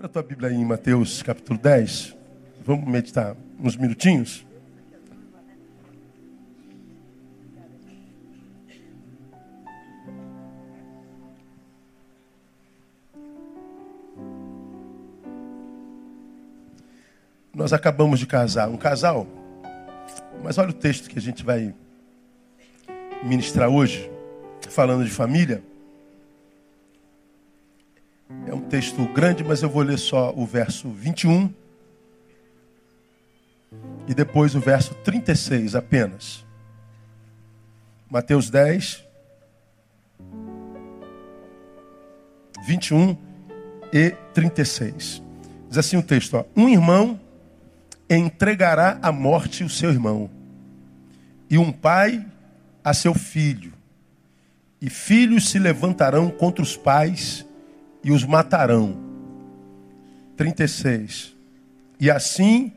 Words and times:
Abra 0.00 0.08
a 0.08 0.12
tua 0.14 0.22
Bíblia 0.22 0.48
aí 0.48 0.56
em 0.56 0.64
Mateus 0.64 1.22
capítulo 1.22 1.58
10. 1.58 2.16
Vamos 2.64 2.88
meditar 2.88 3.36
uns 3.62 3.76
minutinhos. 3.76 4.46
Nós 17.54 17.74
acabamos 17.74 18.18
de 18.18 18.26
casar, 18.26 18.70
um 18.70 18.78
casal. 18.78 19.26
Mas 20.42 20.56
olha 20.56 20.70
o 20.70 20.72
texto 20.72 21.10
que 21.10 21.18
a 21.18 21.22
gente 21.22 21.44
vai 21.44 21.74
ministrar 23.22 23.68
hoje, 23.68 24.10
falando 24.70 25.04
de 25.04 25.10
família. 25.10 25.62
Texto 28.70 29.04
grande, 29.12 29.42
mas 29.42 29.62
eu 29.62 29.68
vou 29.68 29.82
ler 29.82 29.98
só 29.98 30.32
o 30.36 30.46
verso 30.46 30.88
21 30.90 31.52
e 34.06 34.14
depois 34.14 34.54
o 34.54 34.60
verso 34.60 34.94
36 34.94 35.74
apenas. 35.74 36.46
Mateus 38.08 38.48
10, 38.48 39.04
21 42.64 43.16
e 43.92 44.10
36. 44.32 45.20
Diz 45.68 45.78
assim 45.78 45.96
o 45.96 46.02
texto: 46.02 46.34
ó, 46.36 46.44
Um 46.56 46.68
irmão 46.68 47.18
entregará 48.08 49.00
à 49.02 49.10
morte 49.10 49.64
o 49.64 49.68
seu 49.68 49.90
irmão, 49.90 50.30
e 51.48 51.58
um 51.58 51.72
pai 51.72 52.24
a 52.84 52.94
seu 52.94 53.14
filho, 53.14 53.72
e 54.80 54.88
filhos 54.88 55.48
se 55.48 55.58
levantarão 55.58 56.30
contra 56.30 56.62
os 56.62 56.76
pais 56.76 57.44
e 58.02 58.12
os 58.12 58.24
matarão. 58.24 58.96
36. 60.36 61.36
E 61.98 62.10
assim 62.10 62.72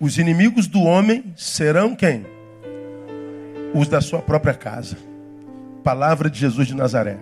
os 0.00 0.18
inimigos 0.18 0.66
do 0.66 0.82
homem 0.82 1.32
serão 1.36 1.96
quem? 1.96 2.24
Os 3.74 3.88
da 3.88 4.00
sua 4.00 4.20
própria 4.20 4.54
casa. 4.54 4.96
Palavra 5.82 6.30
de 6.30 6.38
Jesus 6.38 6.68
de 6.68 6.74
Nazaré. 6.74 7.18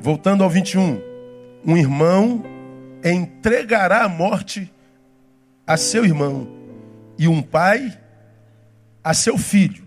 Voltando 0.00 0.44
ao 0.44 0.50
21. 0.50 1.00
Um 1.66 1.76
irmão 1.76 2.42
entregará 3.04 4.04
a 4.04 4.08
morte 4.08 4.72
a 5.66 5.76
seu 5.76 6.02
irmão, 6.02 6.48
e 7.18 7.28
um 7.28 7.42
pai 7.42 8.00
a 9.04 9.12
seu 9.12 9.36
filho. 9.36 9.86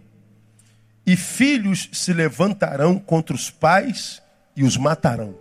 E 1.07 1.15
filhos 1.15 1.89
se 1.91 2.13
levantarão 2.13 2.99
contra 2.99 3.35
os 3.35 3.49
pais 3.49 4.21
e 4.55 4.63
os 4.63 4.77
matarão. 4.77 5.35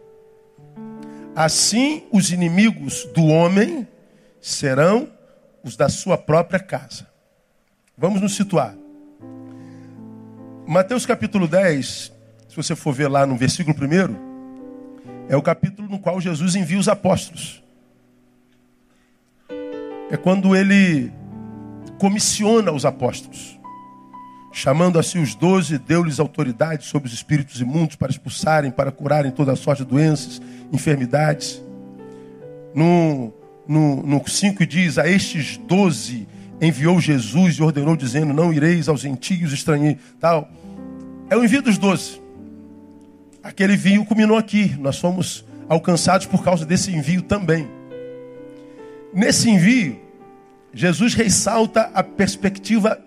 Assim, 1.35 2.05
os 2.13 2.31
inimigos 2.31 3.05
do 3.15 3.25
homem 3.27 3.87
serão 4.41 5.09
os 5.63 5.77
da 5.77 5.89
sua 5.89 6.19
própria 6.19 6.59
casa. 6.59 7.07
Vamos 7.97 8.21
nos 8.21 8.35
situar. 8.35 8.75
Mateus 10.67 11.05
capítulo 11.05 11.47
10, 11.49 12.13
se 12.49 12.57
você 12.57 12.75
for 12.75 12.93
ver 12.93 13.09
lá 13.09 13.27
no 13.27 13.37
versículo 13.37 13.77
1, 13.77 15.29
é 15.29 15.37
o 15.37 15.43
capítulo 15.43 15.89
no 15.89 15.99
qual 15.99 16.21
Jesus 16.21 16.55
envia 16.55 16.79
os 16.79 16.89
apóstolos 16.89 17.63
é 20.11 20.17
quando 20.17 20.57
ele 20.57 21.13
comissiona 21.99 22.73
os 22.73 22.85
apóstolos. 22.85 23.59
Chamando 24.53 24.99
assim 24.99 25.23
os 25.23 25.35
doze, 25.35 25.79
deu-lhes 25.79 26.19
autoridade 26.19 26.85
sobre 26.85 27.07
os 27.07 27.15
espíritos 27.15 27.61
imundos 27.61 27.95
para 27.95 28.11
expulsarem, 28.11 28.71
para 28.71 28.91
curarem 28.91 29.31
toda 29.31 29.55
sorte 29.55 29.85
de 29.85 29.89
doenças, 29.89 30.43
enfermidades. 30.73 31.63
No, 32.75 33.33
no, 33.67 34.03
no 34.03 34.29
5 34.29 34.67
diz: 34.67 34.99
A 34.99 35.09
estes 35.09 35.57
doze 35.57 36.27
enviou 36.61 37.01
Jesus 37.01 37.57
e 37.57 37.63
ordenou, 37.63 37.97
dizendo: 37.97 38.33
Não 38.33 38.53
ireis 38.53 38.89
aos 38.89 39.01
gentios 39.01 39.53
estranheiros. 39.53 40.03
Tal. 40.19 40.49
É 41.29 41.37
o 41.37 41.45
envio 41.45 41.63
dos 41.63 41.79
doze. 41.79 42.21
Aquele 43.43 43.75
envio 43.75 44.05
culminou 44.05 44.37
aqui. 44.37 44.77
Nós 44.81 44.99
fomos 44.99 45.45
alcançados 45.69 46.27
por 46.27 46.43
causa 46.43 46.67
desse 46.67 46.91
envio 46.93 47.23
também. 47.23 47.69
Nesse 49.15 49.49
envio, 49.49 50.01
Jesus 50.75 51.15
ressalta 51.15 51.91
a 51.95 52.03
perspectiva 52.03 53.01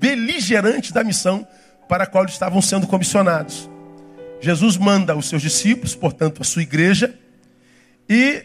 beligerante 0.00 0.92
da 0.92 1.04
missão 1.04 1.46
para 1.86 2.04
a 2.04 2.06
qual 2.06 2.24
estavam 2.24 2.62
sendo 2.62 2.86
comissionados. 2.86 3.68
Jesus 4.40 4.78
manda 4.78 5.14
os 5.14 5.28
seus 5.28 5.42
discípulos, 5.42 5.94
portanto, 5.94 6.40
a 6.40 6.44
sua 6.44 6.62
igreja, 6.62 7.14
e 8.08 8.42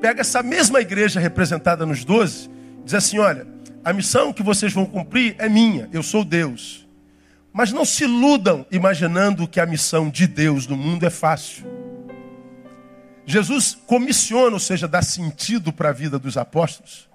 pega 0.00 0.22
essa 0.22 0.42
mesma 0.42 0.80
igreja 0.80 1.20
representada 1.20 1.86
nos 1.86 2.04
doze, 2.04 2.50
diz 2.84 2.94
assim: 2.94 3.18
olha, 3.18 3.46
a 3.84 3.92
missão 3.92 4.32
que 4.32 4.42
vocês 4.42 4.72
vão 4.72 4.84
cumprir 4.84 5.36
é 5.38 5.48
minha, 5.48 5.88
eu 5.92 6.02
sou 6.02 6.24
Deus. 6.24 6.86
Mas 7.52 7.72
não 7.72 7.84
se 7.84 8.04
iludam 8.04 8.66
imaginando 8.70 9.46
que 9.46 9.60
a 9.60 9.66
missão 9.66 10.08
de 10.08 10.26
Deus 10.26 10.66
no 10.66 10.76
mundo 10.76 11.06
é 11.06 11.10
fácil. 11.10 11.64
Jesus 13.26 13.76
comissiona, 13.86 14.54
ou 14.54 14.60
seja, 14.60 14.88
dá 14.88 15.02
sentido 15.02 15.72
para 15.72 15.90
a 15.90 15.92
vida 15.92 16.18
dos 16.18 16.36
apóstolos, 16.36 17.09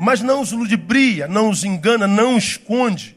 mas 0.00 0.20
não 0.20 0.40
os 0.40 0.52
ludibria, 0.52 1.26
não 1.26 1.50
os 1.50 1.64
engana, 1.64 2.06
não 2.06 2.36
esconde 2.36 3.16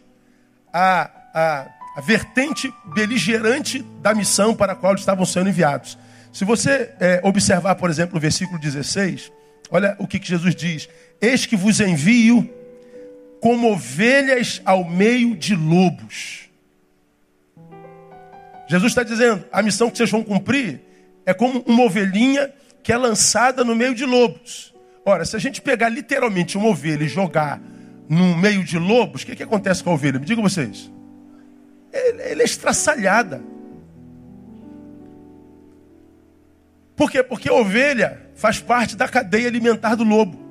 a, 0.71 1.09
a, 1.33 1.67
a 1.97 2.01
vertente 2.01 2.73
beligerante 2.85 3.79
da 4.01 4.13
missão 4.13 4.55
para 4.55 4.73
a 4.73 4.75
qual 4.75 4.95
estavam 4.95 5.25
sendo 5.25 5.49
enviados. 5.49 5.97
Se 6.31 6.45
você 6.45 6.93
é, 6.99 7.21
observar, 7.23 7.75
por 7.75 7.89
exemplo, 7.89 8.17
o 8.17 8.19
versículo 8.19 8.59
16, 8.59 9.31
olha 9.71 9.95
o 9.99 10.07
que, 10.07 10.19
que 10.19 10.27
Jesus 10.27 10.55
diz: 10.55 10.87
Eis 11.19 11.45
que 11.45 11.55
vos 11.55 11.79
envio 11.79 12.49
como 13.41 13.71
ovelhas 13.71 14.61
ao 14.65 14.83
meio 14.83 15.35
de 15.35 15.55
lobos. 15.55 16.49
Jesus 18.67 18.91
está 18.91 19.03
dizendo: 19.03 19.43
a 19.51 19.61
missão 19.61 19.89
que 19.89 19.97
vocês 19.97 20.11
vão 20.11 20.23
cumprir 20.23 20.81
é 21.25 21.33
como 21.33 21.61
uma 21.65 21.83
ovelhinha 21.83 22.53
que 22.83 22.93
é 22.93 22.97
lançada 22.97 23.63
no 23.63 23.75
meio 23.75 23.95
de 23.95 24.05
lobos. 24.05 24.68
Ora, 25.05 25.25
se 25.25 25.35
a 25.35 25.39
gente 25.39 25.61
pegar 25.61 25.89
literalmente 25.89 26.57
uma 26.57 26.69
ovelha 26.69 27.03
e 27.03 27.07
jogar 27.07 27.61
no 28.07 28.35
meio 28.37 28.63
de 28.63 28.77
lobos, 28.77 29.21
o 29.21 29.25
que, 29.25 29.35
que 29.35 29.43
acontece 29.43 29.83
com 29.83 29.91
a 29.91 29.93
ovelha? 29.93 30.19
Me 30.19 30.25
digam 30.25 30.43
vocês. 30.43 30.91
Ela 31.91 32.41
é 32.41 32.45
estraçalhada. 32.45 33.41
Por 36.95 37.09
quê? 37.09 37.23
Porque 37.23 37.49
a 37.49 37.53
ovelha 37.53 38.29
faz 38.35 38.59
parte 38.59 38.95
da 38.95 39.07
cadeia 39.07 39.47
alimentar 39.47 39.95
do 39.95 40.03
lobo. 40.03 40.47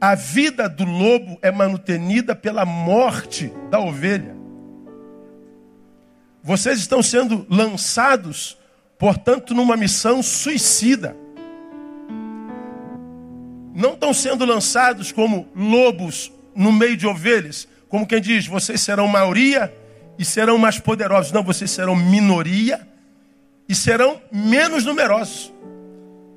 A 0.00 0.14
vida 0.14 0.68
do 0.68 0.84
lobo 0.84 1.38
é 1.42 1.50
manutenida 1.50 2.36
pela 2.36 2.64
morte 2.64 3.52
da 3.70 3.80
ovelha. 3.80 4.36
Vocês 6.42 6.78
estão 6.78 7.02
sendo 7.02 7.46
lançados 7.50 8.58
portanto, 8.98 9.54
numa 9.54 9.76
missão 9.76 10.22
suicida. 10.22 11.16
Não 13.76 13.92
estão 13.92 14.14
sendo 14.14 14.46
lançados 14.46 15.12
como 15.12 15.46
lobos 15.54 16.32
no 16.54 16.72
meio 16.72 16.96
de 16.96 17.06
ovelhas, 17.06 17.68
como 17.90 18.06
quem 18.06 18.22
diz, 18.22 18.46
vocês 18.46 18.80
serão 18.80 19.06
maioria 19.06 19.70
e 20.18 20.24
serão 20.24 20.56
mais 20.56 20.78
poderosos. 20.78 21.30
Não, 21.30 21.42
vocês 21.42 21.70
serão 21.70 21.94
minoria 21.94 22.88
e 23.68 23.74
serão 23.74 24.18
menos 24.32 24.82
numerosos, 24.86 25.52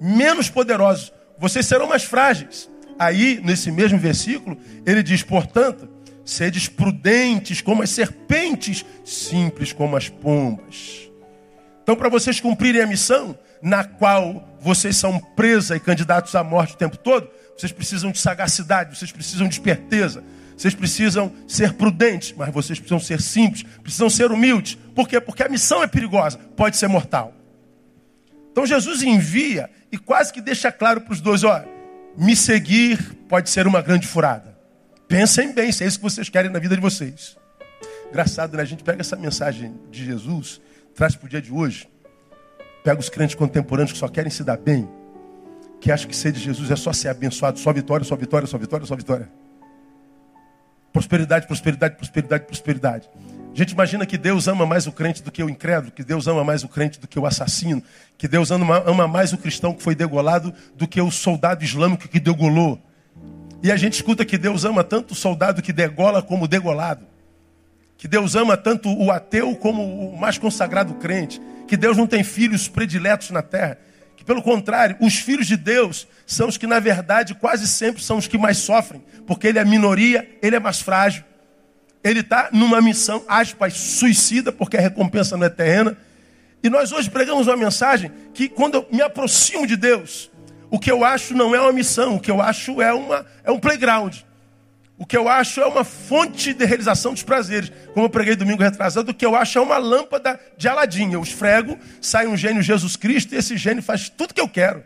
menos 0.01 0.49
poderosos. 0.49 1.13
Vocês 1.38 1.66
serão 1.66 1.88
mais 1.88 2.03
frágeis. 2.03 2.69
Aí, 2.99 3.39
nesse 3.41 3.72
mesmo 3.72 3.97
versículo, 3.97 4.57
ele 4.85 5.01
diz, 5.01 5.23
portanto, 5.23 5.88
sedes 6.25 6.67
prudentes 6.67 7.61
como 7.61 7.81
as 7.81 7.89
serpentes, 7.89 8.85
simples 9.05 9.72
como 9.72 9.95
as 9.95 10.09
pombas. 10.09 11.09
Então, 11.83 11.95
para 11.95 12.09
vocês 12.09 12.41
cumprirem 12.41 12.81
a 12.81 12.85
missão, 12.85 13.33
na 13.62 13.84
qual 13.84 14.47
vocês 14.61 14.96
são 14.97 15.20
presa 15.20 15.76
e 15.76 15.79
candidatos 15.79 16.35
à 16.35 16.44
morte 16.44 16.73
o 16.73 16.78
tempo 16.78 16.97
todo, 16.97 17.29
vocês 17.58 17.72
precisam 17.72 18.11
de 18.11 18.20
sagacidade, 18.20 18.97
vocês 18.97 19.11
precisam 19.11 19.47
de 19.47 19.53
esperteza, 19.53 20.23
vocês 20.56 20.73
precisam 20.73 21.32
ser 21.47 21.73
prudentes, 21.73 22.34
mas 22.35 22.53
vocês 22.53 22.79
precisam 22.79 23.00
ser 23.00 23.22
simples, 23.22 23.64
precisam 23.82 24.09
ser 24.09 24.32
humildes. 24.32 24.78
Por 24.96 25.08
quê? 25.08 25.20
Porque 25.20 25.44
a 25.44 25.50
missão 25.50 25.82
é 25.84 25.88
perigosa, 25.88 26.38
pode 26.56 26.78
ser 26.78 26.88
mortal. 26.88 27.34
Então 28.52 28.66
Jesus 28.66 29.03
envia 29.03 29.70
e 29.91 29.97
quase 29.97 30.34
que 30.34 30.41
deixa 30.41 30.72
claro 30.72 31.02
para 31.02 31.14
os 31.14 31.22
dois: 31.22 31.44
olha, 31.44 31.67
me 32.17 32.35
seguir 32.35 32.97
pode 33.28 33.50
ser 33.50 33.67
uma 33.67 33.82
grande 33.82 34.08
furada. 34.08 34.58
Pensem 35.08 35.53
bem 35.53 35.72
se 35.72 35.84
é 35.84 35.88
isso 35.88 35.97
que 35.97 36.03
vocês 36.03 36.29
querem 36.29 36.52
na 36.52 36.59
vida 36.59 36.76
de 36.76 36.82
vocês. 36.82 37.38
Engraçado, 38.09 38.55
né? 38.58 38.64
A 38.64 38.66
gente 38.66 38.84
pega 38.84 39.02
essa 39.02 39.16
mensagem 39.16 39.76
de 39.90 40.05
Jesus 40.05 40.62
traz 41.00 41.16
para 41.16 41.28
o 41.28 41.29
dia 41.29 41.41
de 41.41 41.52
hoje. 41.52 41.88
Pega 42.84 42.99
os 42.99 43.09
crentes 43.09 43.35
contemporâneos 43.35 43.91
que 43.91 43.97
só 43.97 44.08
querem 44.08 44.31
se 44.31 44.43
dar 44.43 44.58
bem, 44.58 44.87
que 45.79 45.91
acham 45.91 46.08
que 46.08 46.16
ser 46.16 46.31
de 46.31 46.40
Jesus 46.40 46.72
é 46.72 46.76
só 46.76 46.91
ser 46.91 47.09
abençoado, 47.09 47.59
só 47.59 47.72
vitória, 47.72 48.05
só 48.05 48.16
vitória, 48.16 48.47
só 48.47 48.58
vitória, 48.58 48.85
só 48.85 48.96
vitória. 48.96 49.29
Prosperidade, 50.91 51.46
prosperidade, 51.47 51.96
prosperidade, 51.96 52.46
prosperidade. 52.46 53.09
A 53.53 53.58
gente 53.58 53.72
imagina 53.72 54.05
que 54.05 54.17
Deus 54.17 54.47
ama 54.47 54.66
mais 54.66 54.87
o 54.87 54.91
crente 54.91 55.23
do 55.23 55.31
que 55.31 55.43
o 55.43 55.49
incrédulo, 55.49 55.91
que 55.91 56.03
Deus 56.03 56.28
ama 56.28 56.43
mais 56.43 56.64
o 56.64 56.67
crente 56.67 56.99
do 56.99 57.08
que 57.08 57.20
o 57.20 57.26
assassino, 57.26 57.84
que 58.17 58.28
Deus 58.28 58.52
ama, 58.52 59.08
mais 59.08 59.34
o 59.34 59.37
cristão 59.37 59.73
que 59.73 59.84
foi 59.84 59.96
degolado 59.96 60.53
do 60.76 60.87
que 60.87 61.02
o 61.02 61.11
soldado 61.11 61.64
islâmico 61.64 62.08
que 62.08 62.20
degolou. 62.20 62.79
E 63.61 63.72
a 63.72 63.76
gente 63.76 63.93
escuta 63.93 64.23
que 64.23 64.37
Deus 64.37 64.64
ama 64.66 64.84
tanto 64.84 65.11
o 65.11 65.16
soldado 65.16 65.61
que 65.61 65.73
degola 65.73 66.22
como 66.22 66.46
o 66.46 66.47
degolado. 66.47 67.09
Que 67.99 68.07
Deus 68.07 68.34
ama 68.34 68.55
tanto 68.55 68.90
o 68.90 69.11
ateu 69.11 69.53
como 69.57 70.13
o 70.13 70.17
mais 70.17 70.37
consagrado 70.37 70.93
crente. 70.93 71.41
Que 71.67 71.75
Deus 71.75 71.97
não 71.97 72.07
tem 72.07 72.23
filhos 72.23 72.66
prediletos 72.66 73.29
na 73.29 73.41
terra. 73.41 73.78
Que, 74.16 74.23
pelo 74.23 74.41
contrário, 74.41 74.96
os 75.01 75.16
filhos 75.16 75.46
de 75.46 75.57
Deus 75.57 76.07
são 76.25 76.47
os 76.47 76.55
que, 76.55 76.66
na 76.66 76.79
verdade, 76.79 77.35
quase 77.35 77.67
sempre 77.67 78.01
são 78.01 78.16
os 78.16 78.25
que 78.25 78.37
mais 78.37 78.57
sofrem. 78.57 79.03
Porque 79.28 79.47
ele 79.47 79.59
é 79.59 79.66
minoria, 79.66 80.25
ele 80.41 80.55
é 80.55 80.59
mais 80.61 80.79
frágil. 80.79 81.25
Ele 82.01 82.22
está 82.22 82.47
numa 82.53 82.81
missão, 82.81 83.22
aspas, 83.28 83.73
suicida, 83.73 84.49
porque 84.49 84.78
a 84.78 84.81
recompensa 84.81 85.35
não 85.35 85.47
é 85.47 85.49
terrena. 85.49 85.97
E 86.63 86.69
nós 86.69 86.93
hoje 86.93 87.09
pregamos 87.09 87.47
uma 87.47 87.57
mensagem 87.57 88.09
que, 88.34 88.47
quando 88.47 88.75
eu 88.75 88.87
me 88.90 89.02
aproximo 89.02 89.67
de 89.67 89.75
Deus, 89.75 90.31
o 90.72 90.79
que 90.79 90.90
eu 90.90 91.03
acho 91.03 91.34
não 91.34 91.53
é 91.53 91.59
uma 91.59 91.73
missão, 91.73 92.16
o 92.16 92.19
que 92.22 92.31
eu 92.31 92.41
acho 92.41 92.81
é, 92.81 92.93
uma, 92.93 93.25
é 93.43 93.52
um 93.52 93.59
playground. 93.59 94.19
O 94.99 95.05
que 95.05 95.16
eu 95.16 95.29
acho 95.29 95.61
é 95.61 95.66
uma 95.66 95.85
fonte 95.85 96.53
de 96.53 96.66
realização 96.66 97.13
dos 97.13 97.23
prazeres. 97.23 97.72
Como 97.93 98.05
eu 98.05 98.09
preguei 98.09 98.35
domingo 98.35 98.61
retrasado, 98.61 99.11
o 99.11 99.13
que 99.13 99.25
eu 99.25 99.34
acho 99.34 99.57
é 99.57 99.61
uma 99.61 99.78
lâmpada 99.78 100.37
de 100.57 100.67
Aladim. 100.67 101.13
Eu 101.13 101.23
esfrego, 101.23 101.79
sai 102.01 102.28
um 102.28 102.35
gênio 102.35 102.61
Jesus 102.61 102.97
Cristo 102.97 103.34
e 103.34 103.37
esse 103.37 103.55
gênio 103.55 103.81
faz 103.81 104.09
tudo 104.09 104.34
que 104.34 104.41
eu 104.41 104.49
quero. 104.49 104.84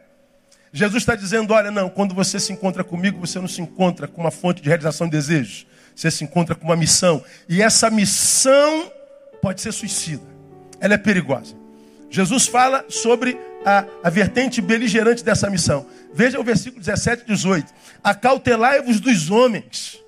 Jesus 0.72 1.02
está 1.02 1.16
dizendo: 1.16 1.52
olha, 1.52 1.72
não, 1.72 1.90
quando 1.90 2.14
você 2.14 2.40
se 2.40 2.54
encontra 2.54 2.84
comigo, 2.84 3.20
você 3.20 3.40
não 3.40 3.48
se 3.48 3.60
encontra 3.60 4.08
com 4.08 4.22
uma 4.22 4.30
fonte 4.30 4.62
de 4.62 4.70
realização 4.70 5.08
de 5.08 5.14
desejos. 5.14 5.66
Você 5.96 6.12
se 6.12 6.24
encontra 6.24 6.54
com 6.54 6.66
uma 6.66 6.76
missão. 6.76 7.24
E 7.50 7.62
essa 7.62 7.90
missão 7.90 8.92
pode 9.42 9.62
ser 9.62 9.72
suicida. 9.72 10.24
Ela 10.80 10.94
é 10.94 10.98
perigosa. 10.98 11.56
Jesus 12.10 12.46
fala 12.46 12.86
sobre 12.88 13.36
a, 13.66 13.86
a 14.04 14.10
vertente 14.12 14.62
beligerante 14.62 15.24
dessa 15.24 15.50
missão. 15.50 15.88
Veja 16.14 16.40
o 16.40 16.44
versículo 16.44 16.80
17 16.80 17.24
e 17.24 17.26
18. 17.28 17.74
Acautelai-vos 18.04 19.00
dos 19.00 19.32
homens, 19.32 20.03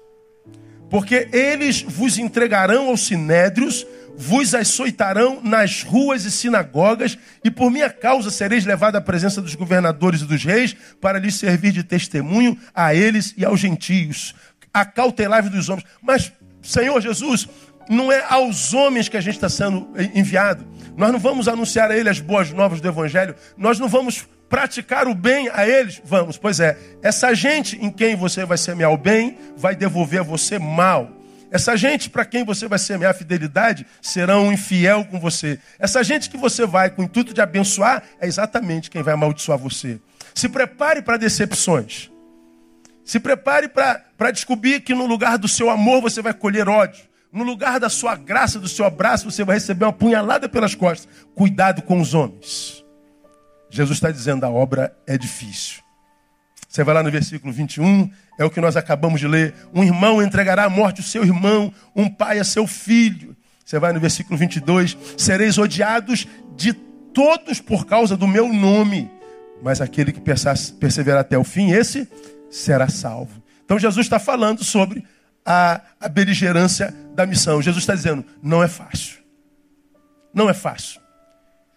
porque 0.95 1.27
eles 1.33 1.81
vos 1.81 2.17
entregarão 2.17 2.87
aos 2.87 3.05
sinédrios, 3.05 3.85
vos 4.15 4.55
açoitarão 4.55 5.41
nas 5.43 5.83
ruas 5.83 6.23
e 6.23 6.31
sinagogas, 6.31 7.17
e 7.43 7.51
por 7.51 7.69
minha 7.69 7.89
causa 7.89 8.31
sereis 8.31 8.63
levado 8.63 8.95
à 8.95 9.01
presença 9.01 9.41
dos 9.41 9.55
governadores 9.55 10.21
e 10.21 10.25
dos 10.25 10.45
reis, 10.45 10.73
para 11.01 11.19
lhes 11.19 11.35
servir 11.35 11.73
de 11.73 11.83
testemunho 11.83 12.57
a 12.73 12.95
eles 12.95 13.33
e 13.35 13.43
aos 13.43 13.59
gentios. 13.59 14.33
Acautelai-vos 14.73 15.51
dos 15.51 15.67
homens. 15.67 15.85
Mas, 16.01 16.31
Senhor 16.61 17.01
Jesus, 17.01 17.49
não 17.89 18.09
é 18.09 18.23
aos 18.29 18.73
homens 18.73 19.09
que 19.09 19.17
a 19.17 19.21
gente 19.21 19.35
está 19.35 19.49
sendo 19.49 19.89
enviado. 20.13 20.65
Nós 20.95 21.11
não 21.11 21.19
vamos 21.19 21.49
anunciar 21.49 21.91
a 21.91 21.97
eles 21.97 22.11
as 22.11 22.19
boas 22.21 22.51
novas 22.51 22.79
do 22.79 22.87
Evangelho. 22.87 23.35
Nós 23.57 23.79
não 23.79 23.89
vamos 23.89 24.29
praticar 24.49 25.07
o 25.07 25.15
bem 25.15 25.49
a 25.53 25.67
eles. 25.67 26.01
Vamos, 26.03 26.37
pois 26.37 26.59
é. 26.59 26.77
Essa 27.01 27.33
gente 27.33 27.77
em 27.83 27.91
quem 27.91 28.15
você 28.15 28.45
vai 28.45 28.57
semear 28.57 28.91
o 28.91 28.97
bem, 28.97 29.37
vai 29.57 29.75
devolver 29.75 30.21
a 30.21 30.23
você 30.23 30.59
mal. 30.59 31.11
Essa 31.51 31.75
gente 31.77 32.09
para 32.09 32.25
quem 32.25 32.43
você 32.43 32.67
vai 32.67 32.79
semear 32.79 33.11
a 33.11 33.13
fidelidade, 33.13 33.85
serão 34.01 34.51
infiel 34.51 35.05
com 35.05 35.19
você. 35.19 35.59
Essa 35.79 36.03
gente 36.03 36.29
que 36.29 36.37
você 36.37 36.65
vai 36.65 36.89
com 36.89 37.01
o 37.01 37.05
intuito 37.05 37.33
de 37.33 37.41
abençoar, 37.41 38.03
é 38.19 38.27
exatamente 38.27 38.89
quem 38.89 39.01
vai 39.01 39.13
amaldiçoar 39.13 39.57
você. 39.57 39.99
Se 40.33 40.49
prepare 40.49 41.01
para 41.01 41.17
decepções. 41.17 42.11
Se 43.05 43.19
prepare 43.19 43.69
para 43.69 44.31
descobrir 44.31 44.81
que 44.81 44.93
no 44.93 45.05
lugar 45.05 45.37
do 45.37 45.47
seu 45.47 45.69
amor 45.69 46.01
você 46.01 46.21
vai 46.21 46.33
colher 46.33 46.67
ódio. 46.67 47.05
No 47.31 47.43
lugar 47.43 47.79
da 47.79 47.89
sua 47.89 48.15
graça, 48.15 48.59
do 48.59 48.67
seu 48.67 48.85
abraço, 48.85 49.29
você 49.29 49.43
vai 49.43 49.57
receber 49.57 49.85
uma 49.85 49.93
punhalada 49.93 50.49
pelas 50.49 50.73
costas. 50.73 51.07
Cuidado 51.35 51.81
com 51.81 51.99
os 51.99 52.13
homens. 52.13 52.84
Jesus 53.75 53.97
está 53.97 54.09
dizendo: 54.11 54.45
a 54.45 54.49
obra 54.49 54.95
é 55.05 55.17
difícil. 55.17 55.83
Você 56.67 56.83
vai 56.83 56.95
lá 56.95 57.03
no 57.03 57.11
versículo 57.11 57.53
21, 57.53 58.09
é 58.37 58.43
o 58.43 58.49
que 58.49 58.59
nós 58.59 58.75
acabamos 58.75 59.19
de 59.19 59.27
ler. 59.27 59.53
Um 59.73 59.83
irmão 59.83 60.21
entregará 60.21 60.65
à 60.65 60.69
morte 60.69 61.01
o 61.01 61.03
seu 61.03 61.23
irmão, 61.23 61.73
um 61.95 62.09
pai 62.09 62.39
a 62.39 62.43
seu 62.43 62.67
filho. 62.67 63.35
Você 63.63 63.79
vai 63.79 63.93
no 63.93 63.99
versículo 63.99 64.37
22, 64.37 64.97
sereis 65.17 65.57
odiados 65.57 66.27
de 66.55 66.73
todos 66.73 67.61
por 67.61 67.85
causa 67.85 68.17
do 68.17 68.27
meu 68.27 68.51
nome, 68.51 69.09
mas 69.63 69.79
aquele 69.79 70.11
que 70.11 70.21
perseverar 70.21 71.21
até 71.21 71.37
o 71.37 71.43
fim, 71.43 71.71
esse 71.71 72.07
será 72.49 72.89
salvo. 72.89 73.41
Então 73.63 73.79
Jesus 73.79 74.05
está 74.05 74.19
falando 74.19 74.63
sobre 74.63 75.03
a, 75.45 75.81
a 75.99 76.09
beligerância 76.09 76.93
da 77.13 77.25
missão. 77.25 77.61
Jesus 77.61 77.83
está 77.83 77.95
dizendo: 77.95 78.25
não 78.41 78.61
é 78.61 78.67
fácil. 78.67 79.19
Não 80.33 80.49
é 80.49 80.53
fácil. 80.53 81.04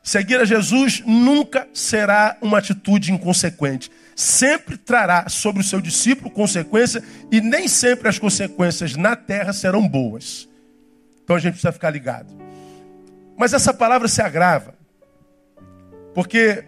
Seguir 0.03 0.41
a 0.41 0.45
Jesus 0.45 1.03
nunca 1.05 1.69
será 1.73 2.37
uma 2.41 2.59
atitude 2.59 3.13
inconsequente. 3.13 3.91
Sempre 4.17 4.77
trará 4.77 5.29
sobre 5.29 5.61
o 5.61 5.65
seu 5.65 5.81
discípulo 5.81 6.31
consequência 6.31 7.03
e 7.31 7.41
nem 7.41 7.69
sempre 7.69 8.09
as 8.09 8.19
consequências 8.19 8.97
na 8.97 9.15
terra 9.15 9.53
serão 9.53 9.87
boas. 9.87 10.49
Então 11.23 11.37
a 11.37 11.39
gente 11.39 11.53
precisa 11.53 11.73
ficar 11.73 11.91
ligado. 11.91 12.35
Mas 13.37 13.53
essa 13.53 13.73
palavra 13.73 14.09
se 14.09 14.21
agrava, 14.21 14.75
porque 16.15 16.65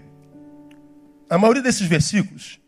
a 1.28 1.38
maioria 1.38 1.62
desses 1.62 1.86
versículos 1.86 2.60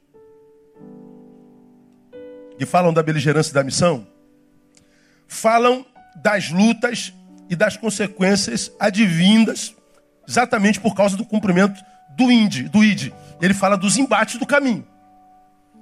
que 2.59 2.67
falam 2.67 2.93
da 2.93 3.03
beligerância 3.03 3.53
da 3.53 3.63
missão 3.63 4.07
falam 5.29 5.87
das 6.17 6.51
lutas 6.51 7.13
e 7.49 7.55
das 7.57 7.77
consequências 7.77 8.73
advindas 8.81 9.75
exatamente 10.33 10.81
por 10.81 10.95
causa 10.95 11.15
do 11.15 11.27
cumprimento 11.27 11.85
do 12.09 12.33
ID, 12.33 12.69
do 12.71 12.83
ID. 12.83 13.13
Ele 13.41 13.53
fala 13.53 13.77
dos 13.77 13.99
embates 13.99 14.39
do 14.39 14.47
caminho. 14.47 14.87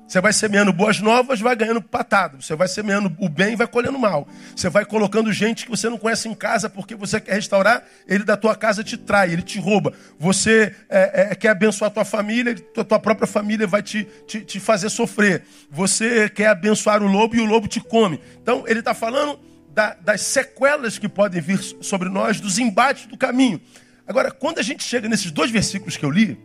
Você 0.08 0.20
vai 0.20 0.32
semeando 0.32 0.73
boas 0.73 0.99
novas, 0.99 1.41
vai 1.41 1.55
ganhando 1.55 1.81
patado. 1.81 2.43
Você 2.43 2.56
vai 2.56 2.67
semeando 2.67 3.14
o 3.20 3.29
bem, 3.29 3.55
vai 3.55 3.69
colhendo 3.69 3.97
mal. 3.97 4.26
Você 4.56 4.69
vai 4.69 4.85
colocando 4.85 5.32
gente 5.32 5.64
que 5.64 5.70
você 5.70 5.88
não 5.88 5.97
conhece 5.97 6.29
em 6.29 6.35
casa 6.35 6.69
porque 6.69 6.97
você 6.97 7.20
quer 7.20 7.35
restaurar, 7.35 7.85
ele 8.08 8.25
da 8.25 8.37
tua 8.37 8.56
casa 8.56 8.82
te 8.82 8.97
trai, 8.97 9.32
ele 9.32 9.43
te 9.43 9.61
rouba. 9.61 9.93
Você 10.19 10.75
é, 10.88 11.29
é, 11.31 11.35
quer 11.37 11.50
abençoar 11.50 11.93
a 11.93 11.94
tua 11.94 12.05
família, 12.05 12.56
a 12.76 12.82
tua 12.82 12.99
própria 12.99 13.29
família 13.29 13.69
vai 13.69 13.85
te, 13.85 14.05
te, 14.26 14.41
te 14.41 14.58
fazer 14.58 14.91
sofrer. 14.91 15.44
Você 15.70 16.29
quer 16.29 16.49
abençoar 16.49 17.05
o 17.05 17.06
lobo 17.06 17.37
e 17.37 17.41
o 17.41 17.47
lobo 17.47 17.69
te 17.69 17.79
come. 17.81 18.20
Então, 18.43 18.64
ele 18.67 18.81
está 18.81 18.94
falando 18.94 19.38
da, 19.73 19.94
das 19.94 20.23
sequelas 20.23 20.99
que 20.99 21.08
podem 21.08 21.41
vir 21.41 21.61
sobre 21.81 22.08
nós, 22.08 22.41
dos 22.41 22.58
embates 22.58 23.06
do 23.06 23.17
caminho. 23.17 23.61
Agora, 24.06 24.31
quando 24.31 24.58
a 24.58 24.62
gente 24.62 24.82
chega 24.82 25.08
nesses 25.08 25.31
dois 25.31 25.50
versículos 25.50 25.97
que 25.97 26.05
eu 26.05 26.11
li, 26.11 26.38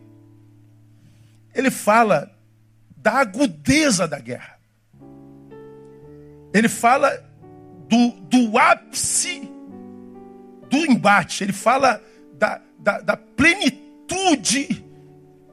ele 1.54 1.70
fala 1.70 2.30
da 2.96 3.14
agudeza 3.14 4.06
da 4.06 4.18
guerra. 4.18 4.58
Ele 6.52 6.68
fala 6.68 7.10
do, 7.88 8.10
do 8.28 8.58
ápice 8.58 9.48
do 10.68 10.76
embate. 10.78 11.44
Ele 11.44 11.52
fala 11.52 12.02
da, 12.34 12.60
da, 12.78 13.00
da 13.00 13.16
plenitude 13.16 14.84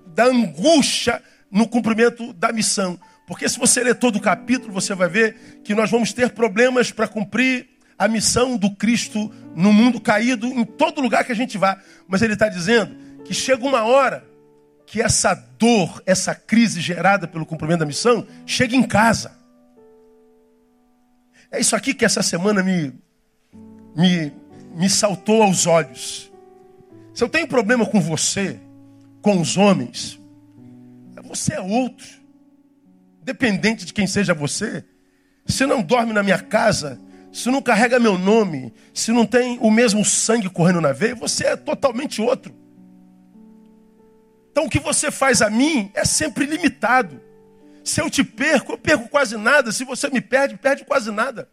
da 0.07 0.25
angústia 0.25 1.21
no 1.51 1.67
cumprimento 1.67 2.33
da 2.33 2.51
missão. 2.51 2.99
Porque 3.27 3.47
se 3.47 3.57
você 3.57 3.83
ler 3.83 3.95
todo 3.95 4.17
o 4.17 4.21
capítulo, 4.21 4.73
você 4.73 4.93
vai 4.93 5.07
ver 5.07 5.61
que 5.63 5.73
nós 5.73 5.89
vamos 5.89 6.11
ter 6.11 6.31
problemas 6.31 6.91
para 6.91 7.07
cumprir 7.07 7.67
a 7.97 8.07
missão 8.07 8.57
do 8.57 8.71
Cristo 8.75 9.31
no 9.55 9.71
mundo 9.71 9.99
caído, 9.99 10.47
em 10.47 10.63
todo 10.63 11.01
lugar 11.01 11.23
que 11.23 11.31
a 11.31 11.35
gente 11.35 11.57
vá. 11.57 11.81
Mas 12.07 12.21
ele 12.21 12.33
está 12.33 12.49
dizendo 12.49 12.95
que 13.23 13.33
chega 13.33 13.65
uma 13.65 13.83
hora 13.83 14.25
que 14.85 15.01
essa 15.01 15.33
dor, 15.33 16.01
essa 16.05 16.35
crise 16.35 16.81
gerada 16.81 17.27
pelo 17.27 17.45
cumprimento 17.45 17.79
da 17.79 17.85
missão, 17.85 18.27
chegue 18.45 18.75
em 18.75 18.83
casa. 18.83 19.31
É 21.51 21.59
isso 21.59 21.75
aqui 21.75 21.93
que 21.93 22.05
essa 22.05 22.23
semana 22.23 22.63
me, 22.63 22.93
me, 23.95 24.33
me 24.75 24.89
saltou 24.89 25.43
aos 25.43 25.67
olhos. 25.67 26.31
Se 27.13 27.23
eu 27.23 27.29
tenho 27.29 27.47
problema 27.47 27.85
com 27.85 28.01
você, 28.01 28.59
com 29.21 29.39
os 29.39 29.55
homens, 29.55 30.19
você 31.33 31.53
é 31.53 31.59
outro. 31.59 32.07
Dependente 33.23 33.85
de 33.85 33.93
quem 33.93 34.05
seja 34.05 34.33
você. 34.33 34.83
Se 35.47 35.65
não 35.65 35.81
dorme 35.81 36.13
na 36.13 36.21
minha 36.21 36.37
casa, 36.37 36.99
se 37.33 37.49
não 37.49 37.63
carrega 37.63 37.99
meu 37.99 38.15
nome, 38.15 38.71
se 38.93 39.11
não 39.11 39.25
tem 39.25 39.57
o 39.59 39.71
mesmo 39.71 40.05
sangue 40.05 40.51
correndo 40.51 40.79
na 40.79 40.91
veia, 40.91 41.15
você 41.15 41.47
é 41.47 41.55
totalmente 41.55 42.21
outro. 42.21 42.53
Então 44.51 44.65
o 44.65 44.69
que 44.69 44.79
você 44.79 45.09
faz 45.09 45.41
a 45.41 45.49
mim 45.49 45.91
é 45.95 46.05
sempre 46.05 46.45
limitado. 46.45 47.19
Se 47.83 47.99
eu 47.99 48.07
te 48.07 48.23
perco, 48.23 48.73
eu 48.73 48.77
perco 48.77 49.09
quase 49.09 49.35
nada. 49.35 49.71
Se 49.71 49.83
você 49.83 50.11
me 50.11 50.21
perde, 50.21 50.55
perde 50.57 50.85
quase 50.85 51.09
nada. 51.09 51.49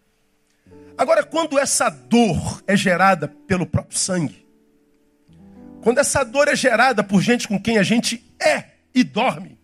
Agora, 0.99 1.25
quando 1.25 1.59
essa 1.59 1.89
dor 1.89 2.63
é 2.67 2.77
gerada 2.77 3.27
pelo 3.47 3.65
próprio 3.65 3.99
sangue, 3.99 4.47
quando 5.81 5.97
essa 5.97 6.23
dor 6.23 6.47
é 6.47 6.55
gerada 6.55 7.03
por 7.03 7.23
gente 7.23 7.49
com 7.49 7.59
quem 7.59 7.79
a 7.79 7.83
gente 7.83 8.23
é 8.39 8.65
e 8.95 9.03
dorme, 9.03 9.59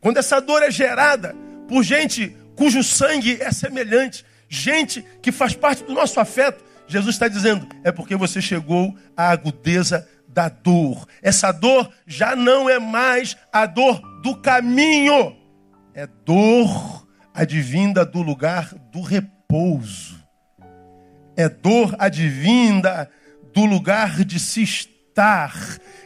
quando 0.00 0.18
essa 0.18 0.40
dor 0.40 0.62
é 0.62 0.70
gerada 0.70 1.34
por 1.66 1.82
gente 1.82 2.36
cujo 2.54 2.84
sangue 2.84 3.42
é 3.42 3.50
semelhante, 3.50 4.24
gente 4.48 5.04
que 5.20 5.30
faz 5.30 5.54
parte 5.54 5.84
do 5.84 5.92
nosso 5.92 6.18
afeto, 6.20 6.64
Jesus 6.86 7.14
está 7.14 7.28
dizendo, 7.28 7.68
é 7.84 7.92
porque 7.92 8.16
você 8.16 8.40
chegou 8.40 8.96
à 9.16 9.30
agudeza 9.30 10.08
da 10.26 10.48
dor. 10.48 11.06
Essa 11.22 11.52
dor 11.52 11.90
já 12.06 12.34
não 12.34 12.68
é 12.68 12.78
mais 12.78 13.36
a 13.52 13.66
dor 13.66 14.00
do 14.22 14.36
caminho, 14.36 15.36
é 15.94 16.06
dor 16.24 17.06
advinda 17.34 18.04
do 18.04 18.22
lugar 18.22 18.74
do 18.90 19.00
repouso. 19.00 20.18
É 21.36 21.48
dor 21.48 21.94
advinda 21.98 23.08
do 23.54 23.64
lugar 23.64 24.24
de 24.24 24.40
se 24.40 24.62
estar. 24.62 25.54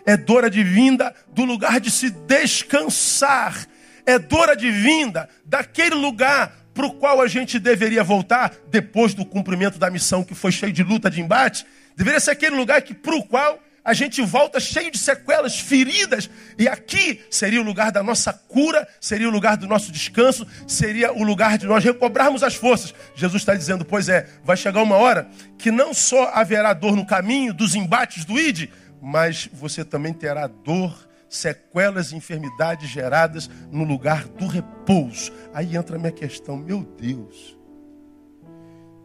É 0.05 0.17
dor 0.17 0.45
advinda 0.45 1.15
do 1.33 1.45
lugar 1.45 1.81
de 1.81 1.91
se 1.91 2.11
descansar. 2.11 3.67
É 4.05 4.19
dor 4.19 4.51
advinda 4.51 5.29
daquele 5.45 5.95
lugar 5.95 6.62
para 6.75 6.87
o 6.87 6.95
qual 6.95 7.21
a 7.21 7.27
gente 7.27 7.59
deveria 7.59 8.03
voltar 8.03 8.55
depois 8.71 9.15
do 9.15 9.25
cumprimento 9.25 9.79
da 9.79 9.91
missão 9.91 10.25
que 10.25 10.35
foi 10.35 10.53
cheio 10.53 10.73
de 10.73 10.83
luta, 10.83 11.11
de 11.11 11.21
embate. 11.21 11.67
Deveria 11.97 12.21
ser 12.21 12.33
aquele 12.33 12.57
lugar 12.57 12.83
que 12.83 12.95
para 12.95 13.15
o 13.15 13.23
qual 13.23 13.59
a 13.85 13.93
gente 13.93 14.23
volta 14.23 14.61
cheio 14.61 14.91
de 14.91 14.99
sequelas, 14.99 15.59
feridas, 15.59 16.31
e 16.57 16.69
aqui 16.69 17.21
seria 17.29 17.61
o 17.61 17.65
lugar 17.65 17.91
da 17.91 18.03
nossa 18.03 18.33
cura, 18.33 18.87
seria 19.01 19.29
o 19.29 19.33
lugar 19.33 19.57
do 19.57 19.67
nosso 19.67 19.91
descanso, 19.91 20.47
seria 20.69 21.13
o 21.13 21.23
lugar 21.25 21.59
de 21.59 21.67
nós 21.67 21.83
recobrarmos 21.83 22.43
as 22.43 22.55
forças. 22.55 22.95
Jesus 23.15 23.43
está 23.43 23.55
dizendo, 23.55 23.85
pois 23.85 24.09
é, 24.09 24.29
vai 24.45 24.57
chegar 24.57 24.83
uma 24.83 24.97
hora 24.97 25.29
que 25.59 25.71
não 25.71 25.93
só 25.93 26.31
haverá 26.33 26.73
dor 26.73 26.95
no 26.95 27.05
caminho 27.05 27.53
dos 27.53 27.75
embates 27.75 28.25
do 28.25 28.39
ID, 28.39 28.69
mas 29.01 29.49
você 29.53 29.85
também 29.85 30.13
terá 30.13 30.47
dor, 30.47 30.97
sequelas 31.33 32.13
e 32.13 32.17
enfermidades 32.17 32.91
geradas 32.91 33.49
no 33.71 33.85
lugar 33.85 34.29
do 34.29 34.47
repouso. 34.47 35.33
Aí 35.55 35.75
entra 35.77 35.97
a 35.97 35.99
minha 35.99 36.13
questão, 36.13 36.59
meu 36.59 36.83
Deus, 36.83 37.59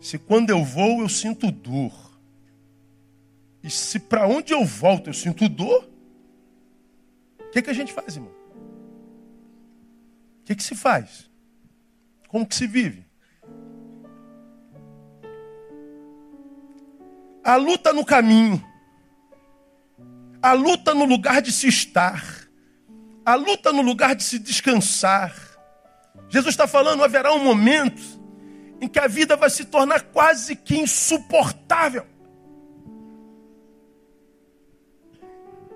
se 0.01 0.19
quando 0.19 0.50
eu 0.50 0.63
vou 0.63 1.00
eu 1.01 1.07
sinto 1.07 1.50
dor, 1.50 1.93
e 3.63 3.69
se 3.69 3.98
para 3.98 4.27
onde 4.27 4.53
eu 4.53 4.65
volto 4.65 5.10
eu 5.10 5.13
sinto 5.13 5.48
dor, 5.48 5.89
o 7.39 7.50
que, 7.50 7.62
que 7.62 7.69
a 7.69 7.74
gente 7.74 7.93
faz, 7.93 8.17
irmão? 8.17 8.34
O 10.41 10.43
que, 10.43 10.55
que 10.55 10.63
se 10.63 10.75
faz? 10.75 11.31
Como 12.27 12.46
que 12.46 12.55
se 12.55 12.67
vive? 12.67 13.05
A 17.41 17.55
luta 17.55 17.93
no 17.93 18.05
caminho, 18.05 18.62
a 20.41 20.53
luta 20.53 20.94
no 20.94 21.06
lugar 21.06 21.41
de 21.41 21.51
se 21.51 21.67
estar, 21.67 22.24
a 23.25 23.36
luta 23.36 23.72
no 23.72 23.82
lugar 23.82 24.15
de 24.15 24.24
se 24.24 24.39
descansar. 24.39 25.34
Jesus 26.29 26.53
está 26.53 26.67
falando: 26.67 27.03
haverá 27.03 27.34
um 27.34 27.44
momento 27.44 28.01
em 28.79 28.88
que 28.88 29.00
a 29.00 29.08
vida 29.08 29.36
vai 29.36 29.50
se 29.50 29.65
tornar 29.65 30.01
quase 30.03 30.56
que 30.56 30.77
insuportável. 30.77 32.06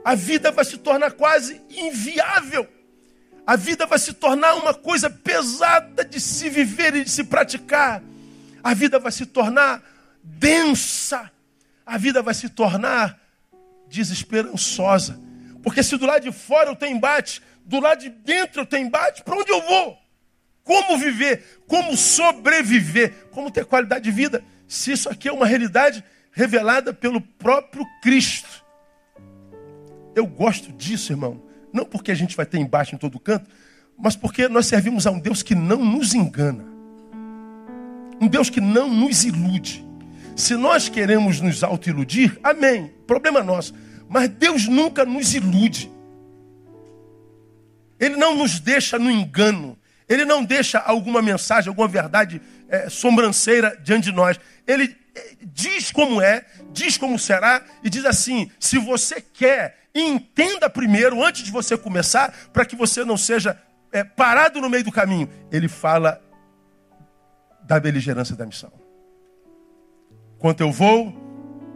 a 0.03 0.15
vida 0.15 0.51
vai 0.51 0.65
se 0.65 0.77
tornar 0.77 1.11
quase 1.11 1.61
inviável. 1.69 2.67
A 3.45 3.55
vida 3.55 3.85
vai 3.85 3.99
se 3.99 4.13
tornar 4.13 4.55
uma 4.55 4.73
coisa 4.73 5.09
pesada 5.09 6.03
de 6.03 6.19
se 6.19 6.49
viver 6.49 6.95
e 6.95 7.03
de 7.03 7.09
se 7.09 7.23
praticar. 7.23 8.01
A 8.63 8.73
vida 8.73 8.99
vai 8.99 9.11
se 9.11 9.25
tornar 9.25 9.81
densa. 10.23 11.31
A 11.85 11.97
vida 11.97 12.21
vai 12.21 12.33
se 12.33 12.49
tornar 12.49 13.19
desesperançosa. 13.91 15.19
Porque 15.61 15.83
se 15.83 15.97
do 15.97 16.05
lado 16.05 16.23
de 16.23 16.31
fora 16.31 16.69
eu 16.69 16.75
tenho 16.75 16.95
embate, 16.95 17.41
do 17.63 17.79
lado 17.79 17.99
de 17.99 18.09
dentro 18.09 18.61
eu 18.61 18.65
tenho 18.65 18.87
embate, 18.87 19.23
para 19.23 19.35
onde 19.35 19.51
eu 19.51 19.61
vou? 19.61 19.97
Como 20.63 20.97
viver? 20.97 21.61
Como 21.67 21.95
sobreviver? 21.95 23.27
Como 23.31 23.51
ter 23.51 23.65
qualidade 23.65 24.03
de 24.03 24.11
vida? 24.11 24.43
Se 24.67 24.91
isso 24.91 25.09
aqui 25.09 25.27
é 25.27 25.31
uma 25.31 25.45
realidade 25.45 26.03
revelada 26.31 26.93
pelo 26.93 27.19
próprio 27.19 27.85
Cristo. 28.01 28.63
Eu 30.15 30.25
gosto 30.25 30.71
disso, 30.71 31.11
irmão. 31.11 31.43
Não 31.73 31.85
porque 31.85 32.11
a 32.11 32.15
gente 32.15 32.35
vai 32.35 32.45
ter 32.45 32.57
embaixo 32.57 32.95
em 32.95 32.97
todo 32.97 33.19
canto, 33.19 33.49
mas 33.97 34.15
porque 34.15 34.47
nós 34.47 34.65
servimos 34.65 35.05
a 35.05 35.11
um 35.11 35.19
Deus 35.19 35.43
que 35.43 35.55
não 35.55 35.83
nos 35.83 36.13
engana. 36.13 36.65
Um 38.19 38.27
Deus 38.27 38.49
que 38.49 38.61
não 38.61 38.89
nos 38.89 39.23
ilude. 39.23 39.85
Se 40.35 40.55
nós 40.55 40.89
queremos 40.89 41.39
nos 41.39 41.63
autoiludir, 41.63 42.39
amém. 42.43 42.93
Problema 43.05 43.43
nosso. 43.43 43.73
Mas 44.09 44.29
Deus 44.29 44.67
nunca 44.67 45.05
nos 45.05 45.33
ilude. 45.33 45.91
Ele 47.99 48.15
não 48.15 48.35
nos 48.35 48.59
deixa 48.59 48.97
no 48.97 49.11
engano. 49.11 49.77
Ele 50.09 50.25
não 50.25 50.43
deixa 50.43 50.79
alguma 50.79 51.21
mensagem, 51.21 51.69
alguma 51.69 51.87
verdade 51.87 52.41
é, 52.67 52.89
sobranceira 52.89 53.79
diante 53.81 54.05
de 54.05 54.11
nós. 54.11 54.39
Ele 54.67 54.95
é, 55.15 55.35
diz 55.41 55.91
como 55.91 56.21
é, 56.21 56.45
diz 56.71 56.97
como 56.97 57.17
será 57.19 57.63
e 57.83 57.89
diz 57.89 58.03
assim: 58.03 58.49
se 58.59 58.77
você 58.77 59.21
quer 59.21 59.81
entenda 59.93 60.69
primeiro, 60.69 61.23
antes 61.23 61.43
de 61.43 61.51
você 61.51 61.77
começar, 61.77 62.33
para 62.51 62.65
que 62.65 62.75
você 62.75 63.05
não 63.05 63.17
seja 63.17 63.61
é, 63.91 64.03
parado 64.03 64.59
no 64.59 64.69
meio 64.69 64.83
do 64.83 64.91
caminho. 64.91 65.29
Ele 65.51 65.67
fala 65.67 66.21
da 67.63 67.79
beligerância 67.79 68.35
da 68.35 68.45
missão. 68.45 68.80
Quanto 70.41 70.61
eu 70.61 70.71
vou, 70.71 71.13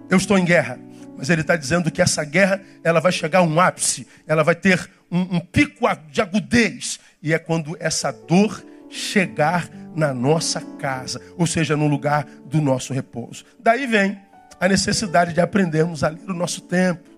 eu 0.10 0.18
estou 0.18 0.38
em 0.38 0.44
guerra. 0.44 0.78
Mas 1.18 1.30
ele 1.30 1.42
está 1.42 1.56
dizendo 1.56 1.90
que 1.90 2.02
essa 2.02 2.26
guerra 2.26 2.62
ela 2.84 3.00
vai 3.00 3.14
chegar 3.14 3.40
a 3.40 3.44
um 3.44 3.60
ápice, 3.60 4.06
ela 4.28 4.44
vai 4.44 4.56
ter 4.56 4.90
um, 5.10 5.38
um 5.38 5.40
pico 5.40 5.86
de 6.12 6.22
agudez. 6.22 7.00
E 7.24 7.34
é 7.34 7.40
quando 7.40 7.78
essa 7.80 8.12
dor 8.12 8.62
chegar 8.90 9.70
na 9.96 10.14
nossa 10.14 10.60
casa, 10.78 11.22
ou 11.38 11.48
seja, 11.48 11.78
no 11.78 11.88
lugar 11.88 12.26
do 12.46 12.60
nosso 12.60 12.94
repouso. 12.94 13.46
Daí 13.58 13.88
vem 13.88 14.20
a 14.60 14.68
necessidade 14.68 15.34
de 15.34 15.40
aprendermos 15.40 16.04
a 16.04 16.10
ler 16.10 16.30
o 16.30 16.34
nosso 16.34 16.62
tempo 16.62 17.16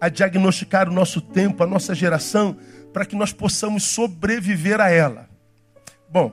a 0.00 0.08
diagnosticar 0.08 0.88
o 0.88 0.92
nosso 0.92 1.20
tempo, 1.20 1.62
a 1.62 1.66
nossa 1.66 1.94
geração, 1.94 2.56
para 2.92 3.04
que 3.04 3.16
nós 3.16 3.32
possamos 3.32 3.82
sobreviver 3.84 4.80
a 4.80 4.90
ela. 4.90 5.28
Bom, 6.10 6.32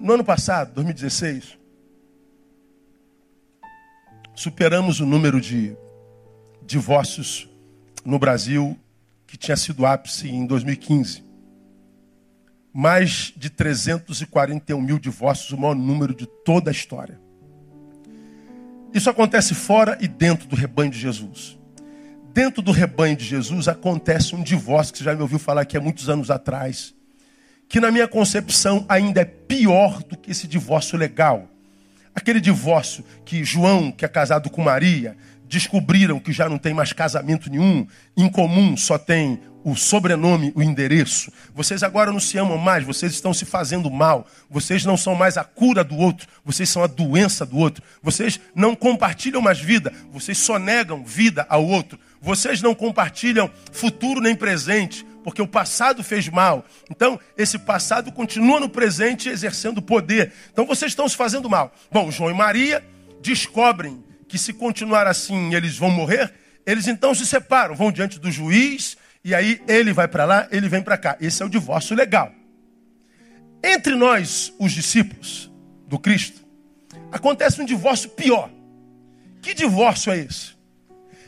no 0.00 0.14
ano 0.14 0.24
passado, 0.24 0.74
2016, 0.74 1.58
superamos 4.36 5.00
o 5.00 5.06
número 5.06 5.40
de 5.40 5.76
divórcios 6.64 7.48
no 8.04 8.20
Brasil 8.20 8.78
que 9.26 9.36
tinha 9.36 9.56
sido 9.56 9.84
ápice 9.84 10.28
em 10.28 10.46
2015. 10.46 11.24
Mais 12.72 13.32
de 13.36 13.50
341 13.50 14.80
mil 14.80 15.00
divórcios, 15.00 15.50
o 15.50 15.58
maior 15.58 15.74
número 15.74 16.14
de 16.14 16.26
toda 16.26 16.70
a 16.70 16.72
história. 16.72 17.18
Isso 18.94 19.10
acontece 19.10 19.54
fora 19.54 19.98
e 20.00 20.06
dentro 20.06 20.46
do 20.46 20.54
rebanho 20.54 20.92
de 20.92 20.98
Jesus 21.00 21.56
dentro 22.36 22.60
do 22.60 22.70
rebanho 22.70 23.16
de 23.16 23.24
Jesus 23.24 23.66
acontece 23.66 24.36
um 24.36 24.42
divórcio, 24.42 24.92
que 24.92 24.98
você 24.98 25.04
já 25.04 25.14
me 25.14 25.22
ouviu 25.22 25.38
falar 25.38 25.62
aqui 25.62 25.74
há 25.74 25.80
muitos 25.80 26.10
anos 26.10 26.30
atrás, 26.30 26.94
que 27.66 27.80
na 27.80 27.90
minha 27.90 28.06
concepção 28.06 28.84
ainda 28.90 29.22
é 29.22 29.24
pior 29.24 30.02
do 30.02 30.18
que 30.18 30.32
esse 30.32 30.46
divórcio 30.46 30.98
legal. 30.98 31.48
Aquele 32.16 32.40
divórcio 32.40 33.04
que 33.26 33.44
João, 33.44 33.92
que 33.92 34.02
é 34.02 34.08
casado 34.08 34.48
com 34.48 34.62
Maria, 34.62 35.14
descobriram 35.46 36.18
que 36.18 36.32
já 36.32 36.48
não 36.48 36.56
tem 36.56 36.72
mais 36.72 36.90
casamento 36.90 37.50
nenhum, 37.50 37.86
em 38.16 38.26
comum 38.26 38.74
só 38.74 38.96
tem 38.96 39.38
o 39.62 39.76
sobrenome, 39.76 40.50
o 40.54 40.62
endereço. 40.62 41.30
Vocês 41.54 41.82
agora 41.82 42.10
não 42.10 42.18
se 42.18 42.38
amam 42.38 42.56
mais, 42.56 42.84
vocês 42.84 43.12
estão 43.12 43.34
se 43.34 43.44
fazendo 43.44 43.90
mal. 43.90 44.26
Vocês 44.48 44.84
não 44.84 44.96
são 44.96 45.14
mais 45.14 45.36
a 45.36 45.44
cura 45.44 45.84
do 45.84 45.96
outro, 45.96 46.26
vocês 46.44 46.70
são 46.70 46.82
a 46.82 46.86
doença 46.86 47.44
do 47.44 47.58
outro. 47.58 47.82
Vocês 48.02 48.40
não 48.54 48.74
compartilham 48.74 49.42
mais 49.42 49.60
vida, 49.60 49.92
vocês 50.10 50.38
só 50.38 50.58
negam 50.58 51.04
vida 51.04 51.44
ao 51.48 51.66
outro. 51.66 51.98
Vocês 52.22 52.62
não 52.62 52.74
compartilham 52.74 53.50
futuro 53.72 54.20
nem 54.20 54.34
presente, 54.34 55.04
porque 55.26 55.42
o 55.42 55.48
passado 55.48 56.04
fez 56.04 56.28
mal. 56.28 56.64
Então, 56.88 57.18
esse 57.36 57.58
passado 57.58 58.12
continua 58.12 58.60
no 58.60 58.68
presente 58.68 59.28
exercendo 59.28 59.82
poder. 59.82 60.32
Então, 60.52 60.64
vocês 60.64 60.92
estão 60.92 61.08
se 61.08 61.16
fazendo 61.16 61.50
mal. 61.50 61.74
Bom, 61.90 62.12
João 62.12 62.30
e 62.30 62.32
Maria 62.32 62.80
descobrem 63.20 64.04
que 64.28 64.38
se 64.38 64.52
continuar 64.52 65.08
assim 65.08 65.52
eles 65.52 65.76
vão 65.76 65.90
morrer. 65.90 66.32
Eles 66.64 66.86
então 66.86 67.12
se 67.12 67.26
separam, 67.26 67.74
vão 67.74 67.90
diante 67.90 68.20
do 68.20 68.30
juiz, 68.30 68.96
e 69.24 69.34
aí 69.34 69.60
ele 69.66 69.92
vai 69.92 70.06
para 70.06 70.24
lá, 70.24 70.46
ele 70.52 70.68
vem 70.68 70.80
para 70.80 70.96
cá. 70.96 71.16
Esse 71.20 71.42
é 71.42 71.44
o 71.44 71.48
divórcio 71.48 71.96
legal. 71.96 72.32
Entre 73.64 73.96
nós, 73.96 74.54
os 74.60 74.70
discípulos 74.70 75.50
do 75.88 75.98
Cristo, 75.98 76.40
acontece 77.10 77.60
um 77.60 77.64
divórcio 77.64 78.10
pior. 78.10 78.48
Que 79.42 79.54
divórcio 79.54 80.12
é 80.12 80.18
esse? 80.18 80.54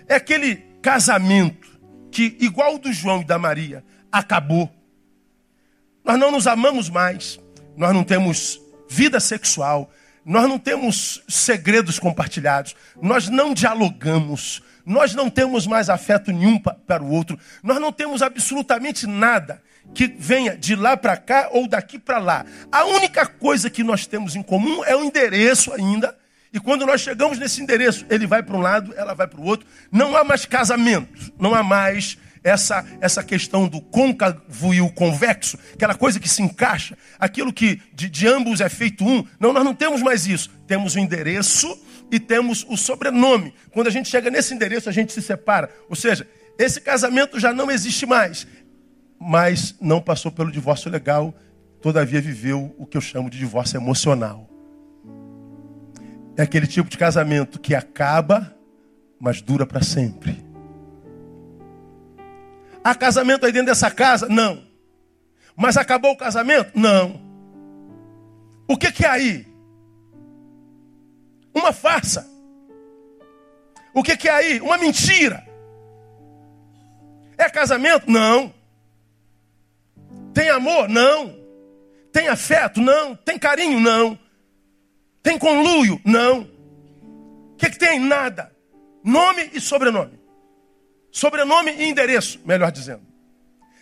É 0.06 0.14
aquele 0.14 0.54
casamento 0.80 1.67
que, 2.10 2.36
igual 2.40 2.74
o 2.74 2.78
do 2.78 2.92
João 2.92 3.20
e 3.20 3.24
da 3.24 3.38
Maria, 3.38 3.84
acabou. 4.10 4.70
Nós 6.04 6.18
não 6.18 6.30
nos 6.30 6.46
amamos 6.46 6.88
mais, 6.88 7.38
nós 7.76 7.94
não 7.94 8.02
temos 8.02 8.60
vida 8.88 9.20
sexual, 9.20 9.90
nós 10.24 10.48
não 10.48 10.58
temos 10.58 11.22
segredos 11.28 11.98
compartilhados, 11.98 12.74
nós 13.00 13.28
não 13.28 13.54
dialogamos, 13.54 14.62
nós 14.84 15.14
não 15.14 15.28
temos 15.28 15.66
mais 15.66 15.90
afeto 15.90 16.32
nenhum 16.32 16.58
para 16.58 17.02
o 17.02 17.10
outro, 17.10 17.38
nós 17.62 17.80
não 17.80 17.92
temos 17.92 18.22
absolutamente 18.22 19.06
nada 19.06 19.62
que 19.94 20.06
venha 20.06 20.56
de 20.56 20.76
lá 20.76 20.96
para 20.96 21.16
cá 21.16 21.48
ou 21.52 21.66
daqui 21.66 21.98
para 21.98 22.18
lá. 22.18 22.44
A 22.70 22.84
única 22.84 23.26
coisa 23.26 23.70
que 23.70 23.82
nós 23.82 24.06
temos 24.06 24.36
em 24.36 24.42
comum 24.42 24.84
é 24.84 24.94
o 24.94 25.04
endereço 25.04 25.72
ainda 25.72 26.16
E 26.52 26.58
quando 26.58 26.86
nós 26.86 27.00
chegamos 27.00 27.38
nesse 27.38 27.62
endereço, 27.62 28.06
ele 28.08 28.26
vai 28.26 28.42
para 28.42 28.56
um 28.56 28.60
lado, 28.60 28.94
ela 28.96 29.14
vai 29.14 29.26
para 29.26 29.40
o 29.40 29.44
outro. 29.44 29.66
Não 29.92 30.16
há 30.16 30.24
mais 30.24 30.44
casamento, 30.44 31.32
não 31.38 31.54
há 31.54 31.62
mais 31.62 32.16
essa, 32.42 32.84
essa 33.00 33.22
questão 33.22 33.68
do 33.68 33.80
côncavo 33.80 34.72
e 34.72 34.80
o 34.80 34.90
convexo, 34.90 35.58
aquela 35.74 35.94
coisa 35.94 36.18
que 36.20 36.28
se 36.28 36.42
encaixa, 36.42 36.96
aquilo 37.18 37.52
que 37.52 37.80
de, 37.92 38.08
de 38.08 38.26
ambos 38.26 38.60
é 38.60 38.68
feito 38.68 39.04
um. 39.06 39.24
Não, 39.38 39.52
nós 39.52 39.64
não 39.64 39.74
temos 39.74 40.02
mais 40.02 40.26
isso. 40.26 40.50
Temos 40.66 40.94
o 40.94 40.98
endereço 40.98 41.78
e 42.10 42.18
temos 42.18 42.64
o 42.68 42.76
sobrenome. 42.76 43.54
Quando 43.70 43.88
a 43.88 43.90
gente 43.90 44.08
chega 44.08 44.30
nesse 44.30 44.54
endereço, 44.54 44.88
a 44.88 44.92
gente 44.92 45.12
se 45.12 45.22
separa. 45.22 45.70
Ou 45.88 45.96
seja, 45.96 46.26
esse 46.58 46.80
casamento 46.80 47.38
já 47.38 47.52
não 47.52 47.70
existe 47.70 48.06
mais, 48.06 48.46
mas 49.20 49.74
não 49.80 50.00
passou 50.00 50.30
pelo 50.30 50.50
divórcio 50.50 50.90
legal, 50.90 51.34
todavia 51.80 52.20
viveu 52.20 52.74
o 52.78 52.86
que 52.86 52.96
eu 52.96 53.00
chamo 53.00 53.30
de 53.30 53.38
divórcio 53.38 53.76
emocional. 53.76 54.47
É 56.38 56.42
aquele 56.42 56.68
tipo 56.68 56.88
de 56.88 56.96
casamento 56.96 57.58
que 57.58 57.74
acaba, 57.74 58.56
mas 59.18 59.42
dura 59.42 59.66
para 59.66 59.82
sempre. 59.82 60.46
Há 62.84 62.94
casamento 62.94 63.44
aí 63.44 63.50
dentro 63.50 63.66
dessa 63.66 63.90
casa? 63.90 64.28
Não. 64.28 64.62
Mas 65.56 65.76
acabou 65.76 66.12
o 66.12 66.16
casamento? 66.16 66.78
Não. 66.78 67.20
O 68.68 68.76
que, 68.76 68.92
que 68.92 69.04
é 69.04 69.08
aí? 69.08 69.48
Uma 71.52 71.72
farsa. 71.72 72.24
O 73.92 74.00
que, 74.00 74.16
que 74.16 74.28
é 74.28 74.32
aí? 74.32 74.60
Uma 74.60 74.78
mentira. 74.78 75.44
É 77.36 77.50
casamento? 77.50 78.08
Não. 78.08 78.54
Tem 80.32 80.50
amor? 80.50 80.88
Não. 80.88 81.36
Tem 82.12 82.28
afeto? 82.28 82.80
Não. 82.80 83.16
Tem 83.16 83.36
carinho? 83.36 83.80
Não. 83.80 84.16
Tem 85.28 85.38
conluio? 85.38 86.00
Não. 86.06 86.48
O 87.52 87.56
que, 87.58 87.68
que 87.68 87.78
tem? 87.78 88.00
Nada. 88.00 88.50
Nome 89.04 89.50
e 89.52 89.60
sobrenome. 89.60 90.18
Sobrenome 91.12 91.70
e 91.70 91.84
endereço, 91.84 92.40
melhor 92.46 92.72
dizendo. 92.72 93.02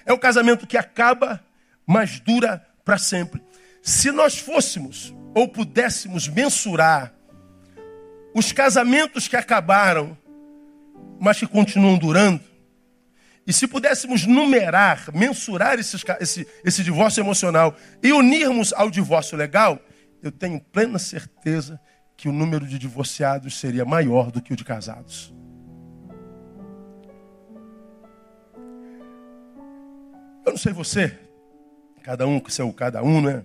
É 0.05 0.12
o 0.12 0.19
casamento 0.19 0.67
que 0.67 0.76
acaba, 0.76 1.41
mas 1.87 2.19
dura 2.19 2.67
para 2.85 2.99
sempre. 2.99 3.41
Se 3.81 4.11
nós 4.11 4.37
fôssemos 4.37 5.15
ou 5.37 5.47
pudéssemos 5.47 6.26
mensurar 6.26 7.15
os 8.35 8.50
casamentos 8.50 9.29
que 9.29 9.37
acabaram, 9.37 10.19
mas 11.21 11.38
que 11.38 11.47
continuam 11.47 11.97
durando, 11.97 12.43
e 13.47 13.53
se 13.53 13.69
pudéssemos 13.69 14.26
numerar, 14.26 15.15
mensurar 15.15 15.79
esse, 15.79 16.45
esse 16.65 16.83
divórcio 16.83 17.21
emocional 17.21 17.76
e 18.03 18.12
unirmos 18.12 18.73
ao 18.73 18.91
divórcio 18.91 19.38
legal, 19.38 19.81
eu 20.26 20.33
tenho 20.33 20.61
plena 20.61 20.99
certeza 20.99 21.80
que 22.16 22.28
o 22.28 22.33
número 22.33 22.66
de 22.66 22.78
divorciados 22.78 23.59
seria 23.59 23.85
maior 23.85 24.30
do 24.30 24.42
que 24.42 24.52
o 24.52 24.56
de 24.56 24.64
casados. 24.64 25.33
Eu 30.45 30.52
não 30.52 30.56
sei 30.56 30.73
você, 30.73 31.18
cada 32.02 32.26
um 32.26 32.40
com 32.40 32.49
seu 32.50 32.73
cada 32.73 33.02
um, 33.02 33.21
né? 33.21 33.45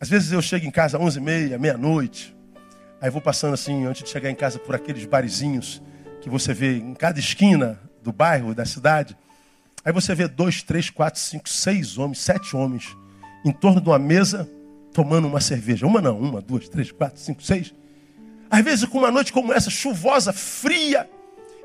Às 0.00 0.08
vezes 0.08 0.32
eu 0.32 0.42
chego 0.42 0.66
em 0.66 0.70
casa 0.70 0.98
às 0.98 1.02
11h30, 1.02 1.58
meia-noite, 1.58 2.36
aí 3.00 3.10
vou 3.10 3.20
passando 3.20 3.54
assim, 3.54 3.86
antes 3.86 4.02
de 4.02 4.10
chegar 4.10 4.30
em 4.30 4.34
casa, 4.34 4.58
por 4.58 4.74
aqueles 4.74 5.04
barizinhos 5.04 5.82
que 6.20 6.28
você 6.28 6.52
vê 6.52 6.76
em 6.76 6.94
cada 6.94 7.18
esquina 7.18 7.80
do 8.02 8.12
bairro, 8.12 8.54
da 8.54 8.64
cidade. 8.64 9.16
Aí 9.84 9.92
você 9.92 10.14
vê 10.14 10.26
dois, 10.26 10.62
três, 10.62 10.90
quatro, 10.90 11.20
cinco, 11.20 11.48
seis 11.48 11.96
homens, 11.96 12.18
sete 12.18 12.56
homens 12.56 12.96
em 13.44 13.52
torno 13.52 13.80
de 13.80 13.88
uma 13.88 13.98
mesa 13.98 14.50
tomando 14.96 15.28
uma 15.28 15.42
cerveja. 15.42 15.86
Uma 15.86 16.00
não, 16.00 16.18
uma, 16.18 16.40
duas, 16.40 16.70
três, 16.70 16.90
quatro, 16.90 17.20
cinco, 17.20 17.42
seis. 17.42 17.74
Às 18.50 18.64
vezes 18.64 18.86
com 18.86 18.96
uma 18.96 19.10
noite 19.10 19.30
como 19.30 19.52
essa, 19.52 19.68
chuvosa, 19.68 20.32
fria, 20.32 21.06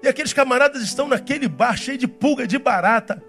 e 0.03 0.07
aqueles 0.09 0.33
camaradas 0.33 0.81
estão 0.81 1.07
naquele 1.07 1.47
bar 1.47 1.77
cheio 1.77 1.97
de 1.97 2.09
pulga, 2.09 2.45
de 2.45 2.59
barata, 2.59 3.23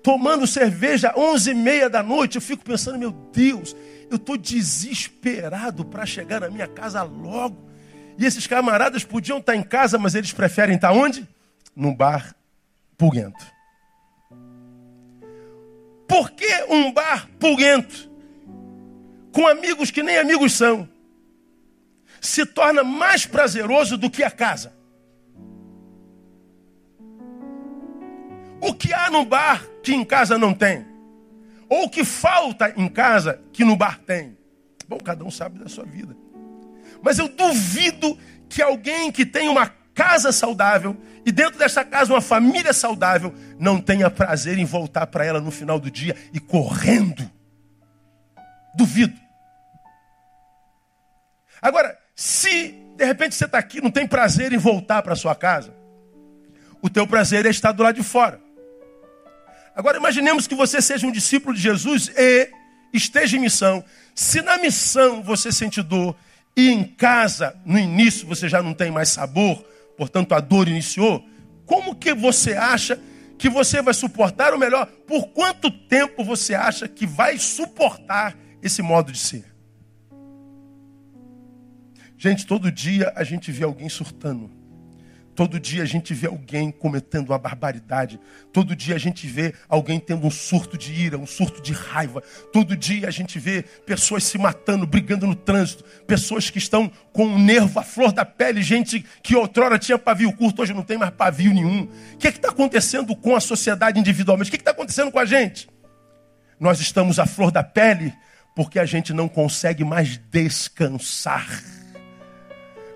tomando 0.00 0.46
cerveja 0.46 1.12
onze 1.16 1.50
e 1.50 1.54
meia 1.54 1.90
da 1.90 2.04
noite. 2.04 2.36
Eu 2.36 2.40
fico 2.40 2.64
pensando, 2.64 3.00
meu 3.00 3.10
Deus, 3.10 3.74
eu 4.08 4.14
estou 4.14 4.36
desesperado 4.36 5.84
para 5.84 6.06
chegar 6.06 6.42
na 6.42 6.48
minha 6.48 6.68
casa 6.68 7.02
logo. 7.02 7.68
E 8.16 8.24
esses 8.24 8.46
camaradas 8.46 9.02
podiam 9.02 9.38
estar 9.38 9.56
em 9.56 9.62
casa, 9.64 9.98
mas 9.98 10.14
eles 10.14 10.32
preferem 10.32 10.76
estar 10.76 10.92
onde? 10.92 11.26
Num 11.74 11.92
bar 11.92 12.36
pulguento. 12.96 13.44
Por 16.06 16.30
que 16.30 16.64
um 16.68 16.92
bar 16.92 17.28
pulguento? 17.40 18.11
Com 19.32 19.46
amigos 19.46 19.90
que 19.90 20.02
nem 20.02 20.18
amigos 20.18 20.52
são. 20.52 20.88
Se 22.20 22.46
torna 22.46 22.84
mais 22.84 23.26
prazeroso 23.26 23.96
do 23.96 24.10
que 24.10 24.22
a 24.22 24.30
casa. 24.30 24.72
O 28.60 28.72
que 28.74 28.92
há 28.94 29.10
no 29.10 29.24
bar 29.24 29.66
que 29.82 29.92
em 29.92 30.04
casa 30.04 30.38
não 30.38 30.54
tem? 30.54 30.86
Ou 31.68 31.84
o 31.84 31.90
que 31.90 32.04
falta 32.04 32.72
em 32.76 32.88
casa 32.88 33.40
que 33.52 33.64
no 33.64 33.74
bar 33.74 33.98
tem? 33.98 34.36
Bom, 34.86 34.98
cada 34.98 35.24
um 35.24 35.30
sabe 35.30 35.58
da 35.58 35.68
sua 35.68 35.84
vida. 35.84 36.14
Mas 37.02 37.18
eu 37.18 37.28
duvido 37.28 38.16
que 38.48 38.62
alguém 38.62 39.10
que 39.10 39.26
tem 39.26 39.48
uma 39.48 39.66
casa 39.94 40.30
saudável 40.30 40.96
e 41.24 41.32
dentro 41.32 41.58
dessa 41.58 41.84
casa 41.84 42.12
uma 42.12 42.20
família 42.20 42.72
saudável 42.72 43.34
não 43.58 43.80
tenha 43.80 44.10
prazer 44.10 44.58
em 44.58 44.64
voltar 44.64 45.06
para 45.06 45.24
ela 45.24 45.40
no 45.40 45.50
final 45.50 45.80
do 45.80 45.90
dia 45.90 46.14
e 46.32 46.38
correndo. 46.38 47.28
Duvido. 48.74 49.18
Agora, 51.60 51.96
se 52.14 52.74
de 52.96 53.04
repente 53.04 53.34
você 53.34 53.44
está 53.44 53.58
aqui 53.58 53.80
não 53.80 53.90
tem 53.90 54.06
prazer 54.06 54.52
em 54.52 54.58
voltar 54.58 55.02
para 55.02 55.16
sua 55.16 55.34
casa, 55.34 55.72
o 56.80 56.90
teu 56.90 57.06
prazer 57.06 57.46
é 57.46 57.50
estar 57.50 57.72
do 57.72 57.82
lado 57.82 57.94
de 57.94 58.02
fora. 58.02 58.40
Agora 59.74 59.96
imaginemos 59.96 60.46
que 60.46 60.54
você 60.54 60.82
seja 60.82 61.06
um 61.06 61.12
discípulo 61.12 61.54
de 61.54 61.62
Jesus 61.62 62.10
e 62.16 62.50
esteja 62.92 63.36
em 63.36 63.40
missão. 63.40 63.82
Se 64.14 64.42
na 64.42 64.58
missão 64.58 65.22
você 65.22 65.50
sente 65.50 65.80
dor 65.80 66.14
e 66.56 66.68
em 66.68 66.84
casa, 66.84 67.56
no 67.64 67.78
início, 67.78 68.26
você 68.26 68.48
já 68.48 68.62
não 68.62 68.74
tem 68.74 68.90
mais 68.90 69.08
sabor, 69.08 69.64
portanto 69.96 70.34
a 70.34 70.40
dor 70.40 70.68
iniciou, 70.68 71.24
como 71.64 71.94
que 71.94 72.12
você 72.12 72.54
acha 72.54 73.00
que 73.38 73.48
você 73.48 73.80
vai 73.80 73.94
suportar? 73.94 74.52
Ou 74.52 74.58
melhor, 74.58 74.86
por 75.06 75.28
quanto 75.28 75.70
tempo 75.70 76.22
você 76.22 76.54
acha 76.54 76.86
que 76.86 77.06
vai 77.06 77.38
suportar 77.38 78.36
esse 78.62 78.80
modo 78.80 79.12
de 79.12 79.18
ser? 79.18 79.44
Gente, 82.16 82.46
todo 82.46 82.70
dia 82.70 83.12
a 83.16 83.24
gente 83.24 83.50
vê 83.50 83.64
alguém 83.64 83.88
surtando. 83.88 84.62
Todo 85.34 85.58
dia 85.58 85.82
a 85.82 85.86
gente 85.86 86.12
vê 86.12 86.26
alguém 86.26 86.70
cometendo 86.70 87.30
uma 87.30 87.38
barbaridade. 87.38 88.20
Todo 88.52 88.76
dia 88.76 88.94
a 88.94 88.98
gente 88.98 89.26
vê 89.26 89.54
alguém 89.66 89.98
tendo 89.98 90.26
um 90.26 90.30
surto 90.30 90.76
de 90.76 90.92
ira, 90.92 91.16
um 91.16 91.26
surto 91.26 91.62
de 91.62 91.72
raiva. 91.72 92.22
Todo 92.52 92.76
dia 92.76 93.08
a 93.08 93.10
gente 93.10 93.38
vê 93.38 93.62
pessoas 93.86 94.24
se 94.24 94.36
matando, 94.36 94.86
brigando 94.86 95.26
no 95.26 95.34
trânsito. 95.34 95.84
Pessoas 96.06 96.50
que 96.50 96.58
estão 96.58 96.92
com 97.12 97.24
o 97.24 97.38
nervo 97.38 97.80
à 97.80 97.82
flor 97.82 98.12
da 98.12 98.26
pele. 98.26 98.62
Gente 98.62 99.04
que 99.22 99.34
outrora 99.34 99.78
tinha 99.78 99.98
pavio 99.98 100.32
curto, 100.34 100.60
hoje 100.60 100.74
não 100.74 100.82
tem 100.82 100.98
mais 100.98 101.12
pavio 101.12 101.54
nenhum. 101.54 101.88
O 102.14 102.18
que 102.18 102.26
é 102.26 102.30
está 102.30 102.50
acontecendo 102.50 103.16
com 103.16 103.34
a 103.34 103.40
sociedade 103.40 103.98
individualmente? 103.98 104.48
O 104.48 104.52
que 104.52 104.58
é 104.58 104.60
está 104.60 104.72
acontecendo 104.72 105.10
com 105.10 105.18
a 105.18 105.24
gente? 105.24 105.66
Nós 106.60 106.78
estamos 106.78 107.18
à 107.18 107.24
flor 107.24 107.50
da 107.50 107.62
pele 107.64 108.12
porque 108.54 108.78
a 108.78 108.84
gente 108.84 109.12
não 109.12 109.28
consegue 109.28 109.84
mais 109.84 110.18
descansar. 110.30 111.46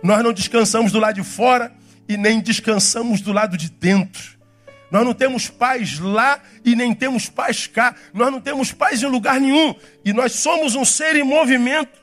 Nós 0.02 0.22
não 0.22 0.32
descansamos 0.32 0.92
do 0.92 0.98
lado 0.98 1.16
de 1.16 1.24
fora 1.24 1.72
e 2.08 2.16
nem 2.16 2.40
descansamos 2.40 3.20
do 3.20 3.32
lado 3.32 3.56
de 3.56 3.70
dentro. 3.70 4.36
Nós 4.90 5.04
não 5.04 5.12
temos 5.12 5.48
paz 5.48 5.98
lá 5.98 6.40
e 6.64 6.76
nem 6.76 6.94
temos 6.94 7.28
paz 7.28 7.66
cá. 7.66 7.94
Nós 8.12 8.30
não 8.30 8.40
temos 8.40 8.72
paz 8.72 9.02
em 9.02 9.06
lugar 9.06 9.40
nenhum. 9.40 9.74
E 10.04 10.12
nós 10.12 10.32
somos 10.32 10.74
um 10.74 10.84
ser 10.84 11.16
em 11.16 11.24
movimento, 11.24 11.98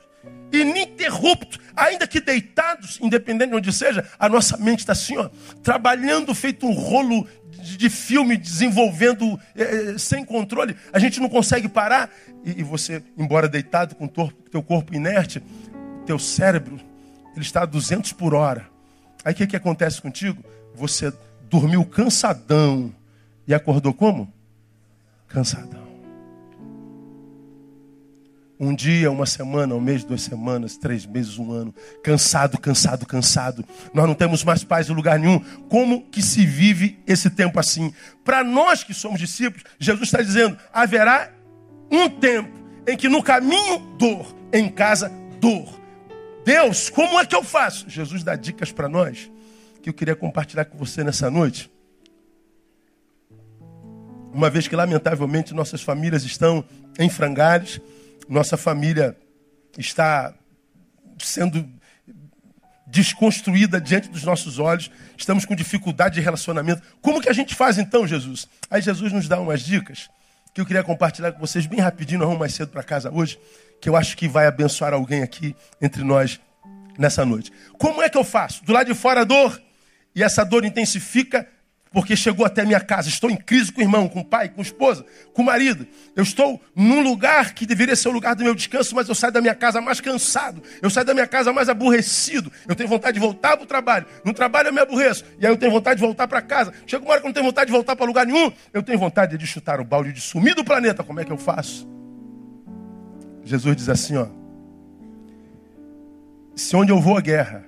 ininterrupto, 0.52 1.58
ainda 1.74 2.06
que 2.06 2.20
deitados, 2.20 2.98
independente 3.00 3.50
de 3.50 3.56
onde 3.56 3.72
seja, 3.72 4.06
a 4.18 4.28
nossa 4.28 4.56
mente 4.56 4.80
está 4.80 4.92
assim, 4.92 5.16
ó, 5.16 5.30
trabalhando 5.62 6.34
feito 6.34 6.66
um 6.66 6.72
rolo 6.72 7.26
de, 7.64 7.90
filme, 7.90 8.36
desenvolvendo 8.36 9.38
é, 9.56 9.96
sem 9.98 10.24
controle. 10.24 10.76
A 10.92 10.98
gente 10.98 11.20
não 11.20 11.28
consegue 11.28 11.68
parar. 11.68 12.10
E, 12.44 12.60
e 12.60 12.62
você, 12.62 13.02
embora 13.16 13.48
deitado 13.48 13.94
com 13.94 14.04
o 14.04 14.32
teu 14.50 14.62
corpo 14.62 14.94
inerte, 14.94 15.42
teu 16.06 16.18
cérebro, 16.18 16.78
ele 17.34 17.44
está 17.44 17.62
a 17.62 17.66
200 17.66 18.12
por 18.12 18.34
hora 18.34 18.74
Aí 19.24 19.32
o 19.32 19.36
que, 19.36 19.46
que 19.46 19.56
acontece 19.56 20.02
contigo? 20.02 20.44
Você 20.74 21.12
dormiu 21.48 21.84
cansadão 21.86 22.94
e 23.48 23.54
acordou 23.54 23.94
como? 23.94 24.30
Cansadão. 25.26 25.83
Um 28.58 28.74
dia, 28.74 29.10
uma 29.10 29.26
semana, 29.26 29.74
um 29.74 29.80
mês, 29.80 30.04
duas 30.04 30.22
semanas, 30.22 30.76
três 30.76 31.04
meses, 31.04 31.38
um 31.38 31.52
ano. 31.52 31.74
Cansado, 32.02 32.58
cansado, 32.58 33.04
cansado. 33.04 33.64
Nós 33.92 34.06
não 34.06 34.14
temos 34.14 34.44
mais 34.44 34.62
paz 34.62 34.88
em 34.88 34.92
lugar 34.92 35.18
nenhum. 35.18 35.40
Como 35.68 36.02
que 36.02 36.22
se 36.22 36.46
vive 36.46 36.98
esse 37.06 37.28
tempo 37.30 37.58
assim? 37.58 37.92
Para 38.24 38.44
nós 38.44 38.84
que 38.84 38.94
somos 38.94 39.18
discípulos, 39.18 39.64
Jesus 39.78 40.08
está 40.08 40.22
dizendo: 40.22 40.56
haverá 40.72 41.32
um 41.90 42.08
tempo 42.08 42.52
em 42.86 42.96
que 42.96 43.08
no 43.08 43.22
caminho, 43.22 43.78
dor, 43.98 44.34
em 44.52 44.68
casa, 44.68 45.10
dor 45.40 45.84
Deus, 46.44 46.90
como 46.90 47.18
é 47.18 47.24
que 47.24 47.34
eu 47.34 47.42
faço? 47.42 47.88
Jesus 47.88 48.22
dá 48.22 48.36
dicas 48.36 48.70
para 48.70 48.88
nós 48.88 49.30
que 49.82 49.88
eu 49.88 49.94
queria 49.94 50.14
compartilhar 50.14 50.66
com 50.66 50.76
você 50.76 51.02
nessa 51.02 51.30
noite. 51.30 51.70
Uma 54.32 54.50
vez 54.50 54.66
que, 54.66 54.74
lamentavelmente, 54.74 55.54
nossas 55.54 55.82
famílias 55.82 56.24
estão 56.24 56.64
em 56.98 57.08
frangalhos, 57.08 57.80
nossa 58.28 58.56
família 58.56 59.16
está 59.78 60.34
sendo 61.18 61.68
desconstruída 62.86 63.80
diante 63.80 64.08
dos 64.08 64.22
nossos 64.22 64.58
olhos, 64.58 64.90
estamos 65.16 65.44
com 65.44 65.54
dificuldade 65.54 66.16
de 66.16 66.20
relacionamento. 66.20 66.82
Como 67.00 67.20
que 67.20 67.28
a 67.28 67.32
gente 67.32 67.54
faz 67.54 67.78
então, 67.78 68.06
Jesus? 68.06 68.48
Aí 68.70 68.80
Jesus 68.80 69.12
nos 69.12 69.26
dá 69.26 69.40
umas 69.40 69.62
dicas 69.62 70.08
que 70.54 70.60
eu 70.60 70.66
queria 70.66 70.84
compartilhar 70.84 71.32
com 71.32 71.40
vocês 71.40 71.66
bem 71.66 71.80
rapidinho, 71.80 72.20
nós 72.20 72.28
vamos 72.28 72.38
mais 72.38 72.54
cedo 72.54 72.68
para 72.68 72.84
casa 72.84 73.10
hoje, 73.12 73.40
que 73.80 73.88
eu 73.88 73.96
acho 73.96 74.16
que 74.16 74.28
vai 74.28 74.46
abençoar 74.46 74.94
alguém 74.94 75.20
aqui 75.20 75.56
entre 75.82 76.04
nós 76.04 76.40
nessa 76.96 77.24
noite. 77.24 77.50
Como 77.76 78.00
é 78.00 78.08
que 78.08 78.16
eu 78.16 78.22
faço? 78.22 78.64
Do 78.64 78.72
lado 78.72 78.86
de 78.86 78.94
fora 78.94 79.22
a 79.22 79.24
dor, 79.24 79.60
e 80.14 80.22
essa 80.22 80.44
dor 80.44 80.64
intensifica 80.64 81.48
porque 81.94 82.16
chegou 82.16 82.44
até 82.44 82.64
minha 82.64 82.80
casa. 82.80 83.08
Estou 83.08 83.30
em 83.30 83.36
crise 83.36 83.72
com 83.72 83.80
o 83.80 83.84
irmão, 83.84 84.08
com 84.08 84.18
o 84.18 84.24
pai, 84.24 84.48
com 84.48 84.60
a 84.60 84.62
esposa, 84.62 85.06
com 85.32 85.42
o 85.42 85.44
marido. 85.44 85.86
Eu 86.16 86.24
estou 86.24 86.60
num 86.74 87.00
lugar 87.00 87.54
que 87.54 87.64
deveria 87.64 87.94
ser 87.94 88.08
o 88.08 88.10
lugar 88.10 88.34
do 88.34 88.42
meu 88.42 88.52
descanso, 88.52 88.96
mas 88.96 89.08
eu 89.08 89.14
saio 89.14 89.32
da 89.32 89.40
minha 89.40 89.54
casa 89.54 89.80
mais 89.80 90.00
cansado. 90.00 90.60
Eu 90.82 90.90
saio 90.90 91.06
da 91.06 91.14
minha 91.14 91.26
casa 91.26 91.52
mais 91.52 91.68
aborrecido. 91.68 92.50
Eu 92.66 92.74
tenho 92.74 92.88
vontade 92.88 93.14
de 93.14 93.20
voltar 93.20 93.56
para 93.56 93.62
o 93.62 93.66
trabalho. 93.66 94.06
No 94.24 94.34
trabalho 94.34 94.68
eu 94.68 94.72
me 94.72 94.80
aborreço. 94.80 95.24
E 95.38 95.46
aí 95.46 95.52
eu 95.52 95.56
tenho 95.56 95.70
vontade 95.70 96.00
de 96.00 96.04
voltar 96.04 96.26
para 96.26 96.42
casa. 96.42 96.74
Chega 96.84 97.04
uma 97.04 97.12
hora 97.12 97.20
que 97.20 97.26
eu 97.26 97.28
não 97.28 97.34
tenho 97.34 97.46
vontade 97.46 97.66
de 97.66 97.72
voltar 97.72 97.94
para 97.94 98.04
lugar 98.04 98.26
nenhum. 98.26 98.52
Eu 98.72 98.82
tenho 98.82 98.98
vontade 98.98 99.38
de 99.38 99.46
chutar 99.46 99.80
o 99.80 99.84
balde, 99.84 100.12
de 100.12 100.20
sumir 100.20 100.56
do 100.56 100.64
planeta. 100.64 101.04
Como 101.04 101.20
é 101.20 101.24
que 101.24 101.30
eu 101.30 101.38
faço? 101.38 101.88
Jesus 103.44 103.76
diz 103.76 103.88
assim, 103.88 104.16
ó. 104.16 104.26
Se 106.56 106.74
onde 106.74 106.90
eu 106.90 107.00
vou 107.00 107.16
a 107.16 107.20
guerra, 107.20 107.64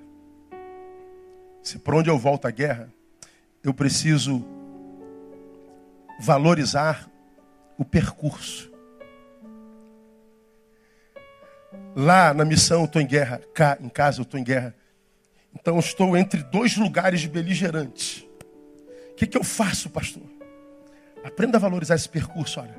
se 1.63 1.79
por 1.79 1.95
onde 1.95 2.11
eu 2.11 2.19
volto 2.19 2.47
a 2.47 2.51
guerra, 2.51 2.96
eu 3.67 3.75
preciso 3.75 4.45
valorizar 6.21 7.11
o 7.77 7.85
percurso. 7.85 8.73
Lá 11.97 12.33
na 12.33 12.45
missão 12.45 12.81
eu 12.81 12.85
estou 12.85 13.03
em 13.03 13.07
guerra, 13.07 13.41
cá 13.53 13.77
em 13.81 13.89
casa 13.89 14.21
eu 14.21 14.23
estou 14.23 14.39
em 14.39 14.45
guerra. 14.45 14.73
Então 15.53 15.75
eu 15.75 15.81
estou 15.81 16.17
entre 16.17 16.45
dois 16.45 16.77
lugares 16.77 17.27
beligerantes. 17.27 18.25
O 19.11 19.15
que, 19.17 19.27
que 19.27 19.37
eu 19.37 19.43
faço, 19.43 19.91
pastor? 19.91 20.23
Aprenda 21.25 21.59
a 21.59 21.61
valorizar 21.61 21.97
esse 21.97 22.09
percurso, 22.09 22.61
olha. 22.61 22.77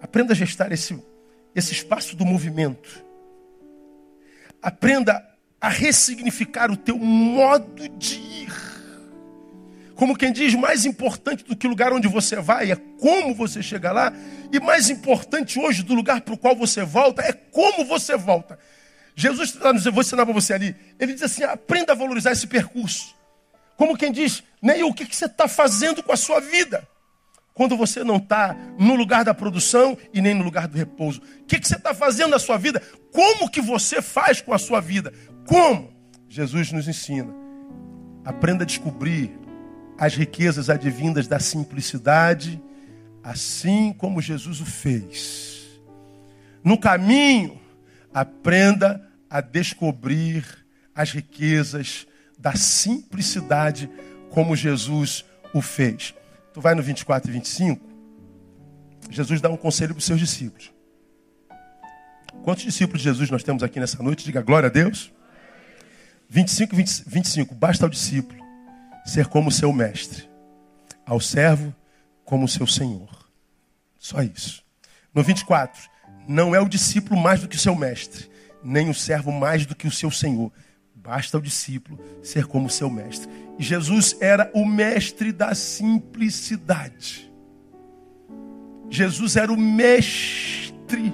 Aprenda 0.00 0.34
a 0.34 0.36
gestar 0.36 0.70
esse, 0.70 1.02
esse 1.52 1.72
espaço 1.72 2.14
do 2.14 2.24
movimento. 2.24 3.04
Aprenda 4.62 5.20
a 5.60 5.68
ressignificar 5.68 6.70
o 6.70 6.76
teu 6.76 6.96
modo 6.96 7.88
de 7.88 8.14
ir. 8.14 8.69
Como 10.00 10.16
quem 10.16 10.32
diz, 10.32 10.54
mais 10.54 10.86
importante 10.86 11.44
do 11.44 11.54
que 11.54 11.66
o 11.66 11.70
lugar 11.70 11.92
onde 11.92 12.08
você 12.08 12.36
vai 12.36 12.72
é 12.72 12.76
como 12.98 13.34
você 13.34 13.62
chega 13.62 13.92
lá, 13.92 14.10
e 14.50 14.58
mais 14.58 14.88
importante 14.88 15.60
hoje 15.60 15.82
do 15.82 15.92
lugar 15.92 16.22
para 16.22 16.32
o 16.32 16.38
qual 16.38 16.56
você 16.56 16.82
volta 16.82 17.20
é 17.20 17.34
como 17.34 17.84
você 17.84 18.16
volta. 18.16 18.58
Jesus 19.14 19.52
dizendo, 19.52 19.92
vou 19.92 20.00
ensinar 20.00 20.24
para 20.24 20.32
você 20.32 20.54
ali. 20.54 20.74
Ele 20.98 21.12
diz 21.12 21.24
assim: 21.24 21.42
aprenda 21.42 21.92
a 21.92 21.94
valorizar 21.94 22.32
esse 22.32 22.46
percurso. 22.46 23.14
Como 23.76 23.94
quem 23.94 24.10
diz, 24.10 24.42
nem 24.62 24.82
o 24.82 24.94
que, 24.94 25.04
que 25.04 25.14
você 25.14 25.26
está 25.26 25.46
fazendo 25.46 26.02
com 26.02 26.12
a 26.12 26.16
sua 26.16 26.40
vida 26.40 26.88
quando 27.52 27.76
você 27.76 28.02
não 28.02 28.16
está 28.16 28.56
no 28.78 28.94
lugar 28.94 29.22
da 29.22 29.34
produção 29.34 29.98
e 30.14 30.22
nem 30.22 30.32
no 30.32 30.42
lugar 30.42 30.66
do 30.66 30.78
repouso? 30.78 31.20
O 31.42 31.44
que, 31.44 31.60
que 31.60 31.68
você 31.68 31.76
está 31.76 31.92
fazendo 31.92 32.30
na 32.30 32.38
sua 32.38 32.56
vida? 32.56 32.82
Como 33.12 33.50
que 33.50 33.60
você 33.60 34.00
faz 34.00 34.40
com 34.40 34.54
a 34.54 34.58
sua 34.58 34.80
vida? 34.80 35.12
Como? 35.46 35.92
Jesus 36.26 36.72
nos 36.72 36.88
ensina. 36.88 37.34
Aprenda 38.24 38.64
a 38.64 38.66
descobrir 38.66 39.39
as 40.00 40.14
riquezas 40.14 40.70
advindas 40.70 41.28
da 41.28 41.38
simplicidade, 41.38 42.58
assim 43.22 43.92
como 43.92 44.22
Jesus 44.22 44.58
o 44.58 44.64
fez. 44.64 45.78
No 46.64 46.78
caminho, 46.78 47.60
aprenda 48.12 49.06
a 49.28 49.42
descobrir 49.42 50.42
as 50.94 51.10
riquezas 51.10 52.06
da 52.38 52.54
simplicidade, 52.54 53.90
como 54.30 54.56
Jesus 54.56 55.22
o 55.52 55.60
fez. 55.60 56.14
Tu 56.54 56.62
vai 56.62 56.74
no 56.74 56.82
24 56.82 57.30
e 57.30 57.34
25, 57.34 57.86
Jesus 59.10 59.38
dá 59.42 59.50
um 59.50 59.56
conselho 59.56 59.92
para 59.92 59.98
os 59.98 60.06
seus 60.06 60.18
discípulos. 60.18 60.72
Quantos 62.42 62.64
discípulos 62.64 63.02
de 63.02 63.08
Jesus 63.10 63.28
nós 63.28 63.42
temos 63.42 63.62
aqui 63.62 63.78
nessa 63.78 64.02
noite? 64.02 64.24
Diga 64.24 64.40
glória 64.40 64.68
a 64.68 64.72
Deus. 64.72 65.12
25 66.26 66.74
e 66.74 66.84
25. 67.06 67.54
Basta 67.54 67.84
ao 67.84 67.90
discípulo 67.90 68.39
ser 69.10 69.26
como 69.26 69.50
seu 69.50 69.72
mestre, 69.72 70.30
ao 71.04 71.18
servo 71.18 71.74
como 72.24 72.46
seu 72.46 72.64
senhor. 72.64 73.08
Só 73.98 74.22
isso. 74.22 74.62
No 75.12 75.20
24, 75.24 75.82
não 76.28 76.54
é 76.54 76.60
o 76.60 76.68
discípulo 76.68 77.20
mais 77.20 77.40
do 77.40 77.48
que 77.48 77.56
o 77.56 77.60
seu 77.60 77.74
mestre, 77.74 78.30
nem 78.62 78.88
o 78.88 78.94
servo 78.94 79.32
mais 79.32 79.66
do 79.66 79.74
que 79.74 79.88
o 79.88 79.90
seu 79.90 80.12
senhor. 80.12 80.52
Basta 80.94 81.38
o 81.38 81.42
discípulo 81.42 81.98
ser 82.22 82.46
como 82.46 82.70
seu 82.70 82.88
mestre. 82.88 83.28
E 83.58 83.64
Jesus 83.64 84.16
era 84.20 84.48
o 84.54 84.64
mestre 84.64 85.32
da 85.32 85.56
simplicidade. 85.56 87.28
Jesus 88.88 89.34
era 89.34 89.52
o 89.52 89.56
mestre 89.56 91.12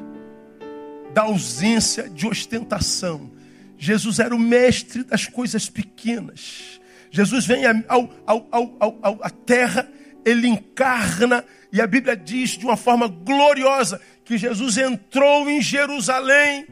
da 1.15 1.23
ausência 1.23 2.11
de 2.11 2.27
ostentação. 2.27 3.31
Jesus 3.79 4.19
era 4.19 4.37
o 4.37 4.39
mestre 4.39 5.03
das 5.03 5.25
coisas 5.25 5.71
pequenas. 5.71 6.79
Jesus 7.17 7.47
vem 7.47 7.65
ao, 7.89 8.11
ao, 8.27 8.47
ao, 8.51 8.99
ao, 9.01 9.19
à 9.23 9.31
terra, 9.31 9.89
ele 10.23 10.47
encarna, 10.47 11.43
e 11.73 11.81
a 11.81 11.87
Bíblia 11.87 12.15
diz 12.15 12.51
de 12.51 12.67
uma 12.67 12.77
forma 12.77 13.09
gloriosa 13.09 13.99
que 14.23 14.37
Jesus 14.37 14.77
entrou 14.77 15.49
em 15.49 15.63
Jerusalém 15.63 16.67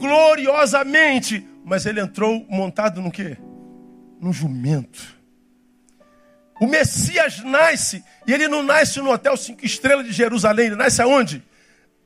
gloriosamente, 0.00 1.46
mas 1.66 1.84
ele 1.84 2.00
entrou 2.00 2.46
montado 2.48 3.02
no 3.02 3.10
quê? 3.10 3.36
No 4.18 4.32
jumento. 4.32 5.20
O 6.58 6.66
Messias 6.66 7.44
nasce, 7.44 8.02
e 8.26 8.32
ele 8.32 8.48
não 8.48 8.62
nasce 8.62 9.00
no 9.00 9.10
hotel 9.10 9.36
cinco 9.36 9.66
estrelas 9.66 10.06
de 10.06 10.12
Jerusalém, 10.12 10.68
ele 10.68 10.76
nasce 10.76 11.02
aonde? 11.02 11.44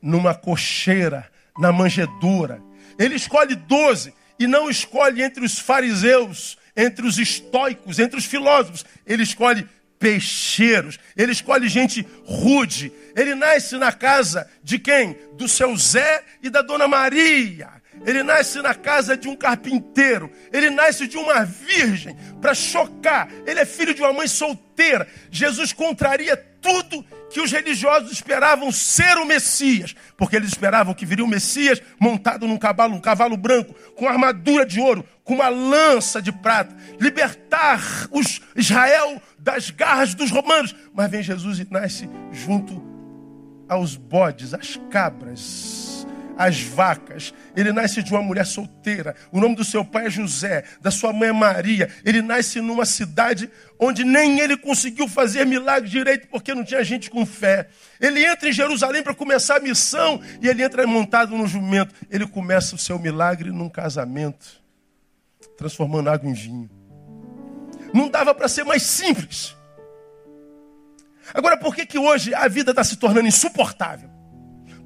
Numa 0.01 0.35
cocheira, 0.35 1.31
na 1.57 1.71
manjedoura. 1.71 2.61
Ele 2.99 3.15
escolhe 3.15 3.55
doze, 3.55 4.13
e 4.37 4.45
não 4.47 4.69
escolhe 4.69 5.23
entre 5.23 5.45
os 5.45 5.57
fariseus, 5.57 6.57
entre 6.77 7.05
os 7.07 7.17
estoicos, 7.17 7.97
entre 7.97 8.17
os 8.17 8.25
filósofos. 8.25 8.85
Ele 9.05 9.23
escolhe 9.23 9.67
peixeiros, 9.99 10.99
ele 11.15 11.31
escolhe 11.31 11.67
gente 11.67 12.07
rude. 12.23 12.91
Ele 13.15 13.33
nasce 13.33 13.75
na 13.77 13.91
casa 13.91 14.47
de 14.63 14.77
quem? 14.77 15.17
Do 15.33 15.47
seu 15.47 15.75
Zé 15.75 16.23
e 16.41 16.49
da 16.49 16.61
dona 16.61 16.87
Maria. 16.87 17.69
Ele 18.05 18.21
nasce 18.21 18.61
na 18.61 18.75
casa 18.75 19.17
de 19.17 19.27
um 19.27 19.35
carpinteiro. 19.35 20.31
Ele 20.53 20.69
nasce 20.69 21.07
de 21.07 21.17
uma 21.17 21.43
virgem 21.43 22.15
para 22.39 22.53
chocar. 22.53 23.27
Ele 23.45 23.59
é 23.59 23.65
filho 23.65 23.93
de 23.93 24.01
uma 24.01 24.13
mãe 24.13 24.27
solteira. 24.27 25.07
Jesus 25.31 25.73
contraria 25.73 26.37
tudo 26.61 27.03
que 27.29 27.41
os 27.41 27.51
religiosos 27.51 28.11
esperavam 28.11 28.71
ser 28.71 29.17
o 29.17 29.25
Messias, 29.25 29.95
porque 30.15 30.35
eles 30.35 30.49
esperavam 30.49 30.93
que 30.93 31.05
viria 31.05 31.25
o 31.25 31.27
Messias 31.27 31.81
montado 31.99 32.47
num 32.47 32.57
cavalo, 32.57 32.95
um 32.95 33.01
cavalo 33.01 33.35
branco, 33.35 33.73
com 33.95 34.07
armadura 34.07 34.65
de 34.65 34.79
ouro, 34.79 35.05
com 35.23 35.35
uma 35.35 35.49
lança 35.49 36.21
de 36.21 36.31
prata, 36.31 36.75
libertar 36.99 37.81
os 38.11 38.41
Israel 38.55 39.21
das 39.37 39.69
garras 39.69 40.13
dos 40.13 40.31
romanos. 40.31 40.75
Mas 40.93 41.11
vem 41.11 41.21
Jesus 41.21 41.59
e 41.59 41.67
nasce 41.69 42.09
junto 42.31 42.81
aos 43.67 43.95
bodes, 43.95 44.53
às 44.53 44.79
cabras, 44.89 45.86
as 46.37 46.61
vacas. 46.61 47.33
Ele 47.55 47.71
nasce 47.71 48.03
de 48.03 48.11
uma 48.11 48.21
mulher 48.21 48.45
solteira. 48.45 49.15
O 49.31 49.39
nome 49.39 49.55
do 49.55 49.63
seu 49.63 49.83
pai 49.83 50.07
é 50.07 50.09
José, 50.09 50.63
da 50.79 50.91
sua 50.91 51.11
mãe 51.11 51.29
é 51.29 51.33
Maria. 51.33 51.89
Ele 52.05 52.21
nasce 52.21 52.61
numa 52.61 52.85
cidade 52.85 53.49
onde 53.79 54.03
nem 54.03 54.39
ele 54.39 54.55
conseguiu 54.55 55.07
fazer 55.07 55.45
milagre 55.45 55.89
direito 55.89 56.27
porque 56.27 56.53
não 56.53 56.63
tinha 56.63 56.83
gente 56.83 57.09
com 57.09 57.25
fé. 57.25 57.67
Ele 57.99 58.23
entra 58.23 58.49
em 58.49 58.53
Jerusalém 58.53 59.01
para 59.01 59.13
começar 59.13 59.57
a 59.57 59.59
missão 59.59 60.21
e 60.41 60.47
ele 60.47 60.63
entra 60.63 60.85
montado 60.85 61.35
no 61.35 61.47
jumento. 61.47 61.93
Ele 62.09 62.27
começa 62.27 62.75
o 62.75 62.77
seu 62.77 62.99
milagre 62.99 63.51
num 63.51 63.69
casamento, 63.69 64.61
transformando 65.57 66.09
água 66.09 66.29
em 66.29 66.33
vinho. 66.33 66.69
Não 67.93 68.09
dava 68.09 68.35
para 68.35 68.47
ser 68.47 68.63
mais 68.63 68.83
simples. 68.83 69.55
Agora, 71.33 71.57
por 71.57 71.75
que, 71.75 71.85
que 71.85 71.97
hoje 71.97 72.33
a 72.33 72.47
vida 72.47 72.71
está 72.71 72.83
se 72.83 72.95
tornando 72.95 73.27
insuportável? 73.27 74.16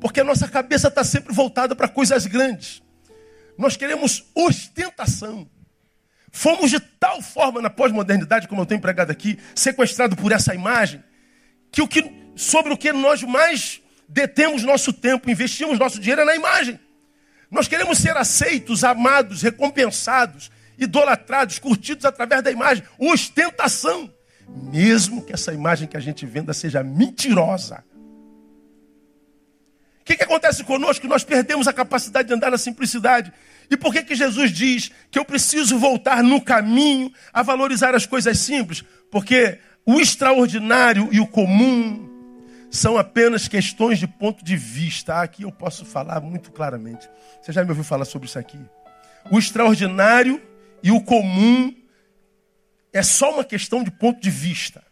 Porque 0.01 0.19
a 0.19 0.23
nossa 0.23 0.47
cabeça 0.47 0.87
está 0.87 1.03
sempre 1.03 1.31
voltada 1.31 1.75
para 1.75 1.87
coisas 1.87 2.25
grandes. 2.25 2.81
Nós 3.55 3.77
queremos 3.77 4.25
ostentação. 4.33 5.47
Fomos 6.31 6.71
de 6.71 6.79
tal 6.79 7.21
forma 7.21 7.61
na 7.61 7.69
pós-modernidade, 7.69 8.47
como 8.47 8.61
eu 8.61 8.65
tenho 8.65 8.79
empregado 8.79 9.11
aqui, 9.11 9.37
sequestrado 9.53 10.15
por 10.15 10.31
essa 10.31 10.55
imagem, 10.55 11.03
que 11.71 11.83
o 11.83 11.87
que 11.87 12.11
sobre 12.35 12.73
o 12.73 12.77
que 12.77 12.91
nós 12.91 13.21
mais 13.21 13.79
detemos 14.09 14.63
nosso 14.63 14.91
tempo, 14.91 15.29
investimos 15.29 15.77
nosso 15.77 15.99
dinheiro 15.99 16.21
é 16.21 16.25
na 16.25 16.35
imagem. 16.35 16.79
Nós 17.51 17.67
queremos 17.67 17.99
ser 17.99 18.17
aceitos, 18.17 18.83
amados, 18.83 19.43
recompensados, 19.43 20.49
idolatrados, 20.79 21.59
curtidos 21.59 22.05
através 22.05 22.41
da 22.41 22.49
imagem, 22.49 22.83
ostentação. 22.97 24.11
Mesmo 24.47 25.21
que 25.23 25.33
essa 25.33 25.53
imagem 25.53 25.87
que 25.87 25.95
a 25.95 25.99
gente 25.99 26.25
venda 26.25 26.53
seja 26.53 26.83
mentirosa. 26.83 27.83
Que, 30.11 30.17
que 30.17 30.23
acontece 30.23 30.63
conosco? 30.65 31.07
Nós 31.07 31.23
perdemos 31.23 31.69
a 31.69 31.73
capacidade 31.73 32.27
de 32.27 32.33
andar 32.33 32.51
na 32.51 32.57
simplicidade. 32.57 33.31
E 33.69 33.77
por 33.77 33.93
que, 33.93 34.03
que 34.03 34.13
Jesus 34.13 34.51
diz 34.51 34.91
que 35.09 35.17
eu 35.17 35.23
preciso 35.23 35.77
voltar 35.79 36.21
no 36.21 36.41
caminho 36.41 37.11
a 37.31 37.41
valorizar 37.41 37.95
as 37.95 38.05
coisas 38.05 38.37
simples? 38.39 38.83
Porque 39.09 39.59
o 39.85 40.01
extraordinário 40.01 41.07
e 41.13 41.21
o 41.21 41.27
comum 41.27 42.09
são 42.69 42.97
apenas 42.97 43.47
questões 43.47 43.99
de 43.99 44.07
ponto 44.07 44.43
de 44.43 44.57
vista. 44.57 45.21
Aqui 45.21 45.43
eu 45.43 45.51
posso 45.51 45.85
falar 45.85 46.19
muito 46.19 46.51
claramente. 46.51 47.09
Você 47.41 47.53
já 47.53 47.63
me 47.63 47.69
ouviu 47.69 47.83
falar 47.85 48.03
sobre 48.03 48.27
isso 48.27 48.37
aqui? 48.37 48.59
O 49.31 49.39
extraordinário 49.39 50.41
e 50.83 50.91
o 50.91 50.99
comum 50.99 51.73
é 52.91 53.01
só 53.01 53.33
uma 53.33 53.45
questão 53.45 53.81
de 53.81 53.91
ponto 53.91 54.19
de 54.19 54.29
vista. 54.29 54.83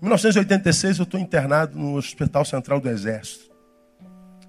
Em 0.00 0.04
1986 0.04 1.00
eu 1.00 1.02
estou 1.02 1.20
internado 1.20 1.78
no 1.78 1.96
Hospital 1.96 2.46
Central 2.46 2.80
do 2.80 2.88
Exército. 2.88 3.51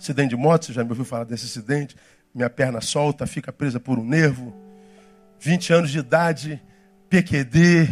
Acidente 0.03 0.31
de 0.31 0.35
moto, 0.35 0.65
você 0.65 0.73
já 0.73 0.83
me 0.83 0.89
ouviu 0.89 1.05
falar 1.05 1.23
desse 1.23 1.45
acidente? 1.45 1.95
Minha 2.35 2.49
perna 2.49 2.81
solta, 2.81 3.25
fica 3.25 3.53
presa 3.53 3.79
por 3.79 3.97
um 3.97 4.03
nervo. 4.03 4.53
20 5.39 5.71
anos 5.71 5.91
de 5.91 5.99
idade, 5.99 6.61
PQD, 7.09 7.87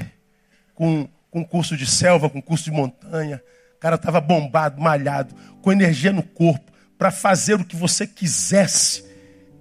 com, 0.75 1.07
com 1.29 1.45
curso 1.45 1.77
de 1.77 1.85
selva, 1.85 2.29
com 2.29 2.41
curso 2.41 2.65
de 2.65 2.71
montanha. 2.71 3.41
O 3.77 3.79
cara 3.79 3.95
estava 3.95 4.19
bombado, 4.19 4.81
malhado, 4.81 5.33
com 5.61 5.71
energia 5.71 6.11
no 6.11 6.21
corpo, 6.21 6.69
para 6.97 7.11
fazer 7.11 7.53
o 7.53 7.63
que 7.63 7.77
você 7.77 8.05
quisesse. 8.05 9.05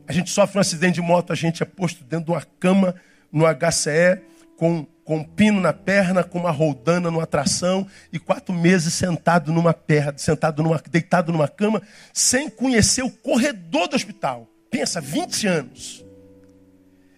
A 0.08 0.12
gente 0.12 0.28
sofre 0.28 0.58
um 0.58 0.60
acidente 0.60 0.94
de 0.94 1.02
moto, 1.02 1.32
a 1.32 1.36
gente 1.36 1.62
é 1.62 1.66
posto 1.66 2.02
dentro 2.02 2.24
de 2.24 2.30
uma 2.32 2.42
cama 2.58 2.96
no 3.30 3.44
HCE, 3.46 4.20
com, 4.56 4.84
com 5.10 5.16
um 5.16 5.24
pino 5.24 5.60
na 5.60 5.72
perna, 5.72 6.22
com 6.22 6.38
uma 6.38 6.52
roldana 6.52 7.10
numa 7.10 7.26
tração, 7.26 7.84
e 8.12 8.18
quatro 8.20 8.54
meses 8.54 8.94
sentado 8.94 9.52
numa 9.52 9.74
perna, 9.74 10.16
sentado 10.16 10.62
numa, 10.62 10.80
deitado 10.88 11.32
numa 11.32 11.48
cama, 11.48 11.82
sem 12.12 12.48
conhecer 12.48 13.02
o 13.02 13.10
corredor 13.10 13.88
do 13.88 13.96
hospital. 13.96 14.46
Pensa, 14.70 15.00
20 15.00 15.48
anos. 15.48 16.04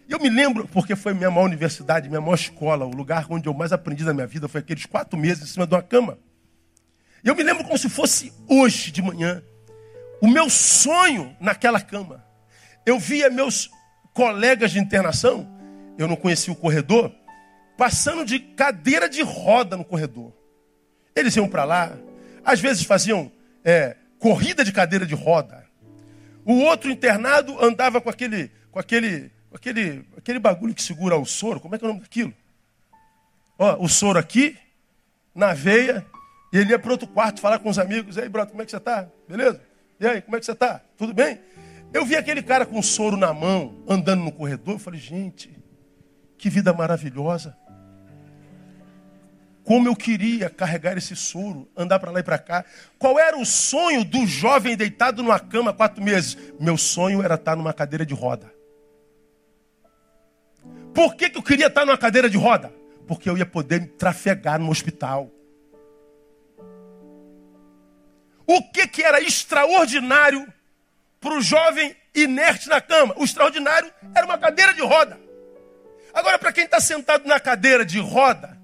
Eu 0.09 0.19
me 0.19 0.31
lembro, 0.31 0.67
porque 0.69 0.97
foi 0.97 1.13
minha 1.13 1.31
maior 1.31 1.45
universidade, 1.45 2.09
minha 2.09 2.19
maior 2.19 2.37
escola, 2.37 2.87
o 2.87 2.91
lugar 2.91 3.27
onde 3.29 3.47
eu 3.47 3.53
mais 3.53 3.75
aprendi 3.75 4.05
na 4.05 4.15
minha 4.15 4.27
vida 4.27 4.49
foi 4.49 4.63
aqueles 4.63 4.87
quatro 4.87 5.19
meses 5.19 5.43
em 5.43 5.53
cima 5.53 5.67
de 5.67 5.75
uma 5.75 5.83
cama. 5.83 6.17
Eu 7.23 7.37
me 7.37 7.43
lembro 7.43 7.63
como 7.63 7.77
se 7.77 7.91
fosse 7.91 8.33
hoje 8.49 8.91
de 8.91 9.03
manhã. 9.03 9.43
O 10.19 10.27
meu 10.27 10.49
sonho 10.49 11.37
naquela 11.39 11.79
cama. 11.79 12.25
Eu 12.87 12.99
via 12.99 13.29
meus 13.29 13.69
colegas 14.15 14.71
de 14.71 14.79
internação, 14.79 15.47
eu 15.99 16.09
não 16.09 16.17
conhecia 16.17 16.55
o 16.55 16.57
corredor, 16.57 17.13
passando 17.77 18.25
de 18.25 18.39
cadeira 18.39 19.09
de 19.09 19.23
roda 19.23 19.77
no 19.77 19.85
corredor. 19.85 20.33
Eles 21.15 21.37
iam 21.37 21.49
para 21.49 21.65
lá, 21.65 21.97
às 22.45 22.61
vezes 22.61 22.85
faziam 22.85 23.31
é, 23.65 23.97
corrida 24.19 24.65
de 24.65 24.73
cadeira 24.73 25.05
de 25.05 25.15
roda. 25.15 25.65
O 26.45 26.55
outro 26.61 26.91
internado 26.91 27.63
andava 27.63 28.01
com 28.01 28.11
aquele, 28.11 28.51
com 28.71 28.79
aquele, 28.79 29.31
aquele, 29.55 30.05
aquele 30.17 30.39
bagulho 30.39 30.75
que 30.75 30.83
segura 30.83 31.17
o 31.17 31.25
soro. 31.25 31.61
Como 31.61 31.75
é 31.75 31.79
que 31.79 31.85
é 31.85 31.89
o 31.89 31.91
nome 31.91 32.03
daquilo? 32.03 32.35
Ó, 33.59 33.85
o 33.85 33.89
soro 33.89 34.19
aqui, 34.19 34.57
na 35.35 35.55
veia, 35.55 36.05
e 36.53 36.59
ele 36.59 36.71
ia 36.71 36.79
para 36.79 36.91
outro 36.91 37.07
quarto 37.07 37.41
falar 37.41 37.59
com 37.61 37.69
os 37.69 37.79
amigos. 37.79 38.17
E 38.17 38.23
aí, 38.23 38.29
brother, 38.29 38.51
como 38.51 38.63
é 38.63 38.65
que 38.65 38.71
você 38.71 38.77
está? 38.77 39.09
Beleza? 39.29 39.63
E 40.01 40.07
aí, 40.07 40.21
como 40.21 40.37
é 40.37 40.41
que 40.41 40.47
você 40.47 40.53
está? 40.53 40.81
Tudo 40.97 41.15
bem? 41.15 41.39
Eu 41.93 42.05
vi 42.05 42.17
aquele 42.17 42.43
cara 42.43 42.67
com 42.67 42.79
o 42.79 42.83
soro 42.83 43.17
na 43.17 43.33
mão, 43.33 43.83
andando 43.89 44.25
no 44.25 44.33
corredor. 44.33 44.75
Eu 44.75 44.79
falei, 44.79 44.99
gente, 44.99 45.57
que 46.37 46.51
vida 46.51 46.73
maravilhosa. 46.73 47.57
Como 49.65 49.89
eu 49.89 49.95
queria 49.95 50.51
carregar 50.51 50.99
esse 50.99 51.15
soro, 51.15 51.69
andar 51.77 52.01
para 52.01 52.11
lá 52.11 52.21
e 52.21 52.23
para 52.23 52.39
cá. 52.39 52.65
Qual 52.99 53.19
era 53.19 53.39
o 53.39 53.47
sonho 53.47 54.05
do 54.05 54.27
jovem 54.27 54.77
deitado 54.77 55.23
numa 55.23 55.39
cama 55.39 55.71
há 55.71 55.75
quatro 55.75 56.03
meses? 56.03 56.37
Meu 56.59 56.77
sonho 56.77 57.23
era 57.23 57.37
estar 57.37 57.57
numa 57.57 57.73
cadeira 57.73 58.05
de 58.05 58.13
roda. 58.13 58.53
Por 60.93 61.15
que, 61.15 61.31
que 61.31 61.39
eu 61.39 61.43
queria 61.43 61.69
estar 61.69 61.87
numa 61.87 61.97
cadeira 61.97 62.29
de 62.29 62.37
roda? 62.37 62.73
Porque 63.07 63.31
eu 63.31 63.39
ia 63.39 63.47
poder 63.47 63.87
trafegar 63.97 64.59
no 64.59 64.71
hospital. 64.71 65.31
O 68.47 68.63
que, 68.71 68.87
que 68.89 69.03
era 69.03 69.21
extraordinário 69.21 70.53
para 71.21 71.35
o 71.35 71.41
jovem 71.41 71.95
inerte 72.15 72.69
na 72.69 72.81
cama? 72.81 73.15
O 73.17 73.25
extraordinário 73.25 73.93
era 74.15 74.27
uma 74.27 74.37
cadeira 74.37 74.75
de 74.75 74.83
roda. 74.83 75.19
Agora, 76.13 76.39
para 76.39 76.53
quem 76.53 76.65
está 76.65 76.81
sentado 76.81 77.27
na 77.27 77.41
cadeira 77.41 77.87
de 77.87 77.99
roda, 77.99 78.61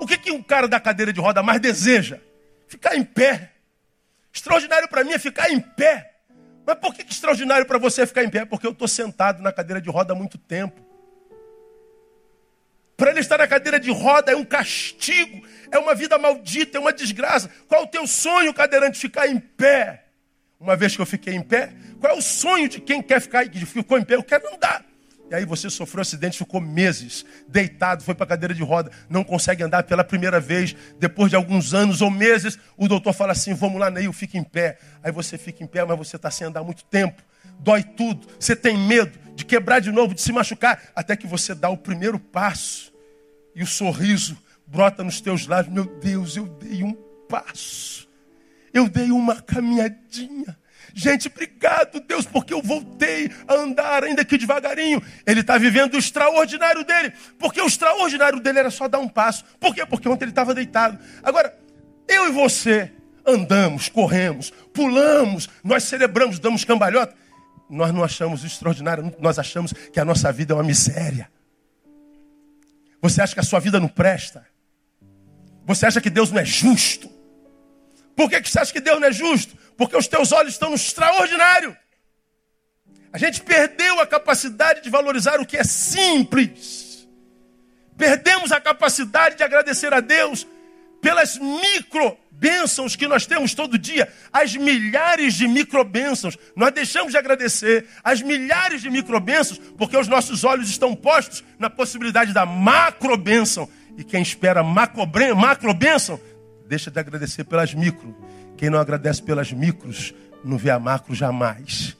o 0.00 0.06
que, 0.06 0.18
que 0.18 0.30
um 0.30 0.42
cara 0.42 0.68
da 0.68 0.80
cadeira 0.80 1.12
de 1.12 1.20
roda 1.20 1.42
mais 1.42 1.60
deseja? 1.60 2.20
Ficar 2.68 2.96
em 2.96 3.04
pé. 3.04 3.52
Extraordinário 4.32 4.88
para 4.88 5.04
mim 5.04 5.12
é 5.12 5.18
ficar 5.18 5.50
em 5.50 5.60
pé. 5.60 6.14
Mas 6.66 6.78
por 6.78 6.94
que, 6.94 7.04
que 7.04 7.12
extraordinário 7.12 7.64
para 7.64 7.78
você 7.78 8.02
é 8.02 8.06
ficar 8.06 8.24
em 8.24 8.30
pé? 8.30 8.44
Porque 8.44 8.66
eu 8.66 8.72
estou 8.72 8.88
sentado 8.88 9.42
na 9.42 9.52
cadeira 9.52 9.80
de 9.80 9.88
roda 9.88 10.12
há 10.12 10.16
muito 10.16 10.36
tempo. 10.36 10.84
Para 12.96 13.10
ele 13.10 13.20
estar 13.20 13.38
na 13.38 13.46
cadeira 13.46 13.78
de 13.78 13.90
roda 13.90 14.32
é 14.32 14.36
um 14.36 14.44
castigo, 14.44 15.46
é 15.70 15.78
uma 15.78 15.94
vida 15.94 16.18
maldita, 16.18 16.78
é 16.78 16.80
uma 16.80 16.92
desgraça. 16.92 17.50
Qual 17.68 17.82
o 17.82 17.86
teu 17.86 18.06
sonho, 18.06 18.54
cadeirante? 18.54 18.98
Ficar 18.98 19.28
em 19.28 19.38
pé. 19.38 20.04
Uma 20.58 20.74
vez 20.74 20.96
que 20.96 21.02
eu 21.02 21.06
fiquei 21.06 21.34
em 21.34 21.42
pé, 21.42 21.72
qual 22.00 22.14
é 22.14 22.18
o 22.18 22.22
sonho 22.22 22.68
de 22.68 22.80
quem 22.80 23.02
quer 23.02 23.20
ficar, 23.20 23.46
que 23.46 23.66
ficou 23.66 23.98
em 23.98 24.04
pé? 24.04 24.14
Eu 24.14 24.22
quero 24.22 24.54
andar. 24.54 24.85
E 25.30 25.34
aí 25.34 25.44
você 25.44 25.68
sofreu 25.68 26.00
um 26.00 26.02
acidente, 26.02 26.38
ficou 26.38 26.60
meses 26.60 27.24
deitado, 27.48 28.04
foi 28.04 28.14
para 28.14 28.24
a 28.24 28.28
cadeira 28.28 28.54
de 28.54 28.62
roda, 28.62 28.90
não 29.08 29.24
consegue 29.24 29.62
andar 29.62 29.82
pela 29.82 30.04
primeira 30.04 30.38
vez. 30.38 30.76
Depois 30.98 31.30
de 31.30 31.36
alguns 31.36 31.74
anos 31.74 32.00
ou 32.00 32.10
meses, 32.10 32.58
o 32.76 32.86
doutor 32.86 33.12
fala 33.12 33.32
assim: 33.32 33.52
vamos 33.52 33.80
lá, 33.80 33.90
Neil, 33.90 34.12
fica 34.12 34.38
em 34.38 34.44
pé. 34.44 34.78
Aí 35.02 35.10
você 35.10 35.36
fica 35.36 35.64
em 35.64 35.66
pé, 35.66 35.84
mas 35.84 35.98
você 35.98 36.16
está 36.16 36.30
sem 36.30 36.46
andar 36.46 36.62
muito 36.62 36.84
tempo. 36.84 37.22
Dói 37.58 37.82
tudo, 37.82 38.26
você 38.38 38.54
tem 38.54 38.78
medo 38.78 39.18
de 39.34 39.44
quebrar 39.44 39.80
de 39.80 39.90
novo, 39.90 40.14
de 40.14 40.20
se 40.20 40.32
machucar, 40.32 40.80
até 40.94 41.16
que 41.16 41.26
você 41.26 41.54
dá 41.54 41.68
o 41.68 41.76
primeiro 41.76 42.18
passo 42.18 42.92
e 43.54 43.62
o 43.62 43.66
sorriso 43.66 44.36
brota 44.66 45.02
nos 45.02 45.20
teus 45.20 45.46
lábios. 45.46 45.74
Meu 45.74 45.86
Deus, 45.98 46.36
eu 46.36 46.46
dei 46.46 46.82
um 46.82 46.92
passo, 47.28 48.08
eu 48.72 48.88
dei 48.88 49.10
uma 49.10 49.40
caminhadinha. 49.40 50.56
Gente, 50.94 51.28
obrigado, 51.28 52.00
Deus, 52.00 52.24
porque 52.26 52.54
eu 52.54 52.62
voltei 52.62 53.30
a 53.46 53.54
andar, 53.54 54.04
ainda 54.04 54.24
que 54.24 54.38
devagarinho. 54.38 55.02
Ele 55.26 55.40
está 55.40 55.58
vivendo 55.58 55.94
o 55.94 55.98
extraordinário 55.98 56.84
dele, 56.84 57.12
porque 57.38 57.60
o 57.60 57.66
extraordinário 57.66 58.40
dele 58.40 58.60
era 58.60 58.70
só 58.70 58.88
dar 58.88 58.98
um 58.98 59.08
passo. 59.08 59.44
Por 59.60 59.74
quê? 59.74 59.84
Porque 59.84 60.08
ontem 60.08 60.24
ele 60.24 60.32
estava 60.32 60.54
deitado. 60.54 60.98
Agora, 61.22 61.56
eu 62.08 62.28
e 62.28 62.32
você 62.32 62.92
andamos, 63.26 63.88
corremos, 63.88 64.52
pulamos, 64.72 65.48
nós 65.62 65.84
celebramos, 65.84 66.38
damos 66.38 66.64
cambalhota. 66.64 67.14
Nós 67.68 67.92
não 67.92 68.04
achamos 68.04 68.44
o 68.44 68.46
extraordinário, 68.46 69.12
nós 69.18 69.38
achamos 69.38 69.72
que 69.72 69.98
a 69.98 70.04
nossa 70.04 70.30
vida 70.30 70.52
é 70.52 70.56
uma 70.56 70.62
miséria. 70.62 71.28
Você 73.02 73.20
acha 73.20 73.34
que 73.34 73.40
a 73.40 73.44
sua 73.44 73.58
vida 73.58 73.80
não 73.80 73.88
presta? 73.88 74.46
Você 75.64 75.84
acha 75.84 76.00
que 76.00 76.08
Deus 76.08 76.30
não 76.30 76.40
é 76.40 76.44
justo? 76.44 77.15
Por 78.16 78.30
que, 78.30 78.40
que 78.40 78.50
você 78.50 78.58
acha 78.58 78.72
que 78.72 78.80
Deus 78.80 78.98
não 78.98 79.08
é 79.08 79.12
justo? 79.12 79.54
Porque 79.76 79.96
os 79.96 80.08
teus 80.08 80.32
olhos 80.32 80.54
estão 80.54 80.70
no 80.70 80.76
extraordinário. 80.76 81.76
A 83.12 83.18
gente 83.18 83.42
perdeu 83.42 84.00
a 84.00 84.06
capacidade 84.06 84.82
de 84.82 84.90
valorizar 84.90 85.38
o 85.38 85.46
que 85.46 85.56
é 85.56 85.64
simples. 85.64 87.06
Perdemos 87.96 88.52
a 88.52 88.60
capacidade 88.60 89.36
de 89.36 89.42
agradecer 89.42 89.92
a 89.92 90.00
Deus 90.00 90.46
pelas 91.00 91.36
micro 91.38 92.16
bênçãos 92.30 92.96
que 92.96 93.06
nós 93.06 93.24
temos 93.24 93.54
todo 93.54 93.78
dia, 93.78 94.12
as 94.32 94.54
milhares 94.54 95.34
de 95.34 95.48
micro 95.48 95.82
bênçãos. 95.84 96.36
Nós 96.54 96.72
deixamos 96.72 97.12
de 97.12 97.18
agradecer 97.18 97.86
as 98.02 98.20
milhares 98.20 98.82
de 98.82 98.90
micro 98.90 99.18
bênçãos 99.20 99.58
porque 99.78 99.96
os 99.96 100.08
nossos 100.08 100.44
olhos 100.44 100.68
estão 100.68 100.94
postos 100.94 101.44
na 101.58 101.70
possibilidade 101.70 102.32
da 102.32 102.44
macro 102.44 103.16
bênção. 103.16 103.68
E 103.96 104.04
quem 104.04 104.20
espera 104.20 104.62
macro, 104.62 105.06
bênção, 105.74 106.20
deixa 106.66 106.90
de 106.90 106.98
agradecer 106.98 107.44
pelas 107.44 107.72
micro. 107.74 108.14
Quem 108.56 108.70
não 108.70 108.78
agradece 108.78 109.22
pelas 109.22 109.52
micros, 109.52 110.14
não 110.44 110.58
vê 110.58 110.70
a 110.70 110.78
macro 110.78 111.14
jamais. 111.14 111.96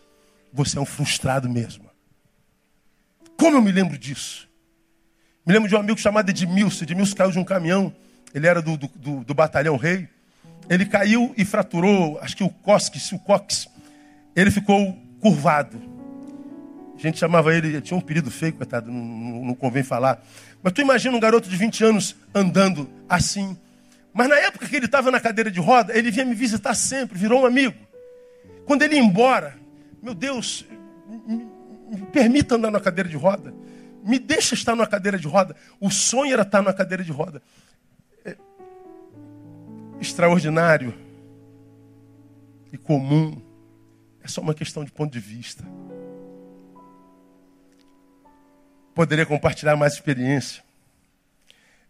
Você 0.52 0.78
é 0.78 0.80
um 0.80 0.86
frustrado 0.86 1.48
mesmo. 1.48 1.86
Como 3.36 3.56
eu 3.56 3.62
me 3.62 3.70
lembro 3.72 3.98
disso? 3.98 4.48
Me 5.44 5.52
lembro 5.52 5.68
de 5.68 5.76
um 5.76 5.78
amigo 5.78 5.98
chamado 5.98 6.30
Edmilson. 6.30 6.84
Edmilson 6.84 7.14
caiu 7.14 7.30
de 7.30 7.38
um 7.38 7.44
caminhão. 7.44 7.94
Ele 8.34 8.46
era 8.46 8.60
do, 8.60 8.76
do, 8.76 9.24
do 9.24 9.34
batalhão 9.34 9.76
rei. 9.76 10.08
Ele 10.68 10.84
caiu 10.84 11.32
e 11.36 11.44
fraturou, 11.44 12.18
acho 12.20 12.36
que 12.36 12.42
o 12.42 12.48
cóccix, 12.48 13.12
o 13.12 13.18
cox. 13.18 13.68
Ele 14.34 14.50
ficou 14.50 14.98
curvado. 15.20 15.80
A 16.96 17.00
gente 17.00 17.18
chamava 17.18 17.54
ele, 17.54 17.80
tinha 17.80 17.96
um 17.96 18.00
período 18.00 18.30
feio, 18.30 18.54
coitado, 18.54 18.90
não, 18.90 19.44
não 19.44 19.54
convém 19.54 19.82
falar. 19.82 20.24
Mas 20.62 20.72
tu 20.72 20.80
imagina 20.80 21.16
um 21.16 21.20
garoto 21.20 21.48
de 21.48 21.56
20 21.56 21.84
anos 21.84 22.16
andando 22.34 22.88
assim. 23.08 23.56
Mas 24.16 24.30
na 24.30 24.36
época 24.36 24.66
que 24.66 24.74
ele 24.74 24.86
estava 24.86 25.10
na 25.10 25.20
cadeira 25.20 25.50
de 25.50 25.60
roda, 25.60 25.94
ele 25.94 26.10
vinha 26.10 26.24
me 26.24 26.34
visitar 26.34 26.72
sempre, 26.74 27.18
virou 27.18 27.42
um 27.42 27.44
amigo. 27.44 27.76
Quando 28.64 28.80
ele 28.80 28.94
ia 28.94 29.02
embora, 29.02 29.54
meu 30.02 30.14
Deus, 30.14 30.64
me, 31.06 31.46
me 31.90 32.06
permita 32.06 32.54
andar 32.54 32.70
na 32.70 32.80
cadeira 32.80 33.10
de 33.10 33.16
roda. 33.16 33.52
Me 34.02 34.18
deixa 34.18 34.54
estar 34.54 34.74
numa 34.74 34.86
cadeira 34.86 35.18
de 35.18 35.28
roda. 35.28 35.54
O 35.78 35.90
sonho 35.90 36.32
era 36.32 36.40
estar 36.40 36.62
numa 36.62 36.72
cadeira 36.72 37.04
de 37.04 37.12
roda. 37.12 37.42
É 38.24 38.34
extraordinário 40.00 40.94
e 42.72 42.78
comum. 42.78 43.38
É 44.24 44.28
só 44.28 44.40
uma 44.40 44.54
questão 44.54 44.82
de 44.82 44.90
ponto 44.90 45.12
de 45.12 45.20
vista. 45.20 45.62
Poderia 48.94 49.26
compartilhar 49.26 49.76
mais 49.76 49.92
experiência. 49.92 50.64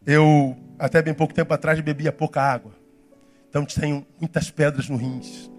Eu, 0.05 0.57
até 0.79 1.03
bem 1.03 1.15
pouco 1.15 1.35
tempo 1.35 1.53
atrás, 1.53 1.81
bebia 1.81 2.13
pouca 2.13 2.41
água. 2.43 2.73
Então 3.49 3.65
tenho 3.65 4.07
muitas 4.21 4.51
pedras 4.51 4.89
no 4.89 4.97
rins. 4.97 5.51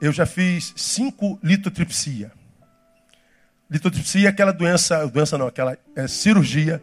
Eu 0.00 0.12
já 0.12 0.24
fiz 0.24 0.72
cinco 0.76 1.38
litotripsia. 1.42 2.32
Litotripsia 3.70 4.28
é 4.28 4.30
aquela 4.30 4.52
doença, 4.52 5.06
doença 5.08 5.36
não, 5.36 5.46
aquela 5.46 5.76
é, 5.94 6.06
cirurgia 6.06 6.82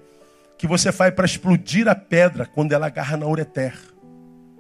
que 0.58 0.68
você 0.68 0.92
faz 0.92 1.14
para 1.14 1.26
explodir 1.26 1.88
a 1.88 1.96
pedra 1.96 2.46
quando 2.46 2.74
ela 2.74 2.88
agarra 2.88 3.18
na 3.18 3.26
ureter. 3.26 3.74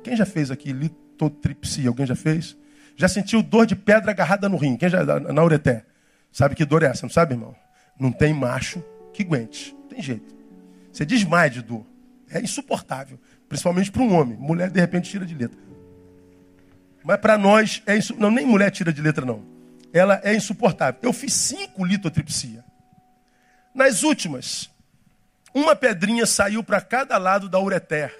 Quem 0.03 0.15
já 0.15 0.25
fez 0.25 0.49
aqui 0.49 0.71
litotripsia? 0.71 1.89
Alguém 1.89 2.05
já 2.05 2.15
fez? 2.15 2.57
Já 2.95 3.07
sentiu 3.07 3.43
dor 3.43 3.65
de 3.65 3.75
pedra 3.75 4.11
agarrada 4.11 4.49
no 4.49 4.57
rim? 4.57 4.77
Quem 4.77 4.89
já 4.89 5.03
na 5.03 5.43
ureter? 5.43 5.85
Sabe 6.31 6.55
que 6.55 6.65
dor 6.65 6.83
é 6.83 6.87
essa? 6.87 7.03
Não 7.03 7.09
sabe, 7.09 7.33
irmão? 7.33 7.55
Não 7.99 8.11
tem 8.11 8.33
macho 8.33 8.83
que 9.13 9.23
aguente. 9.23 9.73
Não 9.73 9.87
tem 9.87 10.01
jeito. 10.01 10.33
Você 10.91 11.05
desmaia 11.05 11.49
de 11.49 11.61
dor. 11.61 11.85
É 12.29 12.41
insuportável. 12.41 13.19
Principalmente 13.47 13.91
para 13.91 14.01
um 14.01 14.13
homem. 14.13 14.37
Mulher, 14.37 14.69
de 14.69 14.79
repente, 14.79 15.09
tira 15.09 15.25
de 15.25 15.35
letra. 15.35 15.59
Mas 17.03 17.19
para 17.19 17.37
nós, 17.37 17.83
é 17.85 17.97
insu... 17.97 18.15
não, 18.17 18.31
nem 18.31 18.45
mulher 18.45 18.71
tira 18.71 18.91
de 18.91 19.01
letra, 19.01 19.25
não. 19.25 19.43
Ela 19.93 20.19
é 20.23 20.35
insuportável. 20.35 20.99
Eu 21.03 21.13
fiz 21.13 21.33
cinco 21.33 21.85
litotripsia. 21.85 22.63
Nas 23.73 24.03
últimas, 24.03 24.69
uma 25.53 25.75
pedrinha 25.75 26.25
saiu 26.25 26.63
para 26.63 26.81
cada 26.81 27.17
lado 27.17 27.47
da 27.47 27.59
ureter. 27.59 28.13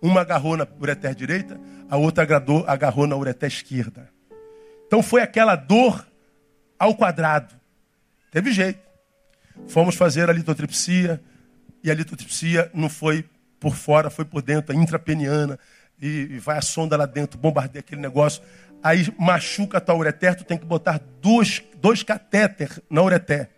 Uma 0.00 0.20
agarrou 0.20 0.56
na 0.56 0.66
ureter 0.80 1.14
direita, 1.14 1.60
a 1.88 1.96
outra 1.96 2.24
agarrou, 2.24 2.64
agarrou 2.66 3.06
na 3.06 3.16
ureter 3.16 3.48
esquerda. 3.48 4.08
Então 4.86 5.02
foi 5.02 5.22
aquela 5.22 5.56
dor 5.56 6.06
ao 6.78 6.94
quadrado. 6.94 7.54
Teve 8.30 8.52
jeito. 8.52 8.80
Fomos 9.68 9.94
fazer 9.94 10.28
a 10.28 10.32
litotripsia, 10.32 11.22
e 11.84 11.90
a 11.90 11.94
litotripsia 11.94 12.70
não 12.72 12.88
foi 12.88 13.24
por 13.62 13.76
fora, 13.76 14.10
foi 14.10 14.24
por 14.24 14.42
dentro, 14.42 14.76
a 14.76 14.76
intrapeniana, 14.76 15.56
e, 16.00 16.36
vai 16.40 16.58
a 16.58 16.60
sonda 16.60 16.96
lá 16.96 17.06
dentro, 17.06 17.38
bombardeia 17.38 17.78
aquele 17.78 18.00
negócio. 18.00 18.42
Aí 18.82 19.06
machuca 19.16 19.78
a 19.78 19.80
tua 19.80 19.94
ureter, 19.94 20.34
tu 20.34 20.42
tem 20.42 20.58
que 20.58 20.64
botar 20.64 21.00
dois, 21.20 21.62
dois 21.76 22.02
catéter 22.02 22.82
na 22.90 23.00
ureter. 23.00 23.48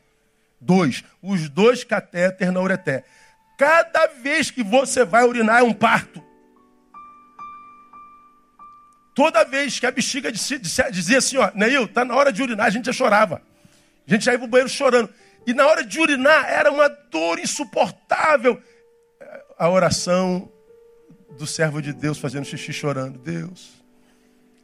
Dois. 0.60 1.02
Os 1.22 1.48
dois 1.48 1.82
catéter 1.84 2.52
na 2.52 2.60
ureter. 2.60 3.02
Cada 3.56 4.08
vez 4.08 4.50
que 4.50 4.62
você 4.62 5.06
vai 5.06 5.24
urinar 5.24 5.60
é 5.60 5.62
um 5.62 5.72
parto. 5.72 6.22
Toda 9.14 9.42
vez 9.44 9.80
que 9.80 9.86
a 9.86 9.90
bexiga 9.90 10.30
dizia 10.30 11.18
assim, 11.18 11.38
ó, 11.38 11.50
Neil, 11.54 11.88
tá 11.88 12.04
na 12.04 12.14
hora 12.14 12.30
de 12.30 12.42
urinar, 12.42 12.66
a 12.66 12.70
gente 12.70 12.84
já 12.84 12.92
chorava. 12.92 13.40
A 14.06 14.10
gente 14.10 14.26
já 14.26 14.32
ia 14.32 14.38
pro 14.38 14.48
banheiro 14.48 14.68
chorando. 14.68 15.08
E 15.46 15.54
na 15.54 15.66
hora 15.66 15.82
de 15.82 15.98
urinar 15.98 16.46
era 16.46 16.70
uma 16.70 16.90
dor 16.90 17.38
insuportável. 17.38 18.60
A 19.56 19.68
oração 19.68 20.50
do 21.38 21.46
servo 21.46 21.80
de 21.80 21.92
Deus 21.92 22.18
fazendo 22.18 22.44
xixi 22.44 22.72
chorando. 22.72 23.18
Deus, 23.18 23.72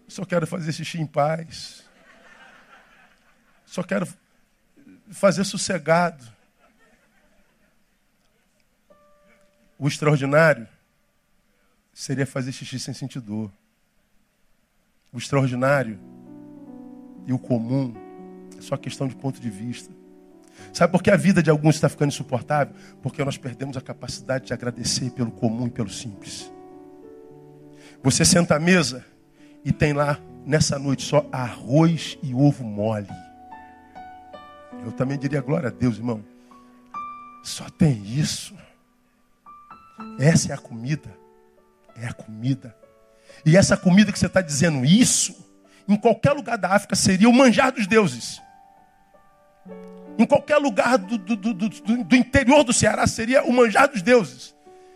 só 0.09 0.24
quero 0.24 0.46
fazer 0.46 0.72
xixi 0.72 1.00
em 1.00 1.07
paz. 1.07 1.85
Só 3.64 3.83
quero 3.83 4.07
fazer 5.11 5.44
sossegado. 5.44 6.24
O 9.79 9.87
extraordinário 9.87 10.68
seria 11.92 12.26
fazer 12.26 12.53
xixi 12.53 12.79
sem 12.79 12.92
sentir 12.92 13.20
dor. 13.20 13.50
O 15.12 15.18
extraordinário 15.18 15.98
e 17.26 17.33
o 17.33 17.38
comum 17.38 17.94
é 18.59 18.61
só 18.61 18.76
questão 18.76 19.07
de 19.07 19.14
ponto 19.14 19.40
de 19.40 19.50
vista. 19.50 20.00
Sabe 20.73 20.92
por 20.92 21.03
que 21.03 21.11
a 21.11 21.16
vida 21.16 21.42
de 21.42 21.51
alguns 21.51 21.75
está 21.75 21.88
ficando 21.88 22.09
insuportável? 22.09 22.75
Porque 23.03 23.25
nós 23.25 23.37
perdemos 23.37 23.77
a 23.77 23.81
capacidade 23.81 24.46
de 24.46 24.53
agradecer 24.53 25.11
pelo 25.11 25.31
comum 25.31 25.66
e 25.66 25.70
pelo 25.70 25.90
simples. 25.90 26.51
Você 28.03 28.25
senta 28.25 28.57
à 28.57 28.61
mesa 28.61 29.05
e 29.64 29.73
tem 29.73 29.92
lá, 29.92 30.18
nessa 30.46 30.79
noite, 30.79 31.03
só 31.03 31.27
arroz 31.31 32.18
e 32.23 32.35
ovo 32.35 32.64
mole. 32.64 33.09
Eu 34.85 34.92
também 34.92 35.18
diria 35.18 35.40
glória 35.40 35.68
a 35.68 35.73
Deus, 35.73 35.96
irmão. 35.96 36.25
Só 37.42 37.68
tem 37.68 38.03
isso. 38.05 38.55
Essa 40.18 40.53
é 40.53 40.55
a 40.55 40.59
comida. 40.59 41.14
É 41.96 42.07
a 42.07 42.12
comida. 42.12 42.75
E 43.44 43.57
essa 43.57 43.77
comida 43.77 44.12
que 44.12 44.18
você 44.18 44.27
está 44.27 44.40
dizendo 44.40 44.85
isso, 44.85 45.37
em 45.87 45.96
qualquer 45.96 46.33
lugar 46.33 46.57
da 46.57 46.70
África 46.70 46.94
seria 46.94 47.29
o 47.29 47.33
manjar 47.33 47.73
dos 47.73 47.87
deuses. 47.87 48.40
Qualquer 50.31 50.59
lugar 50.59 50.97
do, 50.97 51.19
do, 51.19 51.35
do, 51.35 51.69
do, 51.69 52.14
interior 52.14 52.62
do 52.62 52.73
Ceará 52.73 53.05
seria 53.05 53.43
o 53.43 53.53
manjar 53.53 53.88
dos 53.88 54.01
deuses. 54.01 54.55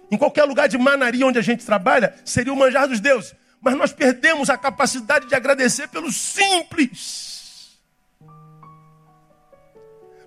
Em 0.09 0.17
qualquer 0.17 0.45
lugar 0.45 0.69
de 0.69 0.79
Manaria 0.79 1.27
onde 1.27 1.41
a 1.41 1.43
gente 1.43 1.67
trabalha, 1.67 2.15
seria 2.25 2.53
o 2.53 2.57
manjar 2.57 2.87
dos 2.87 3.01
deuses. 3.01 3.35
Mas 3.61 3.75
nós 3.75 3.93
perdemos 3.93 4.49
a 4.49 4.57
capacidade 4.57 5.27
de 5.27 5.35
agradecer 5.35 5.89
pelo 5.89 6.13
simples. 6.13 7.81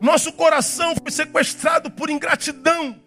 Nosso 0.02 0.34
coração 0.34 0.93
foi 1.02 1.10
sequestrado 1.10 1.89
por 1.89 2.10
ingratidão. 2.10 3.00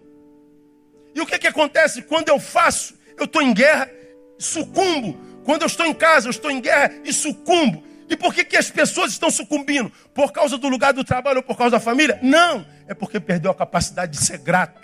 E 1.14 1.20
o 1.20 1.26
que, 1.26 1.38
que 1.38 1.48
acontece? 1.48 2.00
Quando 2.00 2.30
eu 2.30 2.40
faço, 2.40 2.94
eu 3.18 3.26
estou 3.26 3.42
em 3.42 3.52
guerra, 3.52 3.90
sucumbo. 4.38 5.20
Quando 5.44 5.62
eu 5.62 5.66
estou 5.66 5.84
em 5.84 5.92
casa, 5.92 6.28
eu 6.28 6.30
estou 6.30 6.50
em 6.50 6.62
guerra 6.62 6.94
e 7.04 7.12
sucumbo. 7.12 7.89
E 8.10 8.16
por 8.16 8.34
que, 8.34 8.44
que 8.44 8.56
as 8.56 8.68
pessoas 8.68 9.12
estão 9.12 9.30
sucumbindo? 9.30 9.90
Por 10.12 10.32
causa 10.32 10.58
do 10.58 10.68
lugar 10.68 10.92
do 10.92 11.04
trabalho 11.04 11.38
ou 11.38 11.42
por 11.44 11.56
causa 11.56 11.76
da 11.76 11.80
família? 11.80 12.18
Não, 12.20 12.66
é 12.88 12.92
porque 12.92 13.20
perdeu 13.20 13.52
a 13.52 13.54
capacidade 13.54 14.18
de 14.18 14.18
ser 14.18 14.38
grato. 14.38 14.80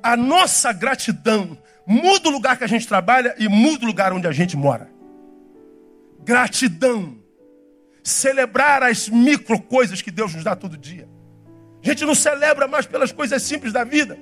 A 0.00 0.16
nossa 0.16 0.72
gratidão 0.72 1.58
muda 1.84 2.28
o 2.28 2.32
lugar 2.32 2.56
que 2.56 2.62
a 2.62 2.68
gente 2.68 2.86
trabalha 2.86 3.34
e 3.36 3.48
muda 3.48 3.84
o 3.84 3.88
lugar 3.88 4.12
onde 4.12 4.28
a 4.28 4.32
gente 4.32 4.56
mora. 4.56 4.88
Gratidão. 6.20 7.18
Celebrar 8.04 8.84
as 8.84 9.08
micro 9.08 9.60
coisas 9.60 10.00
que 10.00 10.12
Deus 10.12 10.32
nos 10.32 10.44
dá 10.44 10.54
todo 10.54 10.78
dia. 10.78 11.08
A 11.82 11.86
gente 11.86 12.04
não 12.04 12.14
celebra 12.14 12.68
mais 12.68 12.86
pelas 12.86 13.10
coisas 13.10 13.42
simples 13.42 13.72
da 13.72 13.82
vida. 13.82 14.16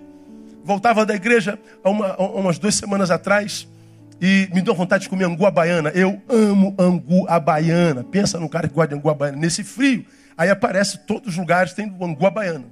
Voltava 0.64 1.04
da 1.04 1.14
igreja 1.14 1.58
há, 1.84 1.90
uma, 1.90 2.14
há 2.14 2.22
umas 2.22 2.58
duas 2.58 2.74
semanas 2.74 3.10
atrás 3.10 3.68
e 4.20 4.48
me 4.52 4.62
deu 4.62 4.74
vontade 4.74 5.04
de 5.04 5.08
comer 5.08 5.24
angu 5.24 5.50
baiana. 5.50 5.90
Eu 5.90 6.22
amo 6.28 6.74
angu 6.78 7.26
baiana. 7.40 8.02
Pensa 8.04 8.40
no 8.40 8.48
cara 8.48 8.68
que 8.68 8.74
gosta 8.74 8.88
de 8.88 8.94
angu 8.94 9.14
baiana. 9.14 9.38
Nesse 9.38 9.62
frio, 9.62 10.04
aí 10.36 10.48
aparece 10.48 10.98
todos 11.06 11.28
os 11.30 11.36
lugares 11.36 11.72
tem 11.72 11.86
angu 12.00 12.30
baiana. 12.30 12.64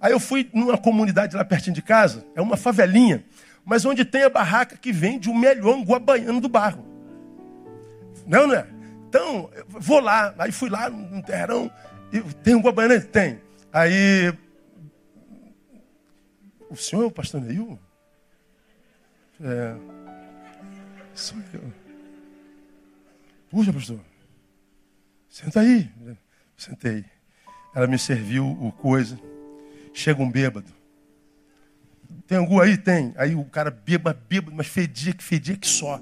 Aí 0.00 0.12
eu 0.12 0.20
fui 0.20 0.50
numa 0.52 0.76
comunidade 0.76 1.34
lá 1.34 1.44
pertinho 1.44 1.74
de 1.74 1.80
casa, 1.80 2.26
é 2.34 2.42
uma 2.42 2.58
favelinha, 2.58 3.24
mas 3.64 3.86
onde 3.86 4.04
tem 4.04 4.22
a 4.22 4.28
barraca 4.28 4.76
que 4.76 4.92
vende 4.92 5.30
o 5.30 5.34
melhor 5.34 5.76
angu 5.76 5.94
à 5.94 5.98
baiana 5.98 6.40
do 6.40 6.48
barro. 6.48 6.84
Não, 8.26 8.46
não 8.46 8.54
é? 8.54 8.66
Então, 9.08 9.48
vou 9.68 10.00
lá. 10.00 10.34
Aí 10.38 10.52
fui 10.52 10.68
lá 10.68 10.90
no 10.90 11.22
terrão. 11.22 11.70
E 12.12 12.20
tem 12.20 12.54
angu 12.54 12.70
baiana? 12.70 13.00
Tem. 13.00 13.40
Aí, 13.72 14.34
o 16.68 16.76
senhor 16.76 17.04
é 17.04 17.06
o 17.06 17.10
pastor 17.10 17.40
Neil? 17.40 17.78
É, 19.40 19.74
Sou 21.14 21.38
eu. 21.52 21.72
Puxa, 23.50 23.72
pastor. 23.72 24.00
Senta 25.28 25.60
aí. 25.60 25.90
Sentei. 26.56 27.04
Ela 27.74 27.86
me 27.86 27.98
serviu 27.98 28.46
o 28.46 28.72
coisa. 28.72 29.18
Chega 29.92 30.22
um 30.22 30.30
bêbado. 30.30 30.72
Tem 32.26 32.38
angu 32.38 32.60
aí? 32.60 32.76
Tem. 32.76 33.14
Aí 33.16 33.34
o 33.34 33.44
cara 33.44 33.70
bêbado, 33.70 34.20
bêbado, 34.28 34.56
mas 34.56 34.66
fedia 34.66 35.12
que 35.12 35.22
fedia 35.22 35.56
que 35.56 35.66
só. 35.66 36.00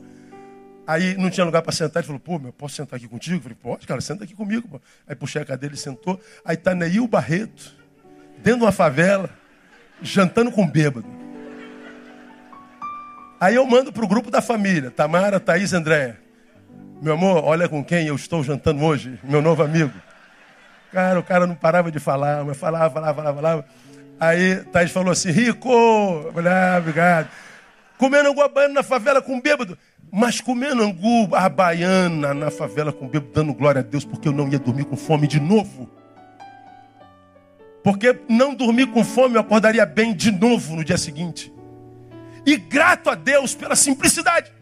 Aí 0.86 1.16
não 1.16 1.30
tinha 1.30 1.44
lugar 1.44 1.62
para 1.62 1.72
sentar. 1.72 2.00
Ele 2.00 2.06
falou, 2.06 2.20
pô, 2.20 2.38
meu, 2.38 2.52
posso 2.52 2.74
sentar 2.74 2.96
aqui 2.96 3.06
contigo? 3.06 3.36
Eu 3.36 3.42
falei, 3.42 3.58
pode, 3.60 3.86
cara, 3.86 4.00
senta 4.00 4.24
aqui 4.24 4.34
comigo. 4.34 4.66
Pô. 4.66 4.80
Aí 5.06 5.14
puxei 5.14 5.42
a 5.42 5.44
cadeira, 5.44 5.74
ele 5.74 5.80
sentou. 5.80 6.20
Aí 6.44 6.56
tá 6.56 6.74
Neil 6.74 7.06
Barreto, 7.06 7.74
dentro 8.38 8.60
de 8.60 8.64
uma 8.64 8.72
favela, 8.72 9.30
jantando 10.02 10.50
com 10.50 10.66
bêbado. 10.66 11.21
Aí 13.42 13.56
eu 13.56 13.66
mando 13.66 13.92
para 13.92 14.04
o 14.04 14.06
grupo 14.06 14.30
da 14.30 14.40
família, 14.40 14.88
Tamara, 14.88 15.40
Thaís, 15.40 15.72
Andréia. 15.72 16.16
Meu 17.02 17.14
amor, 17.14 17.42
olha 17.42 17.68
com 17.68 17.84
quem 17.84 18.06
eu 18.06 18.14
estou 18.14 18.40
jantando 18.44 18.84
hoje, 18.84 19.18
meu 19.24 19.42
novo 19.42 19.64
amigo. 19.64 19.90
Cara, 20.92 21.18
o 21.18 21.24
cara 21.24 21.44
não 21.44 21.56
parava 21.56 21.90
de 21.90 21.98
falar, 21.98 22.44
mas 22.44 22.56
falava, 22.56 22.94
falava, 22.94 23.14
falava, 23.16 23.34
falava. 23.34 23.64
Aí 24.20 24.62
Thaís 24.70 24.92
falou 24.92 25.10
assim, 25.10 25.32
Rico, 25.32 25.68
ah, 25.72 26.78
obrigado. 26.78 27.28
Comendo 27.98 28.28
angu 28.28 28.48
baiana 28.48 28.74
na 28.74 28.82
favela 28.84 29.20
com 29.20 29.40
bêbado. 29.40 29.76
Mas 30.08 30.40
comendo 30.40 30.80
angu 30.80 31.34
a 31.34 31.48
baiana 31.48 32.32
na 32.32 32.48
favela 32.48 32.92
com 32.92 33.08
bêbado, 33.08 33.32
dando 33.34 33.52
glória 33.52 33.80
a 33.80 33.82
Deus, 33.82 34.04
porque 34.04 34.28
eu 34.28 34.32
não 34.32 34.48
ia 34.48 34.60
dormir 34.60 34.84
com 34.84 34.96
fome 34.96 35.26
de 35.26 35.40
novo. 35.40 35.90
Porque 37.82 38.16
não 38.28 38.54
dormir 38.54 38.86
com 38.86 39.02
fome 39.02 39.34
eu 39.34 39.40
acordaria 39.40 39.84
bem 39.84 40.14
de 40.14 40.30
novo 40.30 40.76
no 40.76 40.84
dia 40.84 40.96
seguinte. 40.96 41.52
E 42.44 42.56
grato 42.56 43.10
a 43.10 43.14
Deus 43.14 43.54
pela 43.54 43.76
simplicidade. 43.76 44.52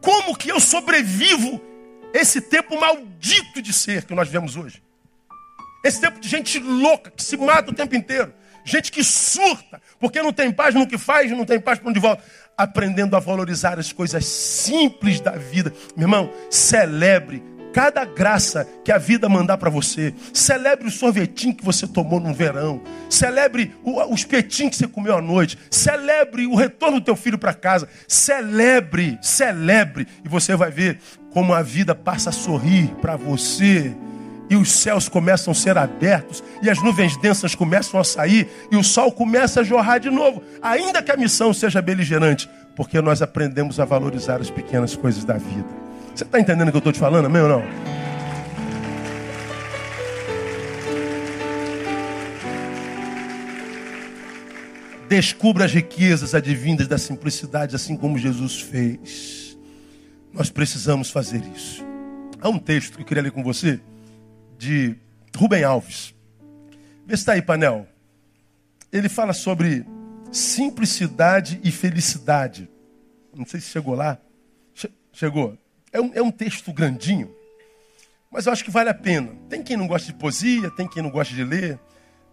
Como 0.00 0.36
que 0.36 0.50
eu 0.50 0.60
sobrevivo 0.60 1.60
esse 2.12 2.40
tempo 2.40 2.78
maldito 2.78 3.60
de 3.60 3.72
ser 3.72 4.04
que 4.04 4.14
nós 4.14 4.28
vemos 4.28 4.56
hoje? 4.56 4.82
Esse 5.84 6.00
tempo 6.00 6.18
de 6.20 6.28
gente 6.28 6.58
louca 6.58 7.10
que 7.10 7.22
se 7.22 7.36
mata 7.36 7.70
o 7.70 7.74
tempo 7.74 7.94
inteiro. 7.94 8.32
Gente 8.64 8.90
que 8.90 9.04
surta, 9.04 9.80
porque 10.00 10.20
não 10.20 10.32
tem 10.32 10.50
paz 10.50 10.74
no 10.74 10.88
que 10.88 10.98
faz, 10.98 11.30
não 11.30 11.44
tem 11.44 11.60
paz 11.60 11.78
para 11.78 11.88
onde 11.88 12.00
volta. 12.00 12.24
Aprendendo 12.58 13.14
a 13.14 13.20
valorizar 13.20 13.78
as 13.78 13.92
coisas 13.92 14.24
simples 14.26 15.20
da 15.20 15.32
vida. 15.32 15.72
Meu 15.96 16.06
irmão, 16.06 16.32
celebre 16.50 17.42
cada 17.76 18.06
graça 18.06 18.66
que 18.82 18.90
a 18.90 18.96
vida 18.96 19.28
mandar 19.28 19.58
para 19.58 19.68
você. 19.68 20.14
Celebre 20.32 20.88
o 20.88 20.90
sorvetinho 20.90 21.54
que 21.54 21.62
você 21.62 21.86
tomou 21.86 22.18
no 22.18 22.32
verão. 22.32 22.80
Celebre 23.10 23.76
o, 23.84 24.00
o 24.00 24.14
espetinho 24.14 24.70
que 24.70 24.76
você 24.76 24.88
comeu 24.88 25.14
à 25.14 25.20
noite. 25.20 25.58
Celebre 25.70 26.46
o 26.46 26.54
retorno 26.54 27.00
do 27.00 27.04
teu 27.04 27.14
filho 27.14 27.36
para 27.36 27.52
casa. 27.52 27.86
Celebre, 28.08 29.18
celebre. 29.20 30.08
E 30.24 30.28
você 30.28 30.56
vai 30.56 30.70
ver 30.70 30.98
como 31.30 31.52
a 31.52 31.60
vida 31.60 31.94
passa 31.94 32.30
a 32.30 32.32
sorrir 32.32 32.94
para 33.02 33.14
você 33.14 33.94
e 34.48 34.56
os 34.56 34.72
céus 34.72 35.06
começam 35.06 35.52
a 35.52 35.54
ser 35.54 35.76
abertos, 35.76 36.42
e 36.62 36.70
as 36.70 36.80
nuvens 36.80 37.16
densas 37.16 37.52
começam 37.52 37.98
a 37.98 38.04
sair, 38.04 38.48
e 38.70 38.76
o 38.76 38.84
sol 38.84 39.10
começa 39.10 39.60
a 39.60 39.64
jorrar 39.64 39.98
de 39.98 40.08
novo, 40.08 40.40
ainda 40.62 41.02
que 41.02 41.10
a 41.10 41.16
missão 41.16 41.52
seja 41.52 41.82
beligerante, 41.82 42.48
porque 42.76 43.02
nós 43.02 43.20
aprendemos 43.20 43.80
a 43.80 43.84
valorizar 43.84 44.40
as 44.40 44.48
pequenas 44.48 44.94
coisas 44.94 45.24
da 45.24 45.34
vida. 45.34 45.85
Você 46.16 46.24
está 46.24 46.40
entendendo 46.40 46.68
o 46.68 46.70
que 46.70 46.76
eu 46.76 46.78
estou 46.78 46.92
te 46.94 46.98
falando, 46.98 47.26
amém 47.26 47.42
ou 47.42 47.48
não? 47.48 47.62
Descubra 55.10 55.66
as 55.66 55.74
riquezas 55.74 56.34
advindas 56.34 56.88
da 56.88 56.96
simplicidade, 56.96 57.76
assim 57.76 57.98
como 57.98 58.16
Jesus 58.16 58.62
fez. 58.62 59.58
Nós 60.32 60.48
precisamos 60.48 61.10
fazer 61.10 61.42
isso. 61.54 61.84
Há 62.40 62.48
um 62.48 62.58
texto 62.58 62.94
que 62.96 63.02
eu 63.02 63.06
queria 63.06 63.22
ler 63.22 63.32
com 63.32 63.42
você 63.42 63.78
de 64.56 64.96
Rubem 65.36 65.64
Alves. 65.64 66.14
Vê 67.06 67.14
se 67.14 67.24
está 67.24 67.34
aí, 67.34 67.42
Panel. 67.42 67.86
Ele 68.90 69.10
fala 69.10 69.34
sobre 69.34 69.84
simplicidade 70.32 71.60
e 71.62 71.70
felicidade. 71.70 72.70
Não 73.34 73.44
sei 73.44 73.60
se 73.60 73.66
chegou 73.66 73.94
lá. 73.94 74.18
Chegou. 75.12 75.58
É 75.92 76.00
um, 76.00 76.12
é 76.14 76.22
um 76.22 76.30
texto 76.30 76.72
grandinho, 76.72 77.34
mas 78.30 78.46
eu 78.46 78.52
acho 78.52 78.64
que 78.64 78.70
vale 78.70 78.90
a 78.90 78.94
pena. 78.94 79.32
Tem 79.48 79.62
quem 79.62 79.76
não 79.76 79.86
gosta 79.86 80.06
de 80.12 80.18
poesia, 80.18 80.70
tem 80.70 80.88
quem 80.88 81.02
não 81.02 81.10
gosta 81.10 81.34
de 81.34 81.44
ler, 81.44 81.78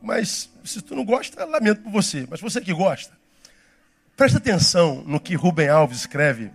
mas 0.02 0.50
se 0.64 0.82
tu 0.82 0.96
não 0.96 1.06
gosta, 1.06 1.46
lamento 1.46 1.82
por 1.82 1.92
você. 1.92 2.28
Mas 2.30 2.42
você 2.42 2.60
que 2.60 2.74
gosta, 2.74 3.18
presta 4.18 4.38
atenção 4.38 5.04
no 5.06 5.20
que 5.20 5.36
Rubem 5.36 5.70
Alves 5.70 6.00
escreve 6.00 6.52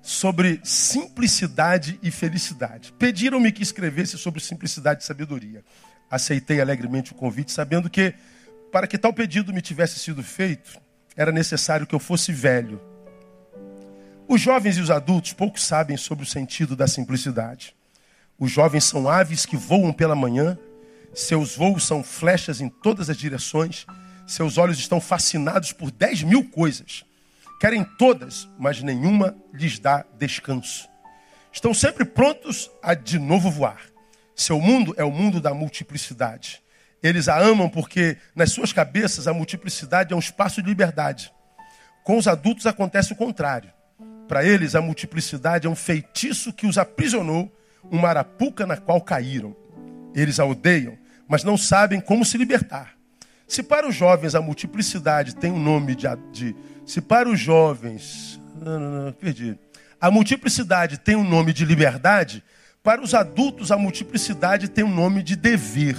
sobre 0.00 0.60
simplicidade 0.62 1.98
e 2.02 2.10
felicidade. 2.10 2.92
Pediram-me 2.98 3.50
que 3.50 3.62
escrevesse 3.62 4.18
sobre 4.18 4.38
simplicidade 4.40 5.02
e 5.02 5.06
sabedoria. 5.06 5.64
Aceitei 6.10 6.60
alegremente 6.60 7.12
o 7.12 7.14
convite, 7.14 7.50
sabendo 7.50 7.88
que, 7.88 8.14
para 8.70 8.86
que 8.86 8.98
tal 8.98 9.14
pedido 9.14 9.52
me 9.52 9.62
tivesse 9.62 9.98
sido 9.98 10.22
feito, 10.22 10.78
era 11.16 11.32
necessário 11.32 11.86
que 11.86 11.94
eu 11.94 11.98
fosse 11.98 12.32
velho. 12.32 12.80
Os 14.26 14.40
jovens 14.40 14.78
e 14.78 14.80
os 14.80 14.90
adultos 14.90 15.34
pouco 15.34 15.60
sabem 15.60 15.98
sobre 15.98 16.24
o 16.24 16.26
sentido 16.26 16.74
da 16.74 16.86
simplicidade. 16.88 17.76
Os 18.38 18.50
jovens 18.50 18.84
são 18.84 19.08
aves 19.08 19.44
que 19.44 19.56
voam 19.56 19.92
pela 19.92 20.14
manhã, 20.14 20.58
seus 21.12 21.54
voos 21.54 21.86
são 21.86 22.02
flechas 22.02 22.60
em 22.60 22.68
todas 22.68 23.10
as 23.10 23.18
direções, 23.18 23.86
seus 24.26 24.56
olhos 24.56 24.78
estão 24.78 24.98
fascinados 24.98 25.72
por 25.72 25.90
dez 25.90 26.22
mil 26.22 26.48
coisas. 26.50 27.04
Querem 27.60 27.84
todas, 27.98 28.48
mas 28.58 28.82
nenhuma 28.82 29.36
lhes 29.52 29.78
dá 29.78 30.04
descanso. 30.18 30.88
Estão 31.52 31.74
sempre 31.74 32.04
prontos 32.04 32.70
a 32.82 32.94
de 32.94 33.18
novo 33.18 33.50
voar. 33.50 33.82
Seu 34.34 34.58
mundo 34.58 34.94
é 34.96 35.04
o 35.04 35.10
mundo 35.10 35.38
da 35.40 35.52
multiplicidade. 35.52 36.62
Eles 37.02 37.28
a 37.28 37.38
amam 37.38 37.68
porque 37.68 38.16
nas 38.34 38.50
suas 38.50 38.72
cabeças 38.72 39.28
a 39.28 39.34
multiplicidade 39.34 40.14
é 40.14 40.16
um 40.16 40.20
espaço 40.20 40.62
de 40.62 40.68
liberdade. 40.68 41.30
Com 42.02 42.16
os 42.16 42.26
adultos 42.26 42.66
acontece 42.66 43.12
o 43.12 43.16
contrário. 43.16 43.70
Para 44.28 44.44
eles, 44.44 44.74
a 44.74 44.80
multiplicidade 44.80 45.66
é 45.66 45.70
um 45.70 45.74
feitiço 45.74 46.52
que 46.52 46.66
os 46.66 46.78
aprisionou, 46.78 47.52
uma 47.90 48.08
arapuca 48.08 48.66
na 48.66 48.76
qual 48.76 49.00
caíram. 49.00 49.54
Eles 50.14 50.40
a 50.40 50.46
odeiam, 50.46 50.96
mas 51.28 51.44
não 51.44 51.56
sabem 51.56 52.00
como 52.00 52.24
se 52.24 52.38
libertar. 52.38 52.94
Se 53.46 53.62
para 53.62 53.86
os 53.86 53.94
jovens 53.94 54.34
a 54.34 54.40
multiplicidade 54.40 55.36
tem 55.36 55.50
o 55.50 55.54
um 55.54 55.62
nome 55.62 55.94
de, 55.94 56.06
de 56.32 56.56
se 56.86 57.00
para 57.00 57.28
os 57.28 57.38
jovens, 57.38 58.40
não, 58.60 58.80
não, 58.80 59.04
não, 59.04 59.12
perdi. 59.12 59.58
A 60.00 60.10
multiplicidade 60.10 60.98
tem 60.98 61.16
um 61.16 61.28
nome 61.28 61.52
de 61.52 61.64
liberdade, 61.64 62.42
para 62.82 63.02
os 63.02 63.14
adultos 63.14 63.70
a 63.70 63.78
multiplicidade 63.78 64.68
tem 64.68 64.84
um 64.84 64.94
nome 64.94 65.22
de 65.22 65.36
dever. 65.36 65.96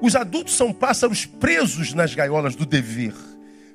Os 0.00 0.14
adultos 0.14 0.54
são 0.54 0.72
pássaros 0.72 1.24
presos 1.24 1.94
nas 1.94 2.14
gaiolas 2.14 2.54
do 2.54 2.66
dever. 2.66 3.14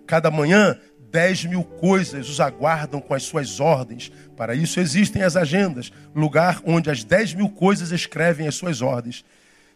Cada 0.05 0.29
manhã, 0.29 0.77
dez 1.11 1.43
mil 1.43 1.63
coisas 1.63 2.29
os 2.29 2.39
aguardam 2.39 3.01
com 3.01 3.13
as 3.13 3.23
suas 3.23 3.59
ordens. 3.59 4.11
Para 4.37 4.55
isso 4.55 4.79
existem 4.79 5.21
as 5.23 5.35
agendas, 5.35 5.91
lugar 6.15 6.61
onde 6.65 6.89
as 6.89 7.03
dez 7.03 7.33
mil 7.33 7.49
coisas 7.49 7.91
escrevem 7.91 8.47
as 8.47 8.55
suas 8.55 8.81
ordens. 8.81 9.25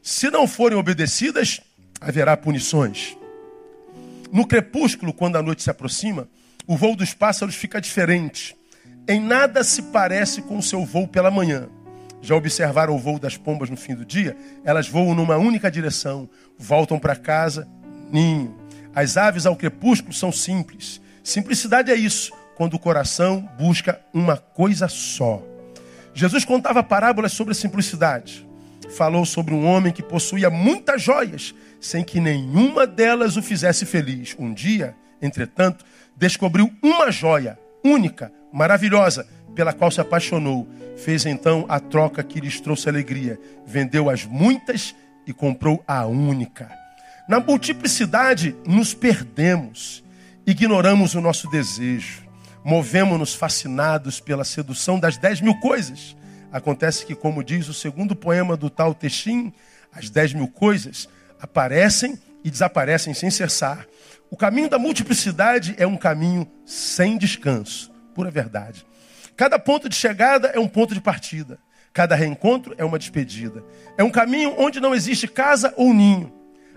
Se 0.02 0.30
não 0.32 0.48
forem 0.48 0.78
obedecidas, 0.78 1.62
haverá 2.00 2.38
punições. 2.38 3.18
No 4.32 4.48
crepúsculo, 4.48 5.14
quando 5.14 5.36
a 5.36 5.42
noite 5.42 5.64
se 5.64 5.70
aproxima, 5.70 6.28
o 6.66 6.76
voo 6.76 6.96
dos 6.96 7.14
pássaros 7.14 7.56
fica 7.56 7.82
diferente. 7.82 8.56
Em 9.08 9.20
nada 9.20 9.64
se 9.64 9.84
parece 9.84 10.42
com 10.42 10.58
o 10.58 10.64
seu 10.64 10.84
voo 10.86 11.08
pela 11.08 11.30
manhã. 11.30 11.68
Já 12.22 12.36
observaram 12.36 12.96
o 12.96 12.98
voo 12.98 13.20
das 13.20 13.38
pombas 13.38 13.70
no 13.70 13.78
fim 13.78 13.94
do 13.94 14.04
dia? 14.04 14.36
Elas 14.64 14.88
voam 14.88 15.14
numa 15.14 15.38
única 15.38 15.70
direção, 15.70 16.28
voltam 16.58 16.98
para 16.98 17.16
casa, 17.16 17.68
ninho. 18.12 18.56
As 18.96 19.16
aves 19.16 19.46
ao 19.46 19.56
crepúsculo 19.56 20.14
são 20.14 20.32
simples. 20.32 21.02
Simplicidade 21.26 21.92
é 21.92 21.96
isso, 21.96 22.32
quando 22.54 22.76
o 22.76 22.80
coração 22.80 23.50
busca 23.58 24.00
uma 24.14 24.38
coisa 24.38 24.88
só. 24.88 25.42
Jesus 26.14 26.46
contava 26.46 26.84
parábolas 26.84 27.32
sobre 27.32 27.52
a 27.52 27.56
simplicidade. 27.56 28.48
Falou 28.96 29.26
sobre 29.26 29.52
um 29.52 29.66
homem 29.66 29.92
que 29.92 30.04
possuía 30.04 30.52
muitas 30.52 31.02
joias, 31.02 31.56
sem 31.82 32.04
que 32.04 32.20
nenhuma 32.20 32.86
delas 32.86 33.38
o 33.38 33.42
fizesse 33.42 33.88
feliz. 33.88 34.36
Um 34.38 34.54
dia, 34.54 34.96
entretanto, 35.20 35.84
descobriu 36.16 36.72
uma 36.80 37.10
joia 37.10 37.58
única, 37.84 38.32
maravilhosa, 38.54 39.28
pela 39.56 39.74
qual 39.74 39.90
se 39.90 40.00
apaixonou. 40.00 40.68
Fez 40.96 41.26
então 41.26 41.66
a 41.68 41.80
troca 41.80 42.22
que 42.22 42.40
lhes 42.40 42.62
trouxe 42.62 42.88
alegria. 42.88 43.40
Vendeu 43.66 44.12
as 44.12 44.26
muitas 44.26 44.94
e 45.26 45.34
comprou 45.34 45.84
a 45.88 46.06
única. 46.06 46.70
Na 47.28 47.40
multiplicidade, 47.40 48.56
nos 48.64 48.94
perdemos, 48.94 50.05
ignoramos 50.46 51.16
o 51.16 51.22
nosso 51.22 51.50
desejo, 51.50 52.24
movemos-nos 52.64 53.34
fascinados 53.34 54.20
pela 54.20 54.44
sedução 54.44 55.00
das 55.00 55.18
dez 55.18 55.42
mil 55.42 55.56
coisas. 55.60 56.16
Acontece 56.52 57.06
que, 57.06 57.16
como 57.16 57.44
diz 57.44 57.68
o 57.68 57.74
segundo 57.74 58.16
poema 58.16 58.56
do 58.56 58.70
tal 58.70 58.94
Texim, 58.94 59.52
as 59.92 60.10
dez 60.10 60.34
mil 60.34 60.48
coisas 60.48 61.10
aparecem 61.40 62.20
e 62.44 62.52
desaparecem 62.52 63.14
sem 63.14 63.32
cessar. 63.32 63.86
O 64.30 64.38
caminho 64.38 64.70
da 64.70 64.78
multiplicidade 64.78 65.76
é 65.78 65.88
um 65.88 65.98
caminho 65.98 66.48
sem 66.66 67.18
descanso, 67.18 67.92
pura 68.14 68.30
verdade. 68.30 68.86
Cada 69.36 69.60
ponto 69.60 69.90
de 69.90 69.96
chegada 69.96 70.50
é 70.50 70.60
um 70.60 70.68
ponto 70.68 70.94
de 70.94 71.02
partida. 71.02 71.60
Cada 71.92 72.16
reencontro 72.16 72.76
é 72.78 72.86
uma 72.86 73.00
despedida. 73.00 73.64
É 73.98 74.04
um 74.04 74.10
caminho 74.10 74.54
onde 74.58 74.80
não 74.80 74.94
existe 74.94 75.28
casa 75.28 75.74
ou 75.78 75.94
ninho. 75.94 76.32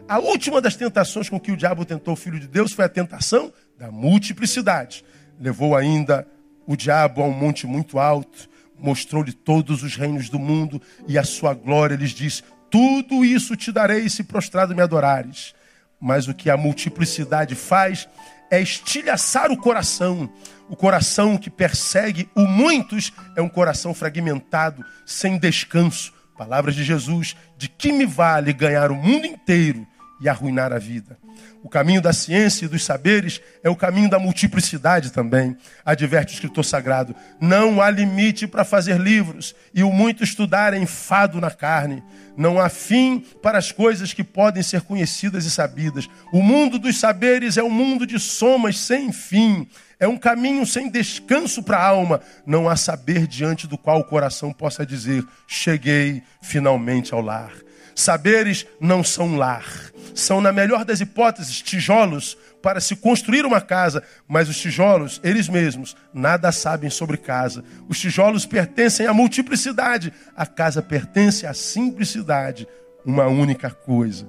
A 0.08 0.18
última 0.18 0.58
das 0.58 0.74
tentações 0.74 1.28
com 1.28 1.38
que 1.38 1.52
o 1.52 1.56
diabo 1.56 1.84
tentou 1.84 2.14
o 2.14 2.16
filho 2.16 2.40
de 2.40 2.48
Deus 2.48 2.72
foi 2.72 2.86
a 2.86 2.88
tentação 2.88 3.52
da 3.78 3.92
multiplicidade. 3.92 5.04
Levou 5.38 5.76
ainda 5.76 6.26
o 6.66 6.74
diabo 6.74 7.22
a 7.22 7.26
um 7.26 7.32
monte 7.32 7.66
muito 7.66 7.98
alto, 7.98 8.48
mostrou-lhe 8.78 9.34
todos 9.34 9.82
os 9.82 9.96
reinos 9.96 10.30
do 10.30 10.38
mundo 10.38 10.80
e 11.06 11.18
a 11.18 11.24
sua 11.24 11.52
glória 11.52 11.94
lhes 11.94 12.12
disse: 12.12 12.42
Tudo 12.70 13.22
isso 13.22 13.54
te 13.54 13.70
darei 13.70 14.08
se 14.08 14.24
prostrado 14.24 14.74
me 14.74 14.80
adorares. 14.80 15.54
Mas 16.00 16.26
o 16.26 16.32
que 16.32 16.48
a 16.48 16.56
multiplicidade 16.56 17.54
faz 17.54 18.08
é 18.50 18.62
estilhaçar 18.62 19.52
o 19.52 19.58
coração. 19.58 20.32
O 20.70 20.76
coração 20.76 21.36
que 21.36 21.50
persegue 21.50 22.30
o 22.34 22.46
muitos 22.46 23.12
é 23.36 23.42
um 23.42 23.48
coração 23.48 23.92
fragmentado, 23.92 24.82
sem 25.04 25.36
descanso. 25.36 26.14
Palavras 26.34 26.74
de 26.74 26.82
Jesus: 26.82 27.36
de 27.58 27.68
que 27.68 27.92
me 27.92 28.06
vale 28.06 28.54
ganhar 28.54 28.90
o 28.90 28.96
mundo 28.96 29.26
inteiro 29.26 29.86
e 30.20 30.28
arruinar 30.28 30.72
a 30.72 30.78
vida. 30.78 31.18
O 31.62 31.68
caminho 31.68 32.00
da 32.00 32.12
ciência 32.12 32.64
e 32.64 32.68
dos 32.68 32.84
saberes 32.84 33.40
é 33.62 33.70
o 33.70 33.76
caminho 33.76 34.08
da 34.08 34.18
multiplicidade 34.18 35.12
também. 35.12 35.56
Adverte 35.84 36.32
o 36.32 36.36
escritor 36.36 36.64
sagrado: 36.64 37.14
não 37.40 37.80
há 37.80 37.90
limite 37.90 38.46
para 38.46 38.64
fazer 38.64 38.98
livros, 38.98 39.54
e 39.74 39.82
o 39.82 39.92
muito 39.92 40.22
estudar 40.22 40.74
é 40.74 40.78
enfado 40.78 41.40
na 41.40 41.50
carne. 41.50 42.02
Não 42.36 42.60
há 42.60 42.68
fim 42.68 43.24
para 43.42 43.58
as 43.58 43.72
coisas 43.72 44.12
que 44.12 44.22
podem 44.22 44.62
ser 44.62 44.82
conhecidas 44.82 45.44
e 45.44 45.50
sabidas. 45.50 46.08
O 46.32 46.40
mundo 46.40 46.78
dos 46.78 46.98
saberes 46.98 47.56
é 47.56 47.62
um 47.62 47.70
mundo 47.70 48.06
de 48.06 48.18
somas 48.18 48.78
sem 48.78 49.12
fim. 49.12 49.68
É 50.00 50.06
um 50.06 50.16
caminho 50.16 50.64
sem 50.64 50.88
descanso 50.88 51.62
para 51.62 51.78
a 51.78 51.86
alma. 51.86 52.20
Não 52.46 52.68
há 52.68 52.76
saber 52.76 53.26
diante 53.26 53.66
do 53.66 53.76
qual 53.76 53.98
o 53.98 54.04
coração 54.04 54.52
possa 54.52 54.86
dizer: 54.86 55.24
cheguei 55.48 56.22
finalmente 56.40 57.12
ao 57.12 57.20
lar. 57.20 57.52
Saberes 57.98 58.64
não 58.80 59.02
são 59.02 59.36
lar. 59.36 59.66
São, 60.14 60.40
na 60.40 60.52
melhor 60.52 60.84
das 60.84 61.00
hipóteses, 61.00 61.60
tijolos 61.60 62.38
para 62.62 62.80
se 62.80 62.94
construir 62.94 63.44
uma 63.44 63.60
casa, 63.60 64.04
mas 64.28 64.48
os 64.48 64.56
tijolos, 64.56 65.20
eles 65.24 65.48
mesmos, 65.48 65.96
nada 66.14 66.52
sabem 66.52 66.90
sobre 66.90 67.16
casa. 67.16 67.64
Os 67.88 67.98
tijolos 67.98 68.46
pertencem 68.46 69.08
à 69.08 69.12
multiplicidade, 69.12 70.12
a 70.36 70.46
casa 70.46 70.80
pertence 70.80 71.44
à 71.44 71.52
simplicidade, 71.52 72.68
uma 73.04 73.26
única 73.26 73.68
coisa. 73.68 74.28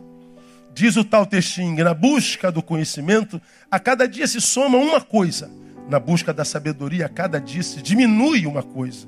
Diz 0.73 0.97
o 0.97 1.03
Tao 1.03 1.27
Te 1.27 1.39
Ching, 1.39 1.75
na 1.75 1.93
busca 1.93 2.51
do 2.51 2.63
conhecimento, 2.63 3.39
a 3.69 3.79
cada 3.79 4.07
dia 4.07 4.25
se 4.25 4.41
soma 4.41 4.79
uma 4.79 4.99
coisa. 4.99 5.47
Na 5.87 5.99
busca 5.99 6.33
da 6.33 6.43
sabedoria, 6.43 7.05
a 7.05 7.09
cada 7.09 7.39
dia 7.39 7.61
se 7.61 7.83
diminui 7.83 8.47
uma 8.47 8.63
coisa. 8.63 9.07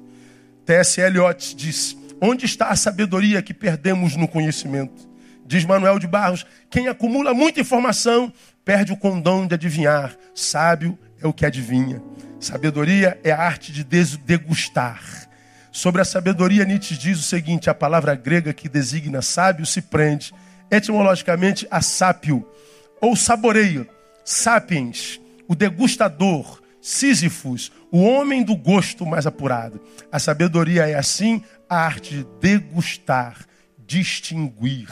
T.S. 0.68 1.02
Eliot 1.02 1.56
diz: 1.56 1.98
Onde 2.24 2.46
está 2.46 2.68
a 2.68 2.76
sabedoria 2.76 3.42
que 3.42 3.52
perdemos 3.52 4.16
no 4.16 4.28
conhecimento? 4.28 5.10
Diz 5.44 5.66
Manuel 5.66 5.98
de 5.98 6.06
Barros: 6.06 6.46
quem 6.70 6.88
acumula 6.88 7.34
muita 7.34 7.60
informação 7.60 8.32
perde 8.64 8.94
o 8.94 8.98
condão 8.98 9.48
de 9.48 9.56
adivinhar. 9.56 10.16
Sábio 10.36 10.98
é 11.20 11.26
o 11.26 11.34
que 11.34 11.48
adivinha. 11.48 12.00
Sabedoria 12.40 13.20
é 13.24 13.32
a 13.32 13.42
arte 13.42 13.72
de 13.72 13.84
degustar. 13.84 15.02
Sobre 15.72 16.02
a 16.02 16.06
sabedoria, 16.06 16.64
Nietzsche 16.64 16.96
diz 16.96 17.20
o 17.20 17.24
seguinte: 17.24 17.72
a 17.72 17.74
palavra 17.74 18.14
grega 18.14 18.54
que 18.54 18.70
designa 18.70 19.24
sábio 19.24 19.66
se 19.66 19.82
prende 19.82 20.32
etimologicamente 20.70 21.68
a 21.72 21.82
sápio, 21.82 22.48
ou 23.02 23.16
saboreio, 23.16 23.88
sapiens, 24.24 25.20
o 25.48 25.56
degustador, 25.56 26.62
Sísifos, 26.82 27.72
o 27.92 28.02
homem 28.02 28.42
do 28.42 28.56
gosto 28.56 29.06
mais 29.06 29.28
apurado. 29.28 29.80
A 30.12 30.18
sabedoria 30.18 30.90
é 30.90 30.96
assim 30.96 31.44
a 31.72 31.78
arte 31.78 32.18
de 32.18 32.28
degustar, 32.42 33.48
distinguir, 33.88 34.90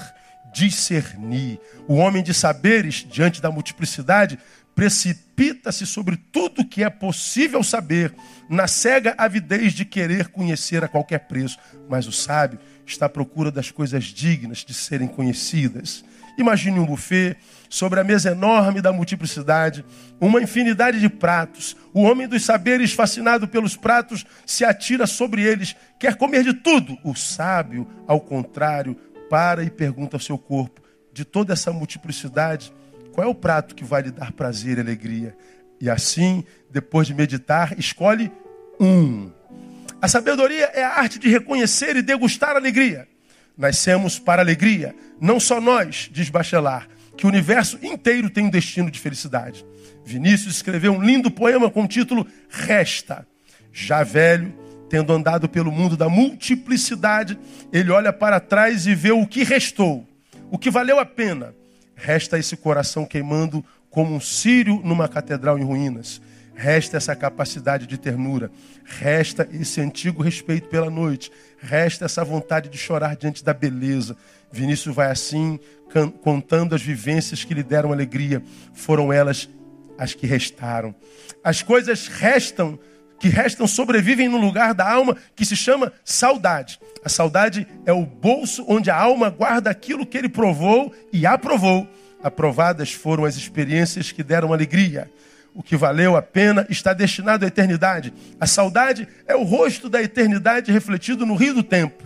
discernir. 0.53 1.59
O 1.89 1.95
homem 1.95 2.23
de 2.23 2.33
saberes, 2.33 3.05
diante 3.05 3.41
da 3.41 3.51
multiplicidade, 3.51 4.39
precipita-se 4.73 5.85
sobre 5.85 6.15
tudo 6.15 6.65
que 6.65 6.81
é 6.81 6.89
possível 6.89 7.61
saber, 7.65 8.15
na 8.49 8.65
cega 8.65 9.13
avidez 9.17 9.73
de 9.73 9.83
querer 9.83 10.29
conhecer 10.29 10.81
a 10.81 10.87
qualquer 10.87 11.27
preço. 11.27 11.59
Mas 11.89 12.07
o 12.07 12.13
sábio 12.13 12.57
está 12.85 13.07
à 13.07 13.09
procura 13.09 13.51
das 13.51 13.69
coisas 13.69 14.05
dignas 14.05 14.59
de 14.59 14.73
serem 14.73 15.09
conhecidas. 15.09 16.05
Imagine 16.39 16.79
um 16.79 16.85
buffet 16.85 17.35
sobre 17.69 17.99
a 17.99 18.03
mesa 18.03 18.31
enorme 18.31 18.81
da 18.81 18.93
multiplicidade, 18.93 19.83
uma 20.21 20.41
infinidade 20.41 20.97
de 20.97 21.09
pratos. 21.09 21.75
O 21.93 22.03
homem 22.03 22.29
dos 22.29 22.45
saberes, 22.45 22.93
fascinado 22.93 23.45
pelos 23.45 23.75
pratos, 23.75 24.25
se 24.45 24.63
atira 24.63 25.05
sobre 25.05 25.43
eles, 25.43 25.75
quer 25.99 26.15
comer 26.15 26.45
de 26.45 26.53
tudo. 26.53 26.97
O 27.03 27.13
sábio, 27.13 27.85
ao 28.07 28.21
contrário, 28.21 28.95
para 29.29 29.63
e 29.63 29.69
pergunta 29.69 30.15
ao 30.15 30.21
seu 30.21 30.37
corpo: 30.37 30.81
de 31.11 31.25
toda 31.25 31.51
essa 31.51 31.73
multiplicidade, 31.73 32.73
qual 33.11 33.27
é 33.27 33.29
o 33.29 33.35
prato 33.35 33.75
que 33.75 33.83
vai 33.83 34.03
lhe 34.03 34.11
dar 34.11 34.31
prazer 34.31 34.77
e 34.77 34.81
alegria? 34.81 35.35
E 35.81 35.89
assim, 35.89 36.45
depois 36.71 37.05
de 37.05 37.13
meditar, 37.13 37.77
escolhe 37.77 38.31
um. 38.79 39.29
A 40.01 40.07
sabedoria 40.07 40.71
é 40.73 40.83
a 40.83 40.99
arte 40.99 41.19
de 41.19 41.27
reconhecer 41.27 41.97
e 41.97 42.01
degustar 42.01 42.51
a 42.51 42.59
alegria. 42.59 43.09
Nascemos 43.59 44.17
para 44.17 44.41
alegria. 44.41 44.95
Não 45.19 45.37
só 45.37 45.59
nós, 45.59 46.09
diz 46.13 46.29
Bachelard, 46.29 46.87
que 47.17 47.25
o 47.25 47.29
universo 47.29 47.77
inteiro 47.83 48.29
tem 48.29 48.45
um 48.45 48.49
destino 48.49 48.89
de 48.89 48.97
felicidade. 48.97 49.65
Vinícius 50.05 50.55
escreveu 50.55 50.93
um 50.93 51.03
lindo 51.03 51.29
poema 51.29 51.69
com 51.69 51.83
o 51.83 51.87
título 51.87 52.25
Resta. 52.47 53.27
Já 53.73 54.01
velho, 54.01 54.53
tendo 54.89 55.11
andado 55.11 55.49
pelo 55.49 55.73
mundo 55.73 55.97
da 55.97 56.07
multiplicidade, 56.07 57.37
ele 57.73 57.91
olha 57.91 58.13
para 58.13 58.39
trás 58.39 58.87
e 58.87 58.95
vê 58.95 59.11
o 59.11 59.27
que 59.27 59.43
restou, 59.43 60.07
o 60.49 60.57
que 60.57 60.71
valeu 60.71 60.97
a 60.97 61.05
pena. 61.05 61.53
Resta 61.97 62.39
esse 62.39 62.55
coração 62.55 63.05
queimando 63.05 63.63
como 63.89 64.15
um 64.15 64.21
círio 64.21 64.81
numa 64.85 65.09
catedral 65.09 65.59
em 65.59 65.63
ruínas. 65.63 66.21
Resta 66.55 66.97
essa 66.97 67.15
capacidade 67.15 67.87
de 67.87 67.97
ternura, 67.97 68.51
resta 68.83 69.47
esse 69.51 69.79
antigo 69.79 70.21
respeito 70.21 70.67
pela 70.67 70.89
noite, 70.89 71.31
resta 71.61 72.05
essa 72.05 72.23
vontade 72.23 72.69
de 72.69 72.77
chorar 72.77 73.15
diante 73.15 73.43
da 73.43 73.53
beleza. 73.53 74.15
Vinícius 74.51 74.95
vai 74.95 75.11
assim, 75.11 75.59
contando 76.21 76.75
as 76.75 76.81
vivências 76.81 77.43
que 77.43 77.53
lhe 77.53 77.63
deram 77.63 77.91
alegria, 77.91 78.41
foram 78.73 79.11
elas 79.11 79.49
as 79.97 80.13
que 80.13 80.25
restaram. 80.25 80.95
As 81.43 81.61
coisas 81.61 82.07
restam, 82.07 82.79
que 83.19 83.27
restam, 83.27 83.67
sobrevivem 83.67 84.29
no 84.29 84.37
lugar 84.37 84.73
da 84.73 84.89
alma 84.89 85.17
que 85.35 85.45
se 85.45 85.55
chama 85.55 85.91
saudade. 86.05 86.79
A 87.03 87.09
saudade 87.09 87.67
é 87.85 87.91
o 87.91 88.05
bolso 88.05 88.65
onde 88.67 88.89
a 88.89 88.95
alma 88.95 89.29
guarda 89.29 89.69
aquilo 89.69 90.05
que 90.05 90.17
ele 90.17 90.29
provou 90.29 90.93
e 91.11 91.25
aprovou. 91.25 91.87
Aprovadas 92.23 92.91
foram 92.91 93.25
as 93.25 93.35
experiências 93.35 94.11
que 94.11 94.23
deram 94.23 94.53
alegria 94.53 95.09
o 95.59 95.61
que 95.61 95.75
valeu 95.75 96.15
a 96.15 96.21
pena 96.21 96.65
está 96.69 96.93
destinado 96.93 97.43
à 97.43 97.47
eternidade. 97.49 98.13
A 98.39 98.47
saudade 98.47 99.05
é 99.27 99.35
o 99.35 99.43
rosto 99.43 99.89
da 99.89 100.01
eternidade 100.01 100.71
refletido 100.71 101.25
no 101.25 101.35
rio 101.35 101.53
do 101.53 101.61
tempo. 101.61 102.01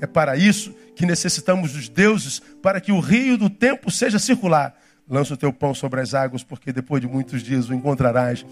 É 0.00 0.06
para 0.06 0.38
isso 0.38 0.74
que 0.96 1.04
necessitamos 1.04 1.74
dos 1.74 1.86
deuses, 1.86 2.40
para 2.62 2.80
que 2.80 2.90
o 2.90 3.00
rio 3.00 3.36
do 3.36 3.50
tempo 3.50 3.90
seja 3.90 4.18
circular. 4.18 4.74
Lança 5.06 5.34
o 5.34 5.36
teu 5.36 5.52
pão 5.52 5.74
sobre 5.74 6.00
as 6.00 6.14
águas, 6.14 6.42
porque 6.42 6.72
depois 6.72 7.02
de 7.02 7.06
muitos 7.06 7.42
dias 7.42 7.68
o 7.68 7.74
encontrarás. 7.74 8.46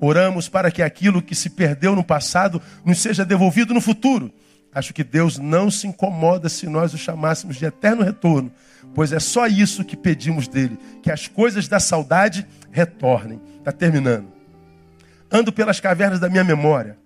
Oramos 0.00 0.48
para 0.48 0.70
que 0.70 0.80
aquilo 0.82 1.20
que 1.20 1.34
se 1.34 1.50
perdeu 1.50 1.94
no 1.94 2.02
passado 2.02 2.62
nos 2.86 3.02
seja 3.02 3.26
devolvido 3.26 3.74
no 3.74 3.80
futuro. 3.80 4.32
Acho 4.72 4.94
que 4.94 5.04
Deus 5.04 5.36
não 5.36 5.70
se 5.70 5.86
incomoda 5.86 6.48
se 6.48 6.66
nós 6.66 6.94
o 6.94 6.98
chamássemos 6.98 7.56
de 7.56 7.66
eterno 7.66 8.04
retorno, 8.04 8.50
pois 8.94 9.12
é 9.12 9.20
só 9.20 9.46
isso 9.46 9.84
que 9.84 9.96
pedimos 9.96 10.48
dele: 10.48 10.78
que 11.02 11.10
as 11.10 11.26
coisas 11.28 11.68
da 11.68 11.80
saudade 11.80 12.46
retornem. 12.70 13.40
Está 13.58 13.72
terminando. 13.72 14.32
Ando 15.30 15.52
pelas 15.52 15.80
cavernas 15.80 16.20
da 16.20 16.28
minha 16.28 16.44
memória. 16.44 16.96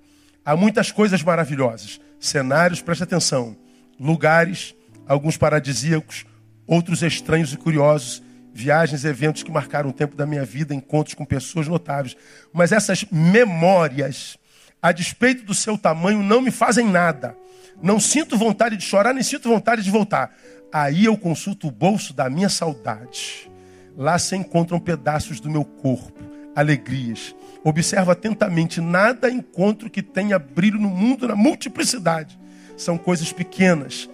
Há 0.44 0.56
muitas 0.56 0.90
coisas 0.90 1.22
maravilhosas. 1.22 2.00
Cenários, 2.20 2.80
preste 2.80 3.02
atenção. 3.02 3.56
Lugares, 3.98 4.74
alguns 5.06 5.36
paradisíacos, 5.36 6.24
outros 6.66 7.02
estranhos 7.02 7.52
e 7.52 7.56
curiosos. 7.56 8.22
Viagens, 8.54 9.04
eventos 9.04 9.42
que 9.42 9.50
marcaram 9.50 9.90
o 9.90 9.92
tempo 9.92 10.14
da 10.14 10.26
minha 10.26 10.44
vida, 10.44 10.74
encontros 10.74 11.14
com 11.14 11.24
pessoas 11.24 11.66
notáveis. 11.66 12.16
Mas 12.52 12.70
essas 12.70 13.04
memórias, 13.10 14.36
a 14.80 14.92
despeito 14.92 15.44
do 15.44 15.54
seu 15.54 15.78
tamanho, 15.78 16.22
não 16.22 16.40
me 16.40 16.50
fazem 16.50 16.86
nada. 16.86 17.34
Não 17.82 17.98
sinto 17.98 18.36
vontade 18.36 18.76
de 18.76 18.84
chorar, 18.84 19.14
nem 19.14 19.22
sinto 19.22 19.48
vontade 19.48 19.82
de 19.82 19.90
voltar. 19.90 20.36
Aí 20.72 21.04
eu 21.04 21.18
consulto 21.18 21.68
o 21.68 21.70
bolso 21.70 22.14
da 22.14 22.30
minha 22.30 22.48
saudade. 22.48 23.50
Lá 23.96 24.18
se 24.18 24.34
encontram 24.34 24.80
pedaços 24.80 25.38
do 25.38 25.50
meu 25.50 25.64
corpo, 25.64 26.22
alegrias. 26.56 27.34
Observa 27.62 28.12
atentamente, 28.12 28.80
nada 28.80 29.30
encontro 29.30 29.90
que 29.90 30.02
tenha 30.02 30.38
brilho 30.38 30.80
no 30.80 30.88
mundo 30.88 31.28
na 31.28 31.36
multiplicidade. 31.36 32.38
São 32.76 32.96
coisas 32.96 33.32
pequenas 33.32 34.08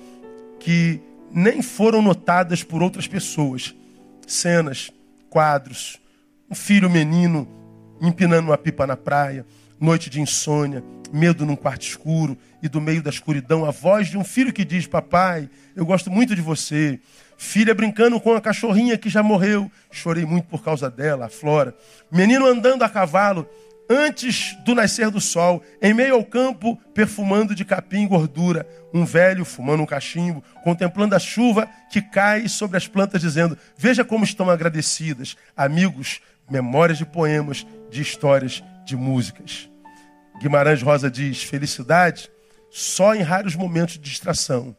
que 0.58 1.00
nem 1.32 1.62
foram 1.62 2.02
notadas 2.02 2.64
por 2.64 2.82
outras 2.82 3.06
pessoas. 3.06 3.74
Cenas, 4.26 4.90
quadros, 5.30 6.00
um 6.50 6.54
filho 6.54 6.90
menino 6.90 7.48
empinando 8.00 8.48
uma 8.48 8.58
pipa 8.58 8.86
na 8.86 8.96
praia, 8.96 9.46
noite 9.80 10.10
de 10.10 10.20
insônia, 10.20 10.82
medo 11.12 11.46
num 11.46 11.56
quarto 11.56 11.82
escuro 11.82 12.36
e 12.62 12.68
do 12.68 12.80
meio 12.80 13.02
da 13.02 13.10
escuridão 13.10 13.64
a 13.64 13.70
voz 13.70 14.08
de 14.08 14.18
um 14.18 14.24
filho 14.24 14.52
que 14.52 14.64
diz: 14.64 14.86
Papai, 14.86 15.48
eu 15.74 15.84
gosto 15.84 16.10
muito 16.10 16.34
de 16.34 16.42
você. 16.42 17.00
Filha 17.36 17.74
brincando 17.74 18.20
com 18.20 18.34
a 18.34 18.40
cachorrinha 18.40 18.98
que 18.98 19.08
já 19.08 19.22
morreu, 19.22 19.70
chorei 19.92 20.24
muito 20.24 20.46
por 20.48 20.62
causa 20.62 20.90
dela, 20.90 21.26
a 21.26 21.28
Flora. 21.28 21.74
Menino 22.10 22.44
andando 22.46 22.82
a 22.82 22.88
cavalo 22.88 23.48
antes 23.88 24.56
do 24.64 24.74
nascer 24.74 25.10
do 25.10 25.20
sol, 25.20 25.62
em 25.80 25.94
meio 25.94 26.14
ao 26.14 26.24
campo, 26.24 26.76
perfumando 26.92 27.54
de 27.54 27.64
capim 27.64 28.04
e 28.04 28.08
gordura. 28.08 28.66
Um 28.92 29.04
velho 29.04 29.44
fumando 29.44 29.82
um 29.82 29.86
cachimbo, 29.86 30.42
contemplando 30.62 31.14
a 31.14 31.18
chuva 31.18 31.68
que 31.90 32.02
cai 32.02 32.48
sobre 32.48 32.76
as 32.76 32.88
plantas, 32.88 33.20
dizendo: 33.20 33.56
Veja 33.76 34.04
como 34.04 34.24
estão 34.24 34.50
agradecidas. 34.50 35.36
Amigos, 35.56 36.20
memórias 36.50 36.98
de 36.98 37.06
poemas, 37.06 37.66
de 37.90 38.02
histórias, 38.02 38.62
de 38.84 38.96
músicas. 38.96 39.68
Guimarães 40.38 40.82
Rosa 40.82 41.10
diz: 41.10 41.42
felicidade 41.42 42.30
só 42.70 43.14
em 43.14 43.22
raros 43.22 43.54
momentos 43.54 43.94
de 43.94 44.00
distração. 44.00 44.76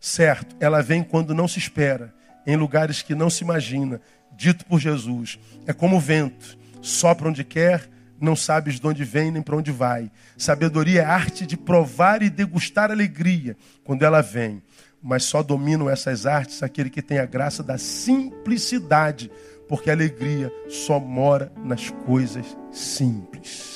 Certo, 0.00 0.54
ela 0.60 0.82
vem 0.82 1.02
quando 1.02 1.34
não 1.34 1.48
se 1.48 1.58
espera 1.58 2.14
em 2.46 2.56
lugares 2.56 3.02
que 3.02 3.14
não 3.14 3.30
se 3.30 3.42
imagina, 3.42 4.00
dito 4.36 4.64
por 4.66 4.78
Jesus. 4.78 5.38
É 5.66 5.72
como 5.72 5.96
o 5.96 6.00
vento, 6.00 6.58
sopra 6.82 7.28
onde 7.28 7.42
quer, 7.42 7.88
não 8.20 8.36
sabes 8.36 8.78
de 8.78 8.86
onde 8.86 9.04
vem 9.04 9.30
nem 9.30 9.42
para 9.42 9.56
onde 9.56 9.72
vai. 9.72 10.10
Sabedoria 10.36 11.02
é 11.02 11.04
arte 11.04 11.46
de 11.46 11.56
provar 11.56 12.22
e 12.22 12.30
degustar 12.30 12.90
alegria 12.90 13.56
quando 13.82 14.04
ela 14.04 14.20
vem. 14.20 14.62
Mas 15.02 15.24
só 15.24 15.42
dominam 15.42 15.88
essas 15.88 16.24
artes 16.24 16.62
aquele 16.62 16.88
que 16.88 17.02
tem 17.02 17.18
a 17.18 17.26
graça 17.26 17.62
da 17.62 17.76
simplicidade, 17.76 19.30
porque 19.68 19.90
a 19.90 19.92
alegria 19.92 20.50
só 20.68 20.98
mora 20.98 21.52
nas 21.62 21.90
coisas 21.90 22.44
simples. 22.72 23.73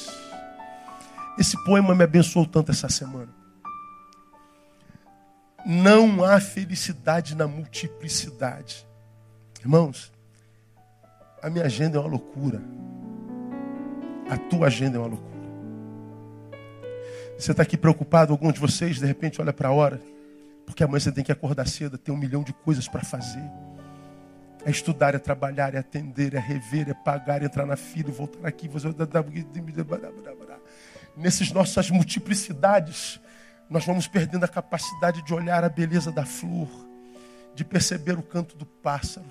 Esse 1.38 1.56
poema 1.64 1.94
me 1.94 2.02
abençoou 2.02 2.44
tanto 2.44 2.72
essa 2.72 2.88
semana. 2.88 3.28
Não 5.64 6.24
há 6.24 6.40
felicidade 6.40 7.36
na 7.36 7.46
multiplicidade. 7.46 8.86
Irmãos, 9.60 10.12
a 11.40 11.48
minha 11.48 11.64
agenda 11.64 11.96
é 11.96 12.00
uma 12.00 12.08
loucura. 12.08 12.60
A 14.28 14.36
tua 14.36 14.66
agenda 14.66 14.96
é 14.96 15.00
uma 15.00 15.08
loucura. 15.08 15.28
Você 17.38 17.52
está 17.52 17.62
aqui 17.62 17.76
preocupado, 17.76 18.32
alguns 18.32 18.54
de 18.54 18.60
vocês, 18.60 18.98
de 18.98 19.06
repente, 19.06 19.40
olha 19.40 19.52
para 19.52 19.68
a 19.68 19.72
hora, 19.72 20.00
porque 20.66 20.82
amanhã 20.82 20.98
você 20.98 21.12
tem 21.12 21.22
que 21.22 21.30
acordar 21.30 21.68
cedo, 21.68 21.96
tem 21.96 22.12
um 22.12 22.18
milhão 22.18 22.42
de 22.42 22.52
coisas 22.52 22.88
para 22.88 23.04
fazer. 23.04 23.48
É 24.64 24.70
estudar, 24.70 25.14
é 25.14 25.18
trabalhar, 25.18 25.72
é 25.72 25.78
atender, 25.78 26.34
é 26.34 26.40
rever, 26.40 26.90
é 26.90 26.94
pagar, 26.94 27.42
é 27.42 27.44
entrar 27.44 27.64
na 27.64 27.76
fila 27.76 28.08
e 28.08 28.12
voltar 28.12 28.46
aqui. 28.46 28.68
Nessas 31.18 31.50
nossas 31.50 31.90
multiplicidades, 31.90 33.18
nós 33.68 33.84
vamos 33.84 34.06
perdendo 34.06 34.44
a 34.44 34.48
capacidade 34.48 35.20
de 35.22 35.34
olhar 35.34 35.64
a 35.64 35.68
beleza 35.68 36.12
da 36.12 36.24
flor, 36.24 36.68
de 37.56 37.64
perceber 37.64 38.16
o 38.16 38.22
canto 38.22 38.56
do 38.56 38.64
pássaro, 38.64 39.26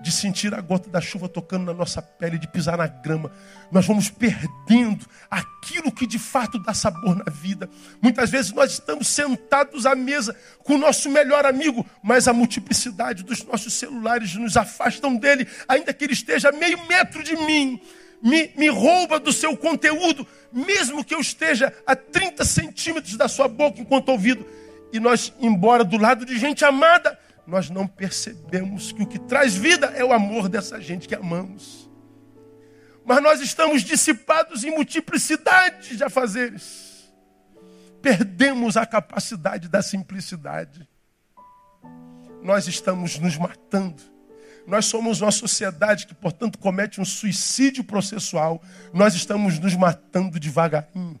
de 0.00 0.12
sentir 0.12 0.54
a 0.54 0.60
gota 0.60 0.88
da 0.88 1.00
chuva 1.00 1.28
tocando 1.28 1.64
na 1.64 1.74
nossa 1.74 2.00
pele, 2.00 2.38
de 2.38 2.46
pisar 2.46 2.78
na 2.78 2.86
grama. 2.86 3.32
Nós 3.72 3.84
vamos 3.86 4.08
perdendo 4.08 5.04
aquilo 5.28 5.90
que 5.90 6.06
de 6.06 6.16
fato 6.16 6.60
dá 6.60 6.72
sabor 6.72 7.16
na 7.16 7.28
vida. 7.28 7.68
Muitas 8.00 8.30
vezes 8.30 8.52
nós 8.52 8.70
estamos 8.70 9.08
sentados 9.08 9.84
à 9.84 9.96
mesa 9.96 10.36
com 10.62 10.74
o 10.74 10.78
nosso 10.78 11.10
melhor 11.10 11.44
amigo, 11.44 11.84
mas 12.04 12.28
a 12.28 12.32
multiplicidade 12.32 13.24
dos 13.24 13.42
nossos 13.42 13.72
celulares 13.72 14.32
nos 14.36 14.56
afastam 14.56 15.16
dele, 15.16 15.44
ainda 15.66 15.92
que 15.92 16.04
ele 16.04 16.12
esteja 16.12 16.50
a 16.50 16.52
meio 16.52 16.86
metro 16.86 17.20
de 17.24 17.34
mim. 17.34 17.82
Me, 18.22 18.50
me 18.56 18.68
rouba 18.68 19.20
do 19.20 19.32
seu 19.32 19.56
conteúdo, 19.56 20.26
mesmo 20.52 21.04
que 21.04 21.14
eu 21.14 21.20
esteja 21.20 21.72
a 21.86 21.94
30 21.94 22.44
centímetros 22.44 23.16
da 23.16 23.28
sua 23.28 23.46
boca 23.48 23.80
enquanto 23.80 24.08
ouvido. 24.08 24.44
E 24.92 24.98
nós, 24.98 25.32
embora 25.40 25.84
do 25.84 25.96
lado 25.96 26.24
de 26.24 26.38
gente 26.38 26.64
amada, 26.64 27.18
nós 27.46 27.70
não 27.70 27.86
percebemos 27.86 28.92
que 28.92 29.02
o 29.02 29.06
que 29.06 29.18
traz 29.18 29.54
vida 29.54 29.86
é 29.96 30.04
o 30.04 30.12
amor 30.12 30.48
dessa 30.48 30.80
gente 30.80 31.06
que 31.06 31.14
amamos. 31.14 31.88
Mas 33.04 33.22
nós 33.22 33.40
estamos 33.40 33.82
dissipados 33.82 34.64
em 34.64 34.70
multiplicidade 34.70 35.96
de 35.96 36.04
afazeres. 36.04 37.10
Perdemos 38.02 38.76
a 38.76 38.84
capacidade 38.84 39.68
da 39.68 39.80
simplicidade. 39.80 40.86
Nós 42.42 42.68
estamos 42.68 43.18
nos 43.18 43.36
matando. 43.36 44.02
Nós 44.68 44.84
somos 44.84 45.22
uma 45.22 45.30
sociedade 45.30 46.06
que, 46.06 46.14
portanto, 46.14 46.58
comete 46.58 47.00
um 47.00 47.04
suicídio 47.04 47.82
processual. 47.82 48.62
Nós 48.92 49.14
estamos 49.14 49.58
nos 49.58 49.74
matando 49.74 50.38
devagarinho. 50.38 51.18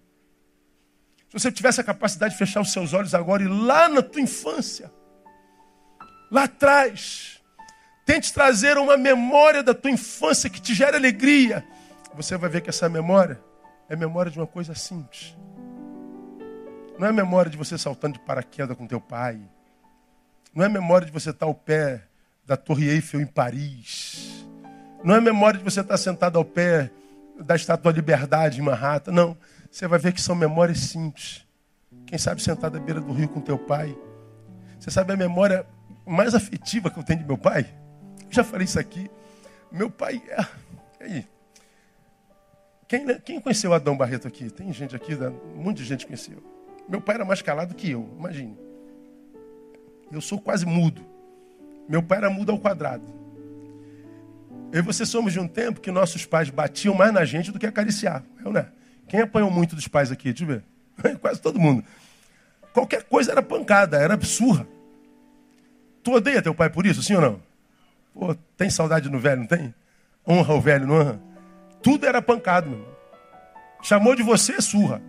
Se 1.28 1.32
você 1.32 1.50
tivesse 1.50 1.80
a 1.80 1.84
capacidade 1.84 2.34
de 2.34 2.38
fechar 2.38 2.60
os 2.60 2.70
seus 2.70 2.92
olhos 2.92 3.14
agora 3.14 3.42
e 3.42 3.48
lá 3.48 3.88
na 3.88 4.02
tua 4.02 4.20
infância, 4.20 4.92
lá 6.30 6.44
atrás. 6.44 7.40
Tente 8.04 8.34
trazer 8.34 8.76
uma 8.76 8.98
memória 8.98 9.62
da 9.62 9.72
tua 9.72 9.90
infância 9.90 10.50
que 10.50 10.60
te 10.60 10.74
gera 10.74 10.98
alegria. 10.98 11.66
Você 12.14 12.36
vai 12.36 12.50
ver 12.50 12.60
que 12.60 12.68
essa 12.68 12.86
memória 12.86 13.42
é 13.88 13.96
memória 13.96 14.30
de 14.30 14.38
uma 14.38 14.46
coisa 14.46 14.74
simples. 14.74 15.34
Não 16.98 17.06
é 17.06 17.12
memória 17.12 17.50
de 17.50 17.56
você 17.56 17.78
saltando 17.78 18.18
de 18.18 18.24
paraquedas 18.26 18.76
com 18.76 18.86
teu 18.86 19.00
pai. 19.00 19.40
Não 20.54 20.62
é 20.62 20.68
memória 20.68 21.06
de 21.06 21.12
você 21.12 21.30
estar 21.30 21.46
ao 21.46 21.54
pé 21.54 22.07
da 22.48 22.56
Torre 22.56 22.88
Eiffel 22.88 23.20
em 23.20 23.26
Paris. 23.26 24.44
Não 25.04 25.14
é 25.14 25.20
memória 25.20 25.58
de 25.58 25.64
você 25.64 25.82
estar 25.82 25.98
sentado 25.98 26.38
ao 26.38 26.44
pé 26.44 26.90
da 27.38 27.54
Estátua 27.54 27.92
da 27.92 27.96
Liberdade 27.96 28.58
em 28.58 28.64
Manhattan. 28.64 29.12
Não. 29.12 29.36
Você 29.70 29.86
vai 29.86 29.98
ver 29.98 30.14
que 30.14 30.20
são 30.20 30.34
memórias 30.34 30.78
simples. 30.78 31.46
Quem 32.06 32.18
sabe 32.18 32.42
sentado 32.42 32.78
à 32.78 32.80
beira 32.80 33.02
do 33.02 33.12
rio 33.12 33.28
com 33.28 33.42
teu 33.42 33.58
pai. 33.58 33.94
Você 34.80 34.90
sabe 34.90 35.12
a 35.12 35.16
memória 35.16 35.66
mais 36.06 36.34
afetiva 36.34 36.90
que 36.90 36.98
eu 36.98 37.04
tenho 37.04 37.20
de 37.20 37.26
meu 37.26 37.36
pai, 37.36 37.66
eu 38.22 38.32
já 38.32 38.42
falei 38.42 38.64
isso 38.64 38.80
aqui. 38.80 39.10
Meu 39.70 39.90
pai 39.90 40.22
é. 40.26 41.04
Aí. 41.04 41.28
Quem, 42.88 43.18
quem 43.20 43.40
conheceu 43.40 43.74
Adão 43.74 43.94
Barreto 43.94 44.26
aqui? 44.26 44.48
Tem 44.48 44.72
gente 44.72 44.96
aqui, 44.96 45.14
monte 45.54 45.78
de 45.78 45.84
gente 45.84 46.06
conheceu. 46.06 46.42
Meu 46.88 47.02
pai 47.02 47.16
era 47.16 47.24
mais 47.26 47.42
calado 47.42 47.74
que 47.74 47.90
eu, 47.90 48.08
imagine. 48.18 48.56
Eu 50.10 50.22
sou 50.22 50.40
quase 50.40 50.64
mudo. 50.64 51.17
Meu 51.88 52.02
pai 52.02 52.18
era 52.18 52.30
mudo 52.30 52.52
ao 52.52 52.58
quadrado. 52.58 53.04
Eu 54.70 54.80
e 54.80 54.82
você 54.82 55.06
somos 55.06 55.32
de 55.32 55.40
um 55.40 55.48
tempo 55.48 55.80
que 55.80 55.90
nossos 55.90 56.26
pais 56.26 56.50
batiam 56.50 56.94
mais 56.94 57.12
na 57.12 57.24
gente 57.24 57.50
do 57.50 57.58
que 57.58 57.66
acariciavam. 57.66 58.28
Eu, 58.44 58.52
né? 58.52 58.68
Quem 59.08 59.20
apanhou 59.20 59.50
muito 59.50 59.74
dos 59.74 59.88
pais 59.88 60.12
aqui? 60.12 60.32
Deixa 60.32 60.44
eu 60.44 60.48
ver. 61.02 61.18
Quase 61.20 61.40
todo 61.40 61.58
mundo. 61.58 61.82
Qualquer 62.74 63.04
coisa 63.04 63.32
era 63.32 63.42
pancada, 63.42 63.96
era 63.96 64.20
surra. 64.20 64.68
Tu 66.02 66.12
odeia 66.12 66.42
teu 66.42 66.54
pai 66.54 66.68
por 66.68 66.84
isso, 66.86 67.02
sim 67.02 67.14
ou 67.14 67.20
não? 67.20 67.42
Pô, 68.12 68.34
tem 68.56 68.68
saudade 68.68 69.08
no 69.08 69.18
velho, 69.18 69.40
não 69.40 69.46
tem? 69.46 69.74
Honra 70.26 70.54
o 70.54 70.60
velho, 70.60 70.86
não 70.86 71.00
honra? 71.00 71.20
Tudo 71.82 72.06
era 72.06 72.20
pancado, 72.20 72.68
meu 72.68 72.78
irmão. 72.78 72.94
Chamou 73.82 74.14
de 74.14 74.22
você 74.22 74.60
surra. 74.60 75.00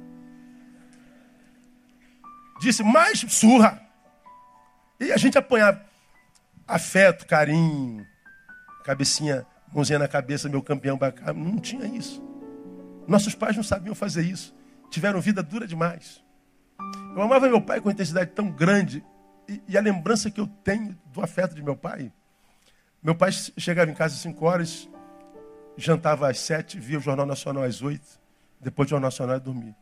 Disse 2.62 2.84
mais 2.84 3.20
surra. 3.20 3.82
E 5.00 5.12
a 5.12 5.18
gente 5.18 5.38
apanhava. 5.38 5.89
Afeto, 6.70 7.26
carinho, 7.26 8.06
cabecinha, 8.86 9.44
mãozinha 9.74 9.98
na 9.98 10.08
cabeça, 10.08 10.48
meu 10.48 10.62
campeão 10.62 10.98
bacana. 10.98 11.34
Não 11.34 11.58
tinha 11.58 11.86
isso. 11.88 12.24
Nossos 13.08 13.34
pais 13.34 13.56
não 13.56 13.64
sabiam 13.64 13.96
fazer 13.96 14.22
isso. 14.22 14.56
Tiveram 14.92 15.20
vida 15.20 15.42
dura 15.42 15.66
demais. 15.66 16.24
Eu 17.16 17.24
amava 17.24 17.50
meu 17.50 17.60
pai 17.60 17.82
com 17.82 17.90
intensidade 17.90 18.32
tão 18.32 18.52
grande 18.52 19.04
e, 19.48 19.60
e, 19.68 19.78
a 19.78 19.82
lembrança 19.82 20.30
que 20.30 20.40
eu 20.40 20.46
tenho 20.64 20.96
do 21.08 21.24
afeto 21.24 21.56
de 21.56 21.64
meu 21.64 21.76
pai. 21.76 22.14
Meu 23.02 23.16
pai 23.16 23.32
chegava 23.32 23.90
em 23.90 23.96
casa 23.96 24.14
às 24.14 24.22
5 24.22 24.46
horas, 24.46 24.88
jantava 25.76 26.30
às 26.30 26.40
7, 26.40 26.80
via 26.80 27.00
o 27.00 27.02
Jornal 27.02 27.26
Nacional 27.26 27.64
às 27.64 27.82
8, 27.82 28.02
depois 28.62 28.88
do 28.88 28.92
Jornal 28.92 29.08
Nacional 29.08 29.38
ia 29.38 29.40
dormir. 29.40 29.76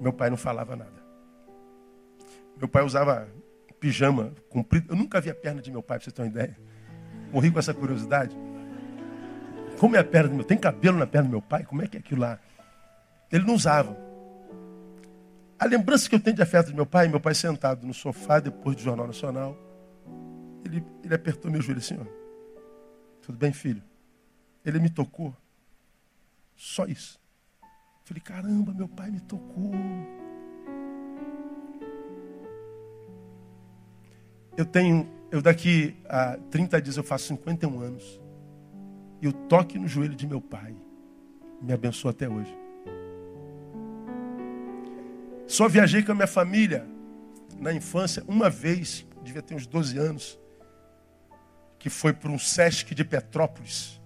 Meu 0.00 0.12
pai 0.12 0.30
não 0.30 0.36
falava 0.36 0.74
nada. 0.74 1.06
Meu 2.56 2.66
pai 2.66 2.82
usava 2.82 3.28
pijama 3.86 4.34
comprido. 4.48 4.92
Eu 4.92 4.96
nunca 4.96 5.20
vi 5.20 5.30
a 5.30 5.34
perna 5.34 5.62
de 5.62 5.70
meu 5.70 5.80
pai, 5.80 5.98
para 5.98 6.04
você 6.04 6.10
ter 6.10 6.22
uma 6.22 6.28
ideia. 6.28 6.58
Morri 7.32 7.52
com 7.52 7.60
essa 7.60 7.72
curiosidade. 7.72 8.36
Como 9.78 9.94
é 9.94 10.00
a 10.00 10.04
perna 10.04 10.30
do 10.30 10.34
meu? 10.34 10.44
Tem 10.44 10.58
cabelo 10.58 10.98
na 10.98 11.06
perna 11.06 11.28
do 11.28 11.30
meu 11.30 11.42
pai? 11.42 11.64
Como 11.64 11.82
é 11.82 11.86
que 11.86 11.96
é 11.96 12.00
aquilo 12.00 12.22
lá? 12.22 12.40
Ele 13.30 13.44
não 13.44 13.54
usava. 13.54 13.96
A 15.56 15.66
lembrança 15.66 16.08
que 16.08 16.16
eu 16.16 16.20
tenho 16.20 16.34
de 16.34 16.42
afeto 16.42 16.66
de 16.66 16.74
meu 16.74 16.84
pai, 16.84 17.06
meu 17.06 17.20
pai 17.20 17.32
sentado 17.32 17.86
no 17.86 17.94
sofá 17.94 18.40
depois 18.40 18.74
do 18.74 18.82
Jornal 18.82 19.06
Nacional, 19.06 19.56
ele, 20.64 20.84
ele 21.04 21.14
apertou 21.14 21.48
meu 21.48 21.62
joelho 21.62 21.78
assim, 21.78 21.96
ó. 22.00 22.04
Tudo 23.22 23.38
bem, 23.38 23.52
filho? 23.52 23.82
Ele 24.64 24.80
me 24.80 24.90
tocou. 24.90 25.32
Só 26.56 26.86
isso. 26.86 27.20
Falei, 28.04 28.20
caramba, 28.20 28.74
meu 28.74 28.88
pai 28.88 29.12
me 29.12 29.20
tocou. 29.20 29.72
Eu 34.56 34.64
tenho, 34.64 35.08
eu 35.30 35.42
daqui 35.42 35.94
a 36.08 36.38
30 36.50 36.80
dias 36.80 36.96
eu 36.96 37.04
faço 37.04 37.26
51 37.28 37.80
anos. 37.80 38.20
E 39.20 39.28
o 39.28 39.32
toque 39.32 39.78
no 39.78 39.86
joelho 39.86 40.14
de 40.14 40.26
meu 40.26 40.40
pai 40.40 40.74
me 41.60 41.72
abençoou 41.72 42.10
até 42.10 42.28
hoje. 42.28 42.56
Só 45.46 45.68
viajei 45.68 46.02
com 46.02 46.12
a 46.12 46.14
minha 46.14 46.26
família 46.26 46.86
na 47.58 47.72
infância 47.72 48.24
uma 48.26 48.50
vez, 48.50 49.06
devia 49.22 49.42
ter 49.42 49.54
uns 49.54 49.66
12 49.66 49.98
anos, 49.98 50.38
que 51.78 51.88
foi 51.88 52.12
para 52.12 52.30
um 52.30 52.38
Sesc 52.38 52.94
de 52.94 53.04
Petrópolis. 53.04 54.00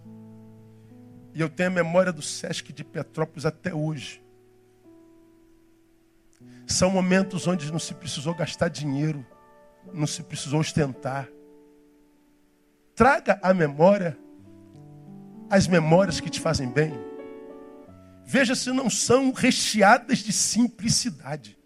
E 1.34 1.40
eu 1.40 1.48
tenho 1.48 1.70
a 1.70 1.72
memória 1.72 2.12
do 2.12 2.22
Sesc 2.22 2.72
de 2.72 2.84
Petrópolis 2.84 3.46
até 3.46 3.74
hoje. 3.74 4.22
São 6.66 6.90
momentos 6.90 7.46
onde 7.46 7.70
não 7.72 7.78
se 7.78 7.94
precisou 7.94 8.34
gastar 8.34 8.68
dinheiro, 8.68 9.24
não 9.92 10.06
se 10.06 10.22
precisou 10.22 10.60
ostentar. 10.60 11.28
Traga 12.94 13.38
à 13.42 13.54
memória 13.54 14.18
as 15.48 15.66
memórias 15.66 16.20
que 16.20 16.30
te 16.30 16.38
fazem 16.38 16.70
bem. 16.70 16.92
Veja 18.24 18.54
se 18.54 18.70
não 18.70 18.88
são 18.88 19.32
recheadas 19.32 20.18
de 20.18 20.32
simplicidade. 20.32 21.58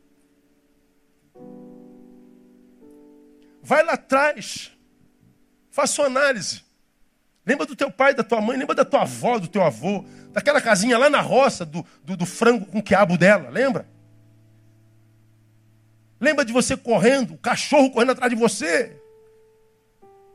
Vai 3.62 3.82
lá 3.84 3.94
atrás. 3.94 4.72
Faça 5.70 5.94
sua 5.94 6.06
análise. 6.06 6.62
Lembra 7.46 7.66
do 7.66 7.76
teu 7.76 7.90
pai, 7.90 8.14
da 8.14 8.24
tua 8.24 8.40
mãe, 8.40 8.56
lembra 8.56 8.74
da 8.74 8.84
tua 8.84 9.02
avó, 9.02 9.38
do 9.38 9.48
teu 9.48 9.62
avô, 9.62 10.04
daquela 10.32 10.60
casinha 10.60 10.96
lá 10.96 11.10
na 11.10 11.20
roça, 11.20 11.66
do, 11.66 11.84
do, 12.02 12.16
do 12.16 12.24
frango 12.24 12.64
com 12.64 12.80
quiabo 12.80 13.18
dela, 13.18 13.50
lembra? 13.50 13.86
Lembra 16.24 16.42
de 16.42 16.54
você 16.54 16.74
correndo, 16.74 17.34
o 17.34 17.38
cachorro 17.38 17.90
correndo 17.90 18.12
atrás 18.12 18.30
de 18.30 18.36
você. 18.36 18.98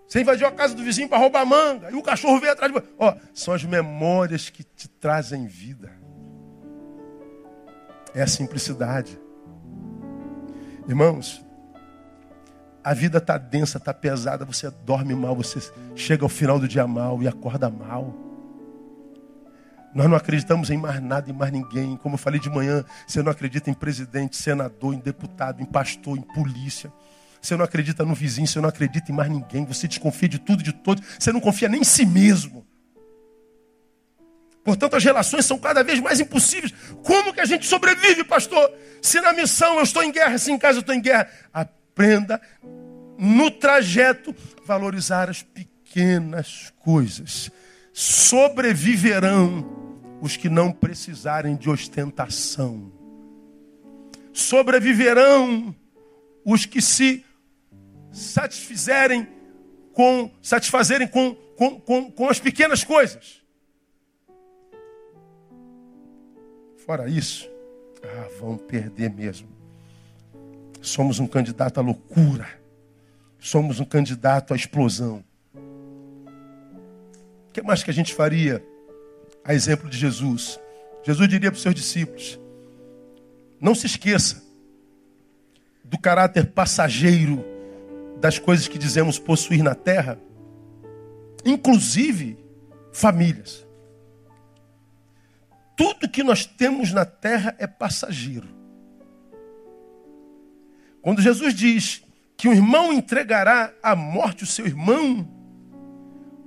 Você 0.07 0.21
invadiu 0.21 0.47
a 0.47 0.51
casa 0.51 0.75
do 0.75 0.83
vizinho 0.83 1.09
para 1.09 1.17
roubar 1.17 1.43
manga, 1.47 1.89
e 1.89 1.95
o 1.95 2.03
cachorro 2.03 2.39
veio 2.39 2.53
atrás 2.53 2.71
de 2.71 2.79
você. 2.79 2.87
Ó, 2.99 3.15
são 3.33 3.55
as 3.55 3.63
memórias 3.63 4.51
que 4.51 4.63
te 4.63 4.87
trazem 4.87 5.47
vida. 5.47 5.91
É 8.13 8.21
a 8.21 8.27
simplicidade. 8.27 9.19
Irmãos, 10.87 11.43
a 12.83 12.93
vida 12.93 13.17
está 13.17 13.39
densa, 13.39 13.79
está 13.79 13.91
pesada, 13.91 14.45
você 14.45 14.69
dorme 14.85 15.15
mal, 15.15 15.35
você 15.35 15.59
chega 15.95 16.23
ao 16.23 16.29
final 16.29 16.59
do 16.59 16.67
dia 16.67 16.85
mal 16.85 17.21
e 17.23 17.27
acorda 17.27 17.67
mal. 17.67 18.28
Nós 19.93 20.07
não 20.07 20.15
acreditamos 20.15 20.69
em 20.69 20.77
mais 20.77 21.01
nada, 21.01 21.29
em 21.29 21.33
mais 21.33 21.51
ninguém. 21.51 21.97
Como 21.97 22.15
eu 22.15 22.19
falei 22.19 22.39
de 22.39 22.49
manhã, 22.49 22.85
você 23.07 23.23
não 23.23 23.31
acredita 23.31 23.69
em 23.69 23.73
presidente, 23.73 24.37
senador, 24.37 24.93
em 24.93 24.99
deputado, 24.99 25.61
em 25.61 25.65
pastor, 25.65 26.17
em 26.17 26.21
polícia. 26.21 26.91
Você 27.41 27.55
não 27.55 27.63
acredita 27.65 28.05
no 28.05 28.13
vizinho, 28.13 28.47
você 28.47 28.59
não 28.59 28.69
acredita 28.69 29.11
em 29.11 29.15
mais 29.15 29.29
ninguém. 29.29 29.65
Você 29.65 29.87
desconfia 29.87 30.29
de 30.29 30.39
tudo, 30.39 30.61
de 30.61 30.73
todos. 30.73 31.03
Você 31.17 31.31
não 31.31 31.39
confia 31.39 31.69
nem 31.69 31.81
em 31.81 31.85
si 31.85 32.05
mesmo. 32.05 32.65
Portanto, 34.63 34.95
as 34.95 35.03
relações 35.03 35.45
são 35.45 35.57
cada 35.57 35.83
vez 35.83 35.99
mais 35.99 36.19
impossíveis. 36.19 36.73
Como 37.03 37.33
que 37.33 37.41
a 37.41 37.45
gente 37.45 37.65
sobrevive, 37.65 38.23
pastor? 38.23 38.71
Se 39.01 39.19
na 39.21 39.33
missão 39.33 39.77
eu 39.77 39.83
estou 39.83 40.03
em 40.03 40.11
guerra, 40.11 40.37
se 40.37 40.51
em 40.51 40.57
casa 40.57 40.77
eu 40.77 40.81
estou 40.81 40.93
em 40.93 41.01
guerra. 41.01 41.27
Aprenda 41.51 42.39
no 43.17 43.49
trajeto 43.49 44.35
valorizar 44.65 45.29
as 45.29 45.41
pequenas 45.41 46.71
coisas. 46.79 47.49
Sobreviverão 47.93 49.79
os 50.21 50.37
que 50.37 50.49
não 50.49 50.71
precisarem 50.71 51.55
de 51.55 51.69
ostentação. 51.69 52.91
Sobreviverão 54.33 55.75
os 56.45 56.65
que 56.65 56.81
se 56.81 57.25
satisfizerem 58.11 59.27
com 59.93 60.31
satisfazerem 60.41 61.07
com, 61.07 61.35
com, 61.55 61.79
com, 61.79 62.11
com 62.11 62.29
as 62.29 62.39
pequenas 62.39 62.83
coisas. 62.83 63.41
Fora 66.85 67.07
isso, 67.09 67.49
ah, 68.01 68.29
vão 68.39 68.57
perder 68.57 69.11
mesmo. 69.11 69.47
Somos 70.81 71.19
um 71.19 71.27
candidato 71.27 71.79
à 71.79 71.83
loucura. 71.83 72.47
Somos 73.37 73.79
um 73.79 73.85
candidato 73.85 74.53
à 74.53 74.55
explosão. 74.55 75.23
O 77.49 77.51
que 77.51 77.61
mais 77.61 77.83
que 77.83 77.91
a 77.91 77.93
gente 77.93 78.13
faria 78.13 78.63
a 79.43 79.53
exemplo 79.53 79.89
de 79.89 79.97
Jesus. 79.97 80.59
Jesus 81.03 81.27
diria 81.27 81.51
para 81.51 81.57
os 81.57 81.61
seus 81.63 81.75
discípulos: 81.75 82.39
não 83.59 83.73
se 83.73 83.87
esqueça 83.87 84.43
do 85.83 85.97
caráter 85.97 86.51
passageiro 86.51 87.43
das 88.19 88.37
coisas 88.37 88.67
que 88.67 88.77
dizemos 88.77 89.17
possuir 89.17 89.63
na 89.63 89.73
terra, 89.73 90.19
inclusive 91.43 92.37
famílias. 92.93 93.65
Tudo 95.75 96.09
que 96.09 96.21
nós 96.21 96.45
temos 96.45 96.91
na 96.91 97.05
terra 97.05 97.55
é 97.57 97.65
passageiro. 97.65 98.47
Quando 101.01 101.21
Jesus 101.21 101.53
diz 101.55 102.03
que 102.35 102.49
um 102.49 102.53
irmão 102.53 102.91
entregará 102.91 103.73
à 103.81 103.95
morte 103.95 104.43
o 104.43 104.47
seu 104.47 104.67
irmão, 104.67 105.38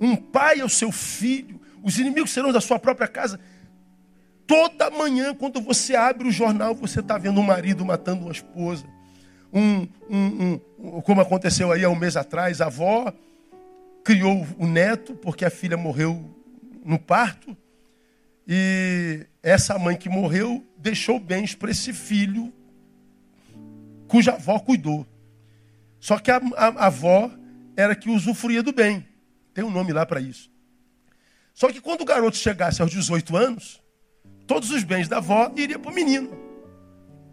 um 0.03 0.15
pai 0.15 0.59
ao 0.59 0.69
seu 0.69 0.91
filho, 0.91 1.59
os 1.81 1.97
inimigos 1.97 2.31
serão 2.31 2.51
da 2.51 2.61
sua 2.61 2.77
própria 2.77 3.07
casa. 3.07 3.39
Toda 4.45 4.89
manhã, 4.89 5.33
quando 5.33 5.61
você 5.61 5.95
abre 5.95 6.27
o 6.27 6.31
jornal, 6.31 6.75
você 6.75 6.99
está 6.99 7.17
vendo 7.17 7.39
um 7.39 7.43
marido 7.43 7.85
matando 7.85 8.23
uma 8.23 8.31
esposa. 8.31 8.85
Um, 9.53 9.87
um, 10.09 10.59
um, 10.79 11.01
como 11.01 11.21
aconteceu 11.21 11.71
aí 11.71 11.83
há 11.83 11.89
um 11.89 11.95
mês 11.95 12.17
atrás, 12.17 12.59
a 12.59 12.65
avó 12.65 13.13
criou 14.03 14.45
o 14.57 14.67
neto 14.67 15.15
porque 15.15 15.45
a 15.45 15.49
filha 15.49 15.77
morreu 15.77 16.35
no 16.83 16.99
parto. 16.99 17.55
E 18.45 19.25
essa 19.41 19.79
mãe 19.79 19.95
que 19.95 20.09
morreu 20.09 20.65
deixou 20.77 21.17
bens 21.17 21.55
para 21.55 21.71
esse 21.71 21.93
filho 21.93 22.51
cuja 24.07 24.33
avó 24.33 24.59
cuidou. 24.59 25.07
Só 25.99 26.19
que 26.19 26.29
a, 26.29 26.41
a, 26.57 26.67
a 26.67 26.85
avó 26.87 27.31
era 27.77 27.95
que 27.95 28.09
usufruía 28.09 28.61
do 28.61 28.73
bem. 28.73 29.12
Tem 29.53 29.63
um 29.63 29.71
nome 29.71 29.93
lá 29.93 30.05
para 30.05 30.19
isso. 30.19 30.51
Só 31.53 31.71
que 31.71 31.79
quando 31.79 32.01
o 32.01 32.05
garoto 32.05 32.35
chegasse 32.35 32.81
aos 32.81 32.91
18 32.91 33.37
anos, 33.37 33.81
todos 34.47 34.71
os 34.71 34.83
bens 34.83 35.07
da 35.07 35.17
avó 35.17 35.51
iriam 35.55 35.79
para 35.79 35.91
o 35.91 35.95
menino. 35.95 36.29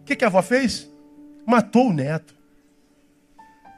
O 0.01 0.03
que, 0.05 0.15
que 0.15 0.23
a 0.23 0.27
avó 0.27 0.41
fez? 0.41 0.89
Matou 1.45 1.89
o 1.89 1.93
neto. 1.93 2.35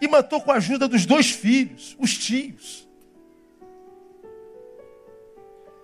E 0.01 0.07
matou 0.07 0.41
com 0.41 0.51
a 0.51 0.55
ajuda 0.55 0.87
dos 0.87 1.05
dois 1.05 1.31
filhos, 1.31 1.95
os 1.97 2.17
tios. 2.17 2.87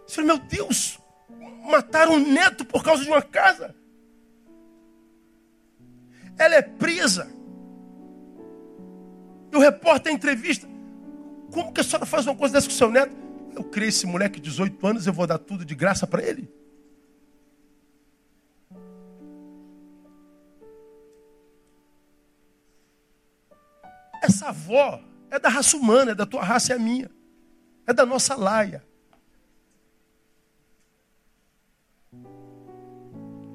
Falou, 0.07 0.27
meu 0.27 0.39
Deus, 0.39 0.99
mataram 1.69 2.13
um 2.13 2.31
neto 2.31 2.65
por 2.65 2.83
causa 2.83 3.03
de 3.03 3.09
uma 3.09 3.21
casa. 3.21 3.75
Ela 6.37 6.55
é 6.55 6.61
presa. 6.61 7.31
E 9.51 9.55
o 9.55 9.59
repórter 9.59 10.11
entrevista. 10.11 10.68
Como 11.51 11.73
que 11.73 11.81
a 11.81 11.83
senhora 11.83 12.05
faz 12.05 12.25
uma 12.25 12.35
coisa 12.35 12.53
dessa 12.53 12.67
com 12.67 12.73
seu 12.73 12.89
neto? 12.89 13.15
Eu 13.55 13.63
criei 13.63 13.89
esse 13.89 14.05
moleque 14.05 14.39
de 14.39 14.49
18 14.49 14.87
anos, 14.87 15.07
eu 15.07 15.13
vou 15.13 15.25
dar 15.25 15.37
tudo 15.37 15.65
de 15.65 15.75
graça 15.75 16.05
para 16.05 16.21
ele? 16.23 16.49
Essa 24.21 24.49
avó 24.49 25.01
é 25.31 25.39
da 25.39 25.49
raça 25.49 25.75
humana, 25.75 26.11
é 26.11 26.15
da 26.15 26.25
tua 26.25 26.43
raça, 26.43 26.73
é 26.73 26.75
a 26.75 26.79
minha. 26.79 27.09
É 27.87 27.93
da 27.93 28.05
nossa 28.05 28.35
laia. 28.35 28.83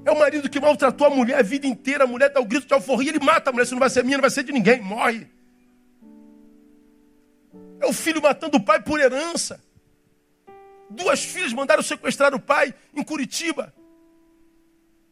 É 0.05 0.11
o 0.11 0.18
marido 0.18 0.51
que 0.51 0.61
maltratou 0.61 1.07
a 1.07 1.11
mulher 1.11 1.38
a 1.38 1.42
vida 1.42 1.66
inteira, 1.66 2.05
a 2.05 2.07
mulher 2.07 2.30
dá 2.30 2.40
o 2.40 2.45
grito 2.45 2.66
de 2.66 2.74
alforria, 2.74 3.11
ele 3.11 3.24
mata 3.24 3.51
a 3.51 3.53
mulher, 3.53 3.66
se 3.66 3.72
não 3.72 3.78
vai 3.78 3.88
ser 3.88 4.05
minha, 4.05 4.18
não 4.18 4.22
vai 4.22 4.30
ser 4.30 4.42
de 4.42 4.53
ninguém, 4.53 4.82
morre. 4.82 5.34
É 7.85 7.87
o 7.87 7.93
filho 7.93 8.22
matando 8.22 8.57
o 8.57 8.64
pai 8.64 8.80
por 8.80 8.99
herança. 8.99 9.62
Duas 10.89 11.22
filhas 11.22 11.53
mandaram 11.53 11.82
sequestrar 11.82 12.35
o 12.35 12.41
pai 12.41 12.74
em 12.95 13.03
Curitiba. 13.03 13.74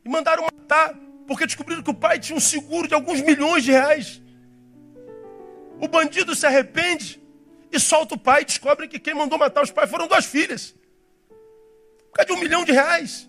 E 0.03 0.09
mandaram 0.09 0.45
matar, 0.45 0.95
porque 1.27 1.45
descobriram 1.45 1.83
que 1.83 1.91
o 1.91 1.95
pai 1.95 2.19
tinha 2.19 2.35
um 2.35 2.41
seguro 2.41 2.89
de 2.89 2.95
alguns 2.95 3.21
milhões 3.21 3.63
de 3.63 3.73
reais. 3.73 4.23
O 5.79 5.87
bandido 5.87 6.35
se 6.35 6.47
arrepende 6.47 7.21
e 7.71 7.79
solta 7.79 8.15
o 8.15 8.19
pai 8.19 8.41
e 8.41 8.47
descobre 8.47 8.89
que 8.89 8.99
quem 8.99 9.13
mandou 9.13 9.39
matar 9.39 9.63
os 9.63 9.71
pais 9.71 9.91
foram 9.91 10.07
duas 10.07 10.25
filhas. 10.25 10.75
Por 12.09 12.15
causa 12.15 12.29
de 12.29 12.33
um 12.33 12.41
milhão 12.41 12.65
de 12.65 12.73
reais. 12.73 13.29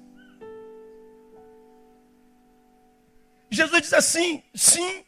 Jesus 3.52 3.82
diz 3.82 3.94
assim: 3.94 4.42
sim, 4.56 5.04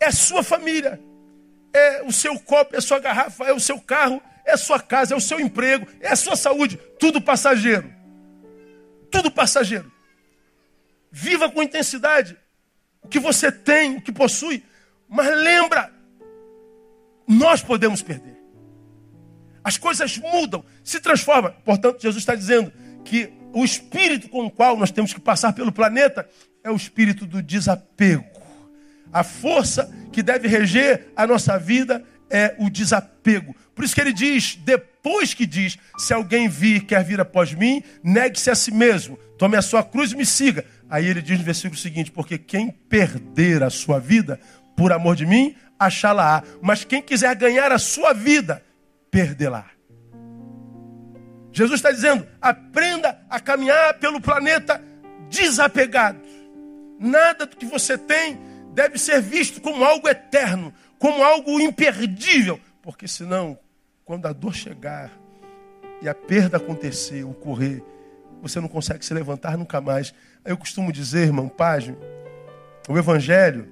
é 0.00 0.06
a 0.06 0.12
sua 0.12 0.42
família, 0.42 1.00
é 1.74 2.02
o 2.04 2.12
seu 2.12 2.38
copo, 2.38 2.76
é 2.76 2.78
a 2.78 2.82
sua 2.82 3.00
garrafa, 3.00 3.44
é 3.44 3.52
o 3.52 3.58
seu 3.58 3.80
carro, 3.80 4.22
é 4.46 4.52
a 4.52 4.56
sua 4.56 4.78
casa, 4.78 5.12
é 5.12 5.16
o 5.16 5.20
seu 5.20 5.40
emprego, 5.40 5.86
é 6.00 6.08
a 6.08 6.16
sua 6.16 6.36
saúde, 6.36 6.78
tudo 6.98 7.20
passageiro. 7.20 7.92
Tudo 9.10 9.30
passageiro. 9.30 9.92
Viva 11.10 11.50
com 11.50 11.62
intensidade 11.62 12.36
o 13.02 13.08
que 13.08 13.18
você 13.18 13.50
tem, 13.50 13.96
o 13.96 14.00
que 14.00 14.12
possui, 14.12 14.64
mas 15.08 15.26
lembra, 15.36 15.92
nós 17.26 17.60
podemos 17.60 18.00
perder. 18.00 18.38
As 19.62 19.76
coisas 19.76 20.16
mudam, 20.18 20.64
se 20.82 21.00
transformam. 21.00 21.54
Portanto, 21.64 22.00
Jesus 22.00 22.22
está 22.22 22.34
dizendo 22.34 22.72
que 23.04 23.32
o 23.52 23.64
espírito 23.64 24.28
com 24.28 24.46
o 24.46 24.50
qual 24.50 24.76
nós 24.76 24.90
temos 24.90 25.12
que 25.12 25.20
passar 25.20 25.52
pelo 25.52 25.72
planeta 25.72 26.28
é 26.62 26.70
o 26.70 26.76
espírito 26.76 27.26
do 27.26 27.42
desapego. 27.42 28.33
A 29.14 29.22
força 29.22 29.88
que 30.12 30.24
deve 30.24 30.48
reger 30.48 31.12
a 31.14 31.24
nossa 31.24 31.56
vida 31.56 32.04
é 32.28 32.56
o 32.58 32.68
desapego. 32.68 33.54
Por 33.72 33.84
isso 33.84 33.94
que 33.94 34.00
ele 34.00 34.12
diz, 34.12 34.56
depois 34.56 35.32
que 35.32 35.46
diz, 35.46 35.78
se 35.96 36.12
alguém 36.12 36.48
vir, 36.48 36.84
quer 36.84 37.04
vir 37.04 37.20
após 37.20 37.54
mim, 37.54 37.80
negue-se 38.02 38.50
a 38.50 38.56
si 38.56 38.72
mesmo, 38.72 39.16
tome 39.38 39.56
a 39.56 39.62
sua 39.62 39.84
cruz 39.84 40.10
e 40.10 40.16
me 40.16 40.26
siga. 40.26 40.64
Aí 40.90 41.06
ele 41.06 41.22
diz 41.22 41.38
no 41.38 41.44
versículo 41.44 41.78
seguinte, 41.80 42.10
porque 42.10 42.36
quem 42.36 42.72
perder 42.72 43.62
a 43.62 43.70
sua 43.70 44.00
vida, 44.00 44.40
por 44.76 44.92
amor 44.92 45.14
de 45.14 45.26
mim, 45.26 45.54
achá-la-á. 45.78 46.42
Mas 46.60 46.84
quem 46.84 47.00
quiser 47.00 47.36
ganhar 47.36 47.70
a 47.70 47.78
sua 47.78 48.12
vida, 48.12 48.64
perdê-la. 49.12 49.66
Jesus 51.52 51.78
está 51.78 51.92
dizendo, 51.92 52.26
aprenda 52.42 53.16
a 53.30 53.38
caminhar 53.38 53.94
pelo 53.94 54.20
planeta 54.20 54.82
desapegado. 55.30 56.18
Nada 56.98 57.46
do 57.46 57.56
que 57.56 57.64
você 57.64 57.96
tem 57.96 58.53
deve 58.74 58.98
ser 58.98 59.22
visto 59.22 59.60
como 59.60 59.84
algo 59.84 60.08
eterno, 60.08 60.72
como 60.98 61.22
algo 61.22 61.60
imperdível, 61.60 62.60
porque 62.82 63.06
senão 63.06 63.58
quando 64.04 64.26
a 64.26 64.32
dor 64.32 64.54
chegar 64.54 65.10
e 66.02 66.08
a 66.08 66.14
perda 66.14 66.58
acontecer, 66.58 67.24
ocorrer, 67.24 67.82
você 68.42 68.60
não 68.60 68.68
consegue 68.68 69.04
se 69.04 69.14
levantar 69.14 69.56
nunca 69.56 69.80
mais. 69.80 70.12
Eu 70.44 70.56
costumo 70.58 70.92
dizer, 70.92 71.26
irmão, 71.26 71.48
página, 71.48 71.96
o 72.88 72.98
Evangelho 72.98 73.66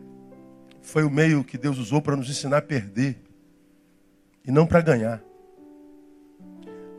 foi 0.80 1.04
o 1.04 1.10
meio 1.10 1.44
que 1.44 1.58
Deus 1.58 1.76
usou 1.76 2.00
para 2.00 2.16
nos 2.16 2.30
ensinar 2.30 2.58
a 2.58 2.62
perder 2.62 3.18
e 4.44 4.50
não 4.50 4.66
para 4.66 4.80
ganhar. 4.80 5.22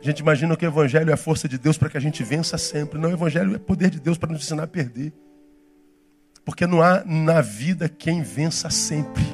A 0.00 0.04
gente 0.04 0.20
imagina 0.20 0.56
que 0.56 0.64
o 0.64 0.68
Evangelho 0.68 1.10
é 1.10 1.14
a 1.14 1.16
força 1.16 1.48
de 1.48 1.58
Deus 1.58 1.78
para 1.78 1.88
que 1.88 1.96
a 1.96 2.00
gente 2.00 2.22
vença 2.22 2.58
sempre. 2.58 2.98
Não, 2.98 3.08
o 3.08 3.12
Evangelho 3.12 3.54
é 3.54 3.58
poder 3.58 3.90
de 3.90 3.98
Deus 3.98 4.18
para 4.18 4.30
nos 4.30 4.42
ensinar 4.42 4.64
a 4.64 4.68
perder. 4.68 5.12
Porque 6.44 6.66
não 6.66 6.82
há 6.82 7.02
na 7.04 7.40
vida 7.40 7.88
quem 7.88 8.22
vença 8.22 8.68
sempre. 8.70 9.24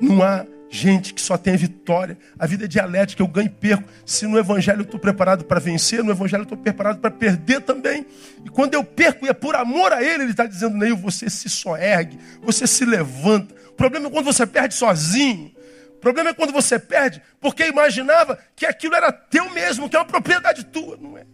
Não 0.00 0.22
há 0.22 0.44
gente 0.74 1.14
que 1.14 1.20
só 1.20 1.38
tem 1.38 1.56
vitória. 1.56 2.18
A 2.36 2.46
vida 2.46 2.64
é 2.64 2.68
dialética, 2.68 3.22
eu 3.22 3.28
ganho 3.28 3.46
e 3.46 3.50
perco. 3.50 3.88
Se 4.04 4.26
no 4.26 4.36
Evangelho 4.36 4.80
eu 4.80 4.84
estou 4.84 4.98
preparado 4.98 5.44
para 5.44 5.60
vencer, 5.60 6.02
no 6.02 6.10
Evangelho 6.10 6.40
eu 6.40 6.44
estou 6.44 6.58
preparado 6.58 6.98
para 6.98 7.10
perder 7.10 7.60
também. 7.60 8.04
E 8.44 8.48
quando 8.50 8.74
eu 8.74 8.82
perco, 8.82 9.24
e 9.24 9.28
é 9.28 9.32
por 9.32 9.54
amor 9.54 9.92
a 9.92 10.02
Ele, 10.02 10.24
Ele 10.24 10.32
está 10.32 10.46
dizendo, 10.46 10.76
Neil, 10.76 10.96
você 10.96 11.30
se 11.30 11.48
só 11.48 11.76
ergue, 11.76 12.18
você 12.42 12.66
se 12.66 12.84
levanta. 12.84 13.54
O 13.68 13.74
problema 13.74 14.08
é 14.08 14.10
quando 14.10 14.24
você 14.24 14.44
perde 14.46 14.74
sozinho. 14.74 15.54
O 15.90 16.00
problema 16.04 16.30
é 16.30 16.34
quando 16.34 16.52
você 16.52 16.78
perde 16.78 17.22
porque 17.40 17.66
imaginava 17.66 18.38
que 18.56 18.66
aquilo 18.66 18.94
era 18.94 19.12
teu 19.12 19.48
mesmo, 19.50 19.88
que 19.88 19.96
é 19.96 19.98
uma 19.98 20.04
propriedade 20.04 20.64
tua. 20.64 20.98
Não 21.00 21.16
é. 21.16 21.24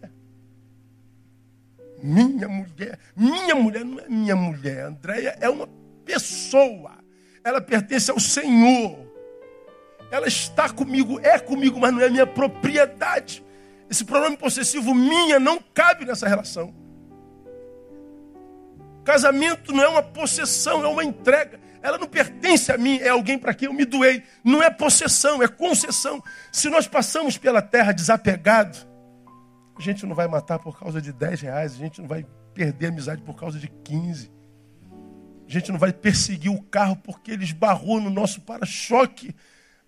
Minha 2.03 2.47
mulher, 2.47 2.99
minha 3.15 3.55
mulher 3.55 3.85
não 3.85 3.99
é 3.99 4.09
minha 4.09 4.35
mulher. 4.35 4.85
Andréia 4.85 5.37
é 5.39 5.49
uma 5.49 5.67
pessoa. 6.05 6.97
Ela 7.43 7.61
pertence 7.61 8.09
ao 8.11 8.19
Senhor. 8.19 8.99
Ela 10.11 10.27
está 10.27 10.69
comigo, 10.69 11.19
é 11.21 11.39
comigo, 11.39 11.79
mas 11.79 11.93
não 11.93 12.01
é 12.01 12.09
minha 12.09 12.27
propriedade. 12.27 13.43
Esse 13.89 14.03
pronome 14.03 14.37
possessivo 14.37 14.93
minha 14.93 15.39
não 15.39 15.59
cabe 15.73 16.05
nessa 16.05 16.27
relação. 16.27 16.73
Casamento 19.03 19.73
não 19.73 19.83
é 19.83 19.87
uma 19.87 20.03
possessão, 20.03 20.83
é 20.83 20.87
uma 20.87 21.03
entrega. 21.03 21.59
Ela 21.81 21.97
não 21.97 22.07
pertence 22.07 22.71
a 22.71 22.77
mim, 22.77 22.99
é 22.99 23.09
alguém 23.09 23.39
para 23.39 23.53
quem 23.53 23.67
eu 23.67 23.73
me 23.73 23.85
doei. 23.85 24.23
Não 24.43 24.61
é 24.61 24.69
possessão, 24.69 25.41
é 25.41 25.47
concessão. 25.47 26.23
Se 26.51 26.69
nós 26.69 26.87
passamos 26.87 27.37
pela 27.37 27.61
terra 27.61 27.91
desapegado, 27.91 28.77
a 29.81 29.83
gente 29.83 30.05
não 30.05 30.15
vai 30.15 30.27
matar 30.27 30.59
por 30.59 30.79
causa 30.79 31.01
de 31.01 31.11
10 31.11 31.41
reais, 31.41 31.73
a 31.73 31.77
gente 31.77 32.01
não 32.01 32.07
vai 32.07 32.25
perder 32.53 32.87
a 32.87 32.89
amizade 32.89 33.21
por 33.23 33.35
causa 33.35 33.57
de 33.57 33.67
15. 33.67 34.31
A 35.47 35.51
gente 35.51 35.71
não 35.71 35.79
vai 35.79 35.91
perseguir 35.91 36.51
o 36.51 36.61
carro 36.61 36.95
porque 36.95 37.31
ele 37.31 37.43
esbarrou 37.43 37.99
no 37.99 38.09
nosso 38.09 38.41
para-choque. 38.41 39.35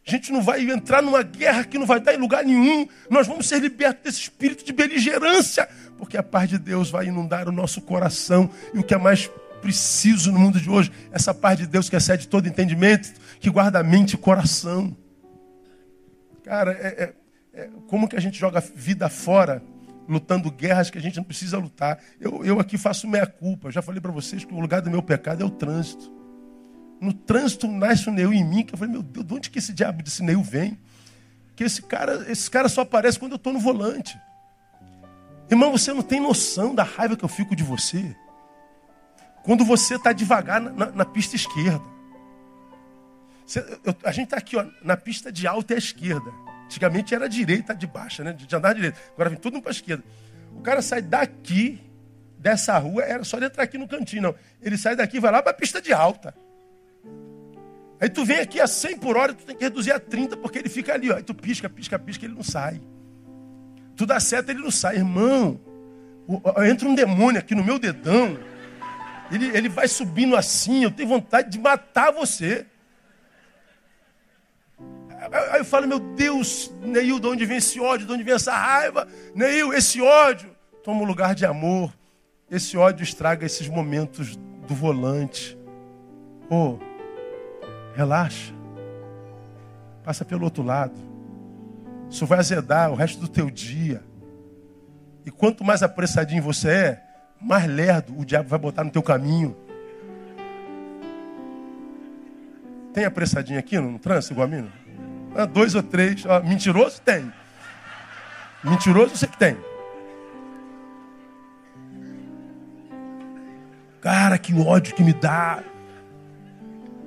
A 0.05 0.11
gente 0.11 0.31
não 0.31 0.41
vai 0.41 0.69
entrar 0.69 1.01
numa 1.01 1.23
guerra 1.23 1.63
que 1.63 1.77
não 1.77 1.85
vai 1.85 1.99
dar 1.99 2.13
em 2.13 2.17
lugar 2.17 2.43
nenhum. 2.43 2.87
Nós 3.09 3.27
vamos 3.27 3.47
ser 3.47 3.59
libertos 3.59 4.03
desse 4.03 4.21
espírito 4.23 4.65
de 4.65 4.73
beligerância, 4.73 5.69
porque 5.97 6.17
a 6.17 6.23
paz 6.23 6.49
de 6.49 6.57
Deus 6.57 6.89
vai 6.89 7.05
inundar 7.05 7.47
o 7.47 7.51
nosso 7.51 7.81
coração. 7.81 8.49
E 8.73 8.79
o 8.79 8.83
que 8.83 8.93
é 8.93 8.97
mais 8.97 9.29
preciso 9.61 10.31
no 10.31 10.39
mundo 10.39 10.59
de 10.59 10.69
hoje, 10.69 10.91
essa 11.11 11.33
paz 11.33 11.57
de 11.57 11.67
Deus 11.67 11.87
que 11.87 11.95
excede 11.95 12.27
todo 12.27 12.49
entendimento, 12.49 13.13
que 13.39 13.49
guarda 13.49 13.79
a 13.79 13.83
mente 13.83 14.15
e 14.15 14.17
coração. 14.17 14.97
Cara, 16.43 16.73
é, 16.73 16.87
é, 16.87 17.13
é, 17.61 17.69
como 17.87 18.09
que 18.09 18.17
a 18.17 18.19
gente 18.19 18.37
joga 18.37 18.59
vida 18.59 19.07
fora, 19.07 19.63
lutando 20.07 20.51
guerras 20.51 20.89
que 20.89 20.97
a 20.97 21.01
gente 21.01 21.17
não 21.17 21.23
precisa 21.23 21.57
lutar? 21.57 21.99
Eu, 22.19 22.43
eu 22.45 22.59
aqui 22.59 22.77
faço 22.77 23.07
meia 23.07 23.25
culpa. 23.25 23.71
Já 23.71 23.81
falei 23.81 24.01
para 24.01 24.11
vocês 24.11 24.43
que 24.43 24.53
o 24.53 24.59
lugar 24.59 24.81
do 24.81 24.91
meu 24.91 25.01
pecado 25.01 25.41
é 25.43 25.45
o 25.45 25.49
trânsito. 25.49 26.11
No 26.99 27.13
trânsito 27.13 27.67
nasce 27.67 28.09
um 28.09 28.13
Neil 28.13 28.33
em 28.33 28.43
mim, 28.43 28.63
que 28.63 28.73
eu 28.73 28.77
falei, 28.77 28.93
meu 28.93 29.03
Deus, 29.03 29.25
de 29.25 29.33
onde 29.33 29.49
que 29.49 29.59
esse 29.59 29.73
diabo 29.73 30.01
desse 30.01 30.23
Neil 30.23 30.41
vem? 30.41 30.79
Que 31.55 31.65
esse 31.65 31.81
cara, 31.81 32.31
esse 32.31 32.49
cara 32.49 32.69
só 32.69 32.81
aparece 32.81 33.19
quando 33.19 33.33
eu 33.33 33.37
estou 33.37 33.51
no 33.51 33.59
volante. 33.59 34.17
Irmão, 35.49 35.71
você 35.71 35.93
não 35.93 36.01
tem 36.01 36.19
noção 36.19 36.73
da 36.73 36.83
raiva 36.83 37.17
que 37.17 37.23
eu 37.25 37.29
fico 37.29 37.55
de 37.55 37.63
você. 37.63 38.15
Quando 39.43 39.65
você 39.65 39.95
está 39.95 40.13
devagar 40.13 40.61
na, 40.61 40.71
na, 40.71 40.85
na, 40.91 41.05
pista 41.05 41.35
esquerda. 41.35 41.83
Você, 43.45 43.59
eu, 43.83 43.93
a 44.03 44.11
gente 44.11 44.25
está 44.25 44.37
aqui 44.37 44.55
ó, 44.55 44.65
na 44.81 44.95
pista 44.95 45.31
de 45.31 45.45
alta 45.45 45.73
e 45.73 45.75
à 45.75 45.77
esquerda. 45.77 46.31
Antigamente 46.73 47.13
era 47.13 47.29
direita 47.29 47.75
de 47.75 47.85
baixa, 47.85 48.23
né? 48.23 48.33
De 48.33 48.55
andar 48.55 48.73
direita. 48.73 48.97
Agora 49.13 49.29
vem 49.29 49.37
tudo 49.37 49.61
para 49.61 49.69
a 49.69 49.73
esquerda. 49.73 50.03
O 50.55 50.61
cara 50.61 50.81
sai 50.81 51.03
daqui, 51.03 51.79
dessa 52.39 52.75
rua, 52.79 53.03
era 53.03 53.23
só 53.23 53.37
ele 53.37 53.45
entrar 53.45 53.63
aqui 53.63 53.77
no 53.77 53.87
cantinho, 53.87 54.23
não. 54.23 54.35
Ele 54.59 54.75
sai 54.75 54.95
daqui 54.95 55.19
vai 55.19 55.31
lá 55.31 55.43
para 55.43 55.51
a 55.51 55.55
pista 55.55 55.79
de 55.79 55.93
alta. 55.93 56.33
Aí 58.01 58.09
tu 58.09 58.25
vem 58.25 58.39
aqui 58.39 58.59
a 58.59 58.65
100 58.65 58.97
por 58.97 59.15
hora, 59.15 59.35
tu 59.35 59.45
tem 59.45 59.55
que 59.55 59.63
reduzir 59.63 59.91
a 59.91 59.99
30, 59.99 60.35
porque 60.37 60.57
ele 60.57 60.67
fica 60.67 60.95
ali, 60.95 61.11
ó. 61.11 61.15
Aí 61.17 61.23
tu 61.23 61.35
pisca, 61.35 61.69
pisca, 61.69 61.99
pisca, 61.99 62.25
ele 62.25 62.33
não 62.33 62.43
sai. 62.43 62.81
Tu 63.95 64.03
dá 64.07 64.19
seta, 64.19 64.51
ele 64.51 64.61
não 64.61 64.71
sai. 64.71 64.95
Irmão, 64.95 65.61
entra 66.67 66.89
um 66.89 66.95
demônio 66.95 67.39
aqui 67.39 67.53
no 67.53 67.63
meu 67.63 67.77
dedão. 67.77 68.35
Ele, 69.31 69.55
ele 69.55 69.69
vai 69.69 69.87
subindo 69.87 70.35
assim, 70.35 70.83
eu 70.83 70.91
tenho 70.91 71.07
vontade 71.07 71.51
de 71.51 71.59
matar 71.59 72.11
você. 72.11 72.65
Aí 75.51 75.59
eu 75.59 75.65
falo, 75.65 75.87
meu 75.87 75.99
Deus, 75.99 76.71
Neil, 76.81 77.19
de 77.19 77.27
onde 77.27 77.45
vem 77.45 77.57
esse 77.57 77.79
ódio? 77.79 78.07
De 78.07 78.13
onde 78.13 78.23
vem 78.23 78.33
essa 78.33 78.53
raiva? 78.53 79.07
Neil, 79.33 79.73
esse 79.73 80.01
ódio 80.01 80.49
toma 80.83 81.01
um 81.01 81.05
lugar 81.05 81.33
de 81.33 81.45
amor. 81.45 81.93
Esse 82.49 82.77
ódio 82.77 83.03
estraga 83.03 83.45
esses 83.45 83.67
momentos 83.67 84.35
do 84.67 84.75
volante. 84.75 85.57
Oh, 86.49 86.77
Relaxa. 87.95 88.53
Passa 90.03 90.25
pelo 90.25 90.43
outro 90.43 90.63
lado. 90.63 90.93
Isso 92.09 92.25
vai 92.25 92.39
azedar 92.39 92.91
o 92.91 92.95
resto 92.95 93.21
do 93.21 93.27
teu 93.27 93.49
dia. 93.49 94.03
E 95.25 95.31
quanto 95.31 95.63
mais 95.63 95.81
apressadinho 95.81 96.43
você 96.43 96.69
é, 96.69 97.03
mais 97.39 97.65
lerdo 97.65 98.17
o 98.19 98.25
diabo 98.25 98.49
vai 98.49 98.59
botar 98.59 98.83
no 98.83 98.91
teu 98.91 99.01
caminho. 99.01 99.55
Tem 102.93 103.05
apressadinho 103.05 103.57
aqui 103.57 103.79
no 103.79 103.97
trânsito 103.97 104.33
igual 104.33 104.47
a 104.47 104.49
mim? 104.49 104.69
Ah, 105.35 105.45
dois 105.45 105.75
ou 105.75 105.83
três. 105.83 106.23
Mentiroso 106.43 107.01
tem. 107.01 107.31
Mentiroso 108.63 109.15
você 109.15 109.27
que 109.27 109.37
tem. 109.37 109.57
Cara, 114.01 114.37
que 114.37 114.53
ódio 114.53 114.95
que 114.95 115.03
me 115.03 115.13
dá 115.13 115.63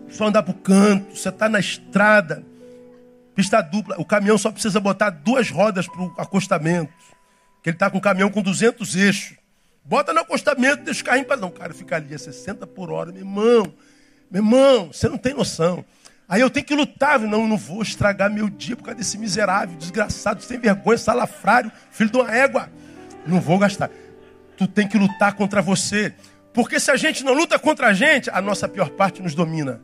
só 0.09 0.27
andar 0.27 0.43
para 0.43 0.53
o 0.53 0.55
canto, 0.55 1.14
você 1.14 1.29
está 1.29 1.49
na 1.49 1.61
estrada, 1.61 2.43
pista 3.35 3.61
dupla, 3.61 3.97
o 3.99 4.05
caminhão 4.05 4.39
só 4.39 4.51
precisa 4.51 4.81
botar 4.81 5.11
duas 5.11 5.51
rodas 5.51 5.87
para 5.87 6.01
o 6.01 6.14
acostamento, 6.16 6.93
que 7.62 7.68
ele 7.68 7.77
está 7.77 7.91
com 7.91 7.99
um 7.99 8.01
caminhão 8.01 8.31
com 8.31 8.41
200 8.41 8.97
eixos. 8.97 9.37
Bota 9.85 10.12
no 10.12 10.20
acostamento, 10.20 10.85
deixa 10.85 11.03
o 11.03 11.05
carrinho 11.05 11.27
para 11.27 11.37
não. 11.37 11.51
Cara 11.51 11.74
fica 11.74 11.97
ali 11.97 12.14
a 12.14 12.18
60 12.18 12.66
por 12.66 12.91
hora, 12.91 13.12
meu 13.12 13.20
irmão, 13.20 13.74
meu 14.31 14.43
irmão, 14.43 14.87
você 14.93 15.09
não 15.09 15.18
tem 15.18 15.35
noção. 15.35 15.85
Aí 16.29 16.41
eu 16.41 16.51
tenho 16.51 16.66
que 16.66 16.74
lutar, 16.74 17.20
não, 17.20 17.47
não 17.47 17.57
vou 17.57 17.83
estragar 17.83 18.31
meu 18.31 18.49
dia 18.49 18.77
por 18.77 18.85
causa 18.85 18.99
desse 18.99 19.16
miserável, 19.16 19.77
desgraçado, 19.77 20.43
sem 20.43 20.59
vergonha, 20.59 20.99
salafrário, 20.99 21.70
filho 21.91 22.11
de 22.11 22.16
uma 22.16 22.35
égua. 22.35 22.68
Não 23.24 23.41
vou 23.41 23.59
gastar. 23.59 23.91
Tu 24.57 24.66
tem 24.66 24.89
que 24.89 24.99
lutar 24.99 25.35
contra 25.35 25.62
você. 25.62 26.14
Porque 26.53 26.81
se 26.81 26.91
a 26.91 26.97
gente 26.97 27.22
não 27.22 27.33
luta 27.33 27.59
contra 27.59 27.89
a 27.89 27.93
gente, 27.93 28.29
a 28.31 28.41
nossa 28.41 28.68
pior 28.68 28.91
parte 28.91 29.22
nos 29.22 29.35
domina. 29.35 29.81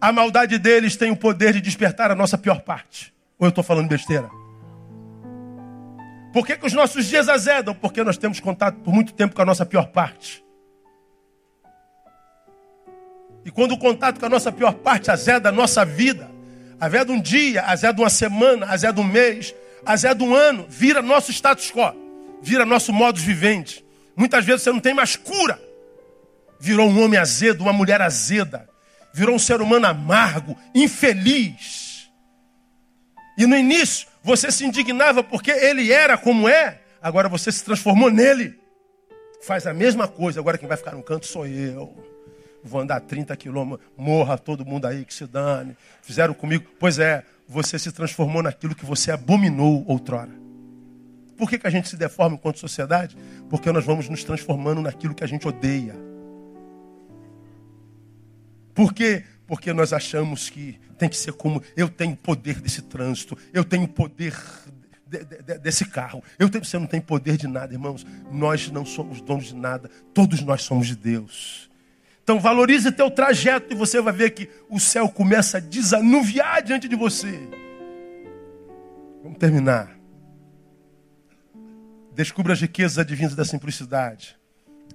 A 0.00 0.12
maldade 0.12 0.58
deles 0.58 0.96
tem 0.96 1.10
o 1.10 1.16
poder 1.16 1.54
de 1.54 1.60
despertar 1.60 2.10
a 2.10 2.14
nossa 2.14 2.36
pior 2.36 2.60
parte. 2.60 3.14
Ou 3.38 3.46
eu 3.46 3.50
estou 3.50 3.64
falando 3.64 3.88
besteira? 3.88 4.28
Por 6.32 6.46
que, 6.46 6.56
que 6.56 6.66
os 6.66 6.74
nossos 6.74 7.06
dias 7.06 7.30
azedam? 7.30 7.74
Porque 7.74 8.04
nós 8.04 8.18
temos 8.18 8.40
contato 8.40 8.76
por 8.80 8.92
muito 8.92 9.14
tempo 9.14 9.34
com 9.34 9.40
a 9.40 9.46
nossa 9.46 9.64
pior 9.64 9.86
parte. 9.86 10.44
E 13.46 13.50
quando 13.50 13.72
o 13.72 13.78
contato 13.78 14.20
com 14.20 14.26
a 14.26 14.28
nossa 14.28 14.52
pior 14.52 14.74
parte 14.74 15.10
azeda 15.10 15.48
a 15.48 15.52
nossa 15.52 15.86
vida, 15.86 16.30
azeda 16.78 17.10
um 17.10 17.20
dia, 17.20 17.62
azeda 17.62 18.02
uma 18.02 18.10
semana, 18.10 18.66
azeda 18.66 19.00
um 19.00 19.04
mês, 19.04 19.54
azeda 19.86 20.22
um 20.22 20.34
ano, 20.34 20.66
vira 20.68 21.00
nosso 21.00 21.32
status 21.32 21.70
quo, 21.70 21.94
vira 22.42 22.66
nosso 22.66 22.92
modus 22.92 23.22
vivendi. 23.22 23.82
Muitas 24.14 24.44
vezes 24.44 24.62
você 24.62 24.70
não 24.70 24.80
tem 24.80 24.92
mais 24.92 25.16
cura. 25.16 25.58
Virou 26.60 26.88
um 26.88 27.02
homem 27.02 27.18
azedo, 27.18 27.62
uma 27.62 27.72
mulher 27.72 28.02
azeda 28.02 28.68
virou 29.16 29.34
um 29.34 29.38
ser 29.38 29.62
humano 29.62 29.86
amargo, 29.86 30.54
infeliz. 30.74 32.10
E 33.38 33.46
no 33.46 33.56
início 33.56 34.06
você 34.22 34.52
se 34.52 34.62
indignava 34.62 35.22
porque 35.24 35.50
ele 35.50 35.90
era 35.90 36.18
como 36.18 36.46
é, 36.46 36.82
agora 37.00 37.26
você 37.26 37.50
se 37.50 37.64
transformou 37.64 38.10
nele. 38.10 38.60
Faz 39.42 39.66
a 39.66 39.72
mesma 39.72 40.06
coisa, 40.06 40.38
agora 40.38 40.58
quem 40.58 40.68
vai 40.68 40.76
ficar 40.76 40.92
no 40.92 41.02
canto 41.02 41.26
sou 41.26 41.46
eu. 41.46 42.15
Vou 42.66 42.80
andar 42.80 43.00
30 43.00 43.36
quilômetros, 43.36 43.86
morra 43.96 44.36
todo 44.36 44.64
mundo 44.64 44.86
aí 44.86 45.04
que 45.04 45.14
se 45.14 45.26
dane. 45.26 45.76
Fizeram 46.02 46.34
comigo. 46.34 46.64
Pois 46.78 46.98
é, 46.98 47.24
você 47.48 47.78
se 47.78 47.92
transformou 47.92 48.42
naquilo 48.42 48.74
que 48.74 48.84
você 48.84 49.10
abominou 49.10 49.84
outrora. 49.86 50.30
Por 51.36 51.48
que, 51.48 51.58
que 51.58 51.66
a 51.66 51.70
gente 51.70 51.88
se 51.88 51.96
deforma 51.96 52.36
enquanto 52.36 52.58
sociedade? 52.58 53.16
Porque 53.48 53.70
nós 53.70 53.84
vamos 53.84 54.08
nos 54.08 54.24
transformando 54.24 54.80
naquilo 54.80 55.14
que 55.14 55.22
a 55.22 55.26
gente 55.26 55.46
odeia. 55.46 55.94
Porque 58.74 59.24
Porque 59.46 59.72
nós 59.72 59.92
achamos 59.92 60.50
que 60.50 60.78
tem 60.98 61.08
que 61.08 61.16
ser 61.16 61.32
como 61.32 61.62
eu 61.76 61.88
tenho 61.88 62.16
poder 62.16 62.60
desse 62.60 62.82
trânsito, 62.82 63.38
eu 63.52 63.64
tenho 63.64 63.86
poder 63.86 64.34
de, 65.06 65.24
de, 65.24 65.58
desse 65.58 65.84
carro. 65.84 66.22
Eu 66.38 66.48
tenho, 66.48 66.64
você 66.64 66.78
não 66.78 66.86
tem 66.86 67.00
poder 67.00 67.36
de 67.36 67.46
nada, 67.46 67.72
irmãos. 67.72 68.04
Nós 68.30 68.70
não 68.70 68.84
somos 68.84 69.20
donos 69.20 69.46
de 69.46 69.54
nada. 69.54 69.88
Todos 70.12 70.40
nós 70.42 70.62
somos 70.62 70.88
de 70.88 70.96
Deus. 70.96 71.65
Então 72.26 72.40
valorize 72.40 72.90
teu 72.90 73.08
trajeto 73.08 73.72
e 73.72 73.76
você 73.76 74.00
vai 74.00 74.12
ver 74.12 74.30
que 74.30 74.50
o 74.68 74.80
céu 74.80 75.08
começa 75.08 75.58
a 75.58 75.60
desanuviar 75.60 76.60
diante 76.60 76.88
de 76.88 76.96
você. 76.96 77.38
Vamos 79.22 79.38
terminar. 79.38 79.96
Descubra 82.12 82.52
as 82.52 82.60
riquezas 82.60 82.98
advindas 82.98 83.36
da 83.36 83.44
simplicidade. 83.44 84.36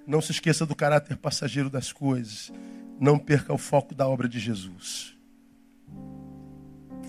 Não 0.05 0.19
se 0.19 0.33
esqueça 0.33 0.65
do 0.65 0.75
caráter 0.75 1.15
passageiro 1.15 1.69
das 1.69 1.93
coisas. 1.93 2.51
Não 2.99 3.17
perca 3.17 3.53
o 3.53 3.57
foco 3.57 3.95
da 3.95 4.05
obra 4.05 4.27
de 4.27 4.37
Jesus. 4.37 5.17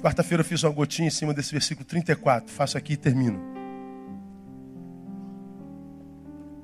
Quarta-feira 0.00 0.42
eu 0.42 0.46
fiz 0.46 0.62
uma 0.62 0.70
gotinha 0.70 1.08
em 1.08 1.10
cima 1.10 1.34
desse 1.34 1.50
versículo 1.50 1.84
34. 1.84 2.48
Faço 2.48 2.78
aqui 2.78 2.92
e 2.92 2.96
termino. 2.96 3.40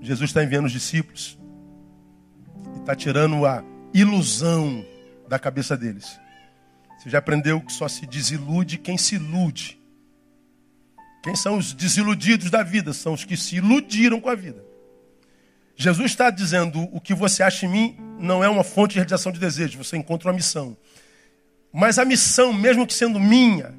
Jesus 0.00 0.30
está 0.30 0.44
enviando 0.44 0.66
os 0.66 0.72
discípulos 0.72 1.36
e 2.74 2.80
está 2.80 2.94
tirando 2.94 3.44
a 3.46 3.62
ilusão 3.92 4.84
da 5.28 5.38
cabeça 5.38 5.76
deles. 5.76 6.18
Você 6.98 7.10
já 7.10 7.18
aprendeu 7.18 7.60
que 7.60 7.72
só 7.72 7.86
se 7.86 8.06
desilude 8.06 8.78
quem 8.78 8.98
se 8.98 9.14
ilude. 9.14 9.78
Quem 11.22 11.36
são 11.36 11.58
os 11.58 11.72
desiludidos 11.72 12.50
da 12.50 12.62
vida? 12.62 12.92
São 12.92 13.12
os 13.12 13.24
que 13.24 13.36
se 13.36 13.56
iludiram 13.56 14.20
com 14.20 14.28
a 14.28 14.34
vida. 14.34 14.64
Jesus 15.76 16.10
está 16.10 16.30
dizendo: 16.30 16.88
o 16.92 17.00
que 17.00 17.14
você 17.14 17.42
acha 17.42 17.66
em 17.66 17.68
mim 17.68 17.96
não 18.18 18.42
é 18.42 18.48
uma 18.48 18.64
fonte 18.64 18.92
de 18.92 18.98
realização 18.98 19.30
de 19.30 19.38
desejo, 19.38 19.78
você 19.78 19.96
encontra 19.96 20.28
uma 20.28 20.34
missão. 20.34 20.76
Mas 21.72 21.98
a 21.98 22.04
missão, 22.04 22.52
mesmo 22.52 22.86
que 22.86 22.94
sendo 22.94 23.20
minha, 23.20 23.74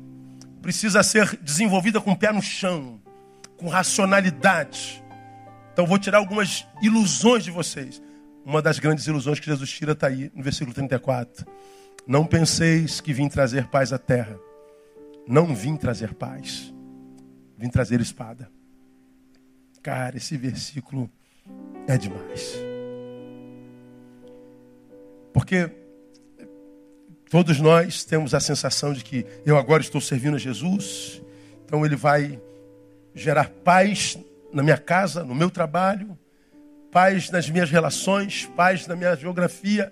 precisa 0.61 1.03
ser 1.03 1.37
desenvolvida 1.41 1.99
com 1.99 2.11
o 2.11 2.15
pé 2.15 2.31
no 2.31 2.41
chão, 2.41 3.01
com 3.57 3.67
racionalidade. 3.67 5.03
Então 5.73 5.85
vou 5.85 5.97
tirar 5.97 6.19
algumas 6.19 6.65
ilusões 6.81 7.43
de 7.43 7.51
vocês. 7.51 8.01
Uma 8.45 8.61
das 8.61 8.79
grandes 8.79 9.05
ilusões 9.07 9.39
que 9.39 9.45
Jesus 9.45 9.69
tira 9.69 9.91
está 9.91 10.07
aí 10.07 10.31
no 10.33 10.43
versículo 10.43 10.73
34. 10.73 11.45
Não 12.07 12.25
penseis 12.25 12.99
que 12.99 13.13
vim 13.13 13.29
trazer 13.29 13.67
paz 13.67 13.93
à 13.93 13.97
terra. 13.97 14.39
Não 15.27 15.53
vim 15.53 15.75
trazer 15.75 16.13
paz. 16.13 16.73
Vim 17.57 17.69
trazer 17.69 18.01
espada. 18.01 18.49
Cara, 19.83 20.17
esse 20.17 20.35
versículo 20.37 21.09
é 21.87 21.97
demais. 21.97 22.55
Porque 25.31 25.71
Todos 27.29 27.59
nós 27.59 28.03
temos 28.03 28.33
a 28.33 28.39
sensação 28.39 28.91
de 28.91 29.03
que 29.03 29.23
eu 29.45 29.55
agora 29.55 29.83
estou 29.83 30.01
servindo 30.01 30.33
a 30.33 30.39
Jesus, 30.39 31.21
então 31.63 31.85
Ele 31.85 31.95
vai 31.95 32.41
gerar 33.13 33.49
paz 33.63 34.17
na 34.51 34.63
minha 34.63 34.79
casa, 34.79 35.23
no 35.23 35.35
meu 35.35 35.51
trabalho, 35.51 36.17
paz 36.91 37.29
nas 37.29 37.49
minhas 37.49 37.69
relações, 37.69 38.45
paz 38.55 38.87
na 38.87 38.95
minha 38.95 39.15
geografia, 39.15 39.91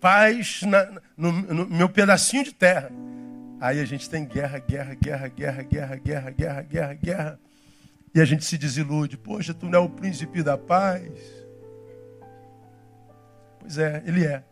paz 0.00 0.62
na, 0.62 1.00
no, 1.16 1.32
no 1.32 1.66
meu 1.66 1.88
pedacinho 1.88 2.44
de 2.44 2.54
terra. 2.54 2.90
Aí 3.60 3.80
a 3.80 3.84
gente 3.84 4.08
tem 4.08 4.24
guerra, 4.24 4.58
guerra, 4.58 4.94
guerra, 4.94 5.28
guerra, 5.28 5.62
guerra, 5.62 5.96
guerra, 5.96 6.30
guerra, 6.30 6.62
guerra, 6.62 6.94
guerra. 6.94 7.40
E 8.14 8.20
a 8.20 8.24
gente 8.24 8.44
se 8.44 8.56
desilude. 8.58 9.16
Poxa, 9.16 9.54
tu 9.54 9.66
não 9.66 9.78
é 9.78 9.82
o 9.82 9.88
príncipe 9.88 10.42
da 10.42 10.56
paz. 10.56 11.10
Pois 13.60 13.78
é, 13.78 14.02
ele 14.06 14.24
é. 14.24 14.42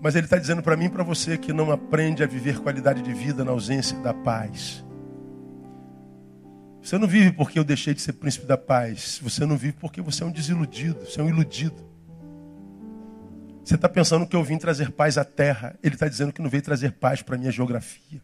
Mas 0.00 0.14
ele 0.14 0.26
está 0.26 0.36
dizendo 0.36 0.62
para 0.62 0.76
mim 0.76 0.86
e 0.86 0.90
para 0.90 1.04
você 1.04 1.38
que 1.38 1.52
não 1.52 1.70
aprende 1.70 2.22
a 2.22 2.26
viver 2.26 2.60
qualidade 2.60 3.02
de 3.02 3.14
vida 3.14 3.44
na 3.44 3.52
ausência 3.52 3.96
da 3.98 4.12
paz. 4.12 4.84
Você 6.82 6.98
não 6.98 7.06
vive 7.06 7.30
porque 7.30 7.58
eu 7.58 7.64
deixei 7.64 7.94
de 7.94 8.02
ser 8.02 8.14
príncipe 8.14 8.44
da 8.44 8.58
paz. 8.58 9.20
Você 9.22 9.46
não 9.46 9.56
vive 9.56 9.74
porque 9.74 10.02
você 10.02 10.24
é 10.24 10.26
um 10.26 10.32
desiludido, 10.32 11.06
você 11.06 11.20
é 11.20 11.22
um 11.22 11.28
iludido. 11.28 11.92
Você 13.64 13.76
está 13.76 13.88
pensando 13.88 14.26
que 14.26 14.34
eu 14.34 14.42
vim 14.42 14.58
trazer 14.58 14.90
paz 14.90 15.16
à 15.16 15.24
terra. 15.24 15.78
Ele 15.80 15.94
está 15.94 16.08
dizendo 16.08 16.32
que 16.32 16.42
não 16.42 16.50
veio 16.50 16.62
trazer 16.62 16.92
paz 16.92 17.22
para 17.22 17.36
a 17.36 17.38
minha 17.38 17.52
geografia. 17.52 18.20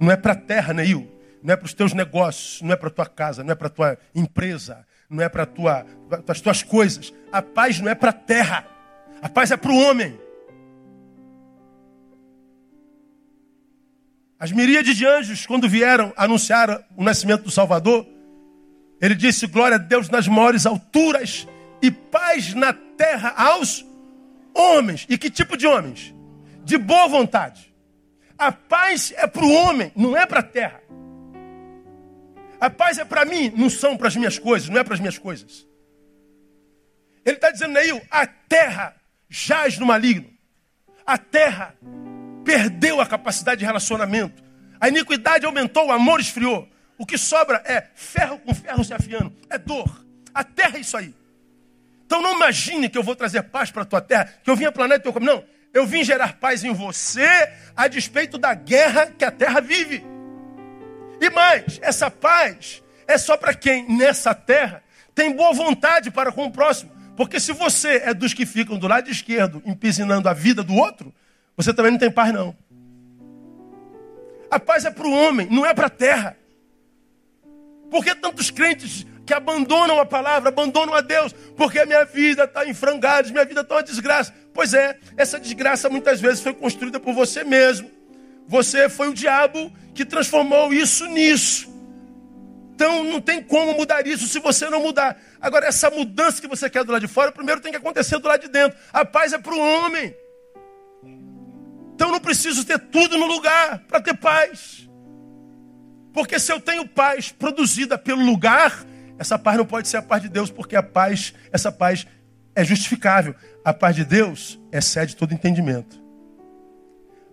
Não 0.00 0.10
é 0.10 0.16
para 0.16 0.32
a 0.32 0.36
terra, 0.36 0.72
Neil. 0.72 1.06
Não 1.42 1.52
é 1.52 1.56
para 1.56 1.66
os 1.66 1.74
teus 1.74 1.92
negócios, 1.92 2.62
não 2.62 2.72
é 2.72 2.76
para 2.76 2.88
a 2.88 2.90
tua 2.90 3.06
casa, 3.06 3.44
não 3.44 3.52
é 3.52 3.54
para 3.54 3.66
a 3.66 3.70
tua 3.70 3.98
empresa, 4.14 4.84
não 5.08 5.22
é 5.22 5.28
para 5.28 5.46
tua, 5.46 5.86
as 6.26 6.40
tuas 6.40 6.62
coisas. 6.62 7.12
A 7.30 7.42
paz 7.42 7.78
não 7.78 7.90
é 7.90 7.94
para 7.94 8.10
a 8.10 8.14
terra. 8.14 8.66
A 9.20 9.28
paz 9.28 9.50
é 9.50 9.56
para 9.56 9.70
o 9.70 9.76
homem. 9.76 10.18
As 14.38 14.52
miríades 14.52 14.96
de 14.96 15.06
anjos, 15.06 15.46
quando 15.46 15.68
vieram 15.68 16.12
anunciar 16.16 16.86
o 16.94 17.02
nascimento 17.02 17.44
do 17.44 17.50
Salvador, 17.50 18.06
ele 19.00 19.14
disse: 19.14 19.46
Glória 19.46 19.76
a 19.76 19.78
Deus 19.78 20.08
nas 20.10 20.28
maiores 20.28 20.66
alturas 20.66 21.46
e 21.80 21.90
paz 21.90 22.52
na 22.54 22.72
terra 22.72 23.34
aos 23.36 23.84
homens. 24.54 25.06
E 25.08 25.16
que 25.16 25.30
tipo 25.30 25.56
de 25.56 25.66
homens? 25.66 26.14
De 26.64 26.76
boa 26.76 27.08
vontade. 27.08 27.74
A 28.38 28.52
paz 28.52 29.12
é 29.16 29.26
para 29.26 29.44
o 29.44 29.52
homem, 29.52 29.90
não 29.96 30.16
é 30.16 30.26
para 30.26 30.40
a 30.40 30.42
terra. 30.42 30.82
A 32.60 32.68
paz 32.68 32.98
é 32.98 33.04
para 33.04 33.24
mim, 33.24 33.52
não 33.56 33.70
são 33.70 33.96
para 33.96 34.08
as 34.08 34.16
minhas 34.16 34.38
coisas, 34.38 34.68
não 34.68 34.78
é 34.78 34.84
para 34.84 34.94
as 34.94 35.00
minhas 35.00 35.18
coisas. 35.18 35.66
Ele 37.24 37.36
está 37.36 37.50
dizendo 37.50 37.76
aí, 37.76 38.02
a 38.10 38.26
terra 38.26 38.94
jaz 39.28 39.78
no 39.78 39.86
maligno. 39.86 40.30
A 41.06 41.18
terra 41.18 41.74
perdeu 42.46 43.00
a 43.00 43.06
capacidade 43.06 43.58
de 43.58 43.64
relacionamento. 43.64 44.40
A 44.80 44.88
iniquidade 44.88 45.44
aumentou, 45.44 45.88
o 45.88 45.92
amor 45.92 46.20
esfriou. 46.20 46.68
O 46.96 47.04
que 47.04 47.18
sobra 47.18 47.60
é 47.66 47.88
ferro 47.94 48.38
com 48.38 48.54
ferro 48.54 48.84
se 48.84 48.94
afiando. 48.94 49.34
É 49.50 49.58
dor. 49.58 50.06
A 50.32 50.44
terra 50.44 50.78
é 50.78 50.80
isso 50.80 50.96
aí. 50.96 51.12
Então 52.06 52.22
não 52.22 52.36
imagine 52.36 52.88
que 52.88 52.96
eu 52.96 53.02
vou 53.02 53.16
trazer 53.16 53.42
paz 53.42 53.72
para 53.72 53.82
a 53.82 53.84
tua 53.84 54.00
terra, 54.00 54.32
que 54.44 54.48
eu 54.48 54.54
vim 54.54 54.64
a 54.64 54.70
planeta 54.72 55.10
teu 55.10 55.20
Não, 55.20 55.44
eu 55.74 55.84
vim 55.84 56.04
gerar 56.04 56.34
paz 56.34 56.62
em 56.62 56.72
você 56.72 57.28
a 57.76 57.88
despeito 57.88 58.38
da 58.38 58.54
guerra 58.54 59.06
que 59.06 59.24
a 59.24 59.30
terra 59.30 59.60
vive. 59.60 60.04
E 61.20 61.28
mais, 61.30 61.80
essa 61.82 62.08
paz 62.08 62.80
é 63.08 63.18
só 63.18 63.36
para 63.36 63.54
quem 63.54 63.88
nessa 63.88 64.34
terra 64.34 64.84
tem 65.14 65.34
boa 65.34 65.52
vontade 65.52 66.12
para 66.12 66.30
com 66.30 66.44
o 66.44 66.50
próximo. 66.52 66.92
Porque 67.16 67.40
se 67.40 67.52
você 67.52 68.02
é 68.04 68.14
dos 68.14 68.32
que 68.32 68.46
ficam 68.46 68.78
do 68.78 68.86
lado 68.86 69.10
esquerdo, 69.10 69.60
empisinando 69.66 70.28
a 70.28 70.32
vida 70.32 70.62
do 70.62 70.74
outro, 70.74 71.12
você 71.56 71.72
também 71.72 71.92
não 71.92 71.98
tem 71.98 72.10
paz, 72.10 72.32
não. 72.32 72.56
A 74.50 74.60
paz 74.60 74.84
é 74.84 74.90
para 74.90 75.06
o 75.06 75.12
homem, 75.12 75.48
não 75.50 75.64
é 75.64 75.72
para 75.74 75.86
a 75.86 75.90
terra. 75.90 76.36
Por 77.90 78.04
que 78.04 78.14
tantos 78.14 78.50
crentes 78.50 79.06
que 79.24 79.34
abandonam 79.34 79.98
a 79.98 80.06
palavra, 80.06 80.50
abandonam 80.50 80.94
a 80.94 81.00
Deus? 81.00 81.32
Porque 81.56 81.78
a 81.78 81.86
minha 81.86 82.04
vida 82.04 82.44
está 82.44 82.66
em 82.66 82.74
frangalhos, 82.74 83.30
minha 83.30 83.44
vida 83.44 83.62
está 83.62 83.76
uma 83.76 83.82
desgraça. 83.82 84.32
Pois 84.52 84.74
é, 84.74 84.98
essa 85.16 85.38
desgraça 85.38 85.88
muitas 85.88 86.20
vezes 86.20 86.42
foi 86.42 86.54
construída 86.54 87.00
por 87.00 87.14
você 87.14 87.42
mesmo. 87.42 87.90
Você 88.46 88.88
foi 88.88 89.08
o 89.08 89.14
diabo 89.14 89.72
que 89.94 90.04
transformou 90.04 90.72
isso 90.72 91.06
nisso. 91.06 91.74
Então 92.74 93.02
não 93.04 93.20
tem 93.20 93.42
como 93.42 93.72
mudar 93.72 94.06
isso 94.06 94.26
se 94.28 94.38
você 94.38 94.68
não 94.68 94.82
mudar. 94.82 95.18
Agora, 95.40 95.66
essa 95.66 95.90
mudança 95.90 96.40
que 96.40 96.46
você 96.46 96.68
quer 96.68 96.84
do 96.84 96.92
lado 96.92 97.00
de 97.00 97.08
fora, 97.08 97.32
primeiro 97.32 97.60
tem 97.60 97.72
que 97.72 97.78
acontecer 97.78 98.18
do 98.18 98.28
lado 98.28 98.42
de 98.42 98.48
dentro. 98.48 98.78
A 98.92 99.04
paz 99.04 99.32
é 99.32 99.38
para 99.38 99.54
o 99.54 99.58
homem. 99.58 100.14
Então 101.96 102.12
não 102.12 102.20
preciso 102.20 102.62
ter 102.62 102.78
tudo 102.78 103.16
no 103.16 103.24
lugar 103.24 103.78
para 103.88 104.02
ter 104.02 104.14
paz. 104.14 104.86
Porque 106.12 106.38
se 106.38 106.52
eu 106.52 106.60
tenho 106.60 106.86
paz 106.86 107.32
produzida 107.32 107.96
pelo 107.96 108.22
lugar, 108.22 108.84
essa 109.18 109.38
paz 109.38 109.56
não 109.56 109.64
pode 109.64 109.88
ser 109.88 109.96
a 109.96 110.02
paz 110.02 110.20
de 110.20 110.28
Deus, 110.28 110.50
porque 110.50 110.76
a 110.76 110.82
paz, 110.82 111.32
essa 111.50 111.72
paz 111.72 112.06
é 112.54 112.62
justificável. 112.62 113.34
A 113.64 113.72
paz 113.72 113.96
de 113.96 114.04
Deus 114.04 114.60
excede 114.70 115.16
todo 115.16 115.32
entendimento. 115.32 115.98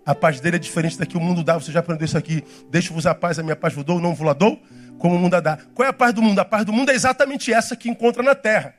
A 0.05 0.15
paz 0.15 0.39
dele 0.39 0.55
é 0.55 0.59
diferente 0.59 0.97
da 0.97 1.05
que 1.05 1.17
o 1.17 1.19
mundo 1.19 1.43
dá. 1.43 1.55
Você 1.55 1.69
já 1.69 1.81
aprendeu 1.81 2.05
isso 2.05 2.17
aqui. 2.17 2.41
Deixa-vos 2.69 3.05
a 3.05 3.13
paz, 3.13 3.37
a 3.37 3.43
minha 3.43 3.57
paz 3.57 3.73
vos 3.73 3.83
dou, 3.83 3.99
não 3.99 4.15
vos 4.15 4.33
dou 4.37 4.61
como 4.97 5.17
o 5.17 5.19
mundo 5.19 5.41
dá. 5.41 5.57
Qual 5.73 5.85
é 5.85 5.89
a 5.89 5.93
paz 5.93 6.13
do 6.13 6.21
mundo? 6.21 6.39
A 6.39 6.45
paz 6.45 6.63
do 6.63 6.71
mundo 6.71 6.89
é 6.89 6.95
exatamente 6.95 7.51
essa 7.51 7.75
que 7.75 7.89
encontra 7.89 8.23
na 8.23 8.33
terra. 8.33 8.75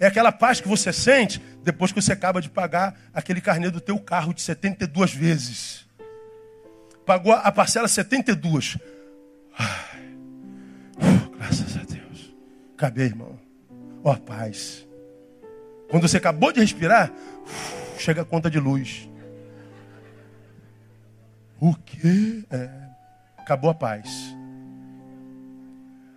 É 0.00 0.06
aquela 0.06 0.32
paz 0.32 0.62
que 0.62 0.66
você 0.66 0.94
sente 0.94 1.38
depois 1.62 1.92
que 1.92 2.00
você 2.00 2.10
acaba 2.10 2.40
de 2.40 2.48
pagar 2.48 2.98
aquele 3.12 3.38
carnê 3.38 3.68
do 3.68 3.82
teu 3.82 3.98
carro 3.98 4.32
de 4.32 4.40
72 4.40 5.12
vezes. 5.12 5.86
Pagou 7.04 7.34
a 7.34 7.52
parcela 7.52 7.86
72. 7.86 8.78
Ai, 9.58 10.16
graças 11.36 11.76
a 11.76 11.82
Deus. 11.82 12.34
Acabei, 12.74 13.06
irmão. 13.06 13.38
Ó, 14.02 14.14
oh, 14.14 14.16
paz. 14.16 14.88
Quando 15.90 16.08
você 16.08 16.16
acabou 16.16 16.50
de 16.50 16.60
respirar, 16.60 17.12
chega 17.98 18.22
a 18.22 18.24
conta 18.24 18.50
de 18.50 18.58
luz. 18.58 19.06
O 21.60 21.74
quê? 21.74 22.42
É, 22.50 22.70
acabou 23.36 23.68
a 23.68 23.74
paz. 23.74 24.08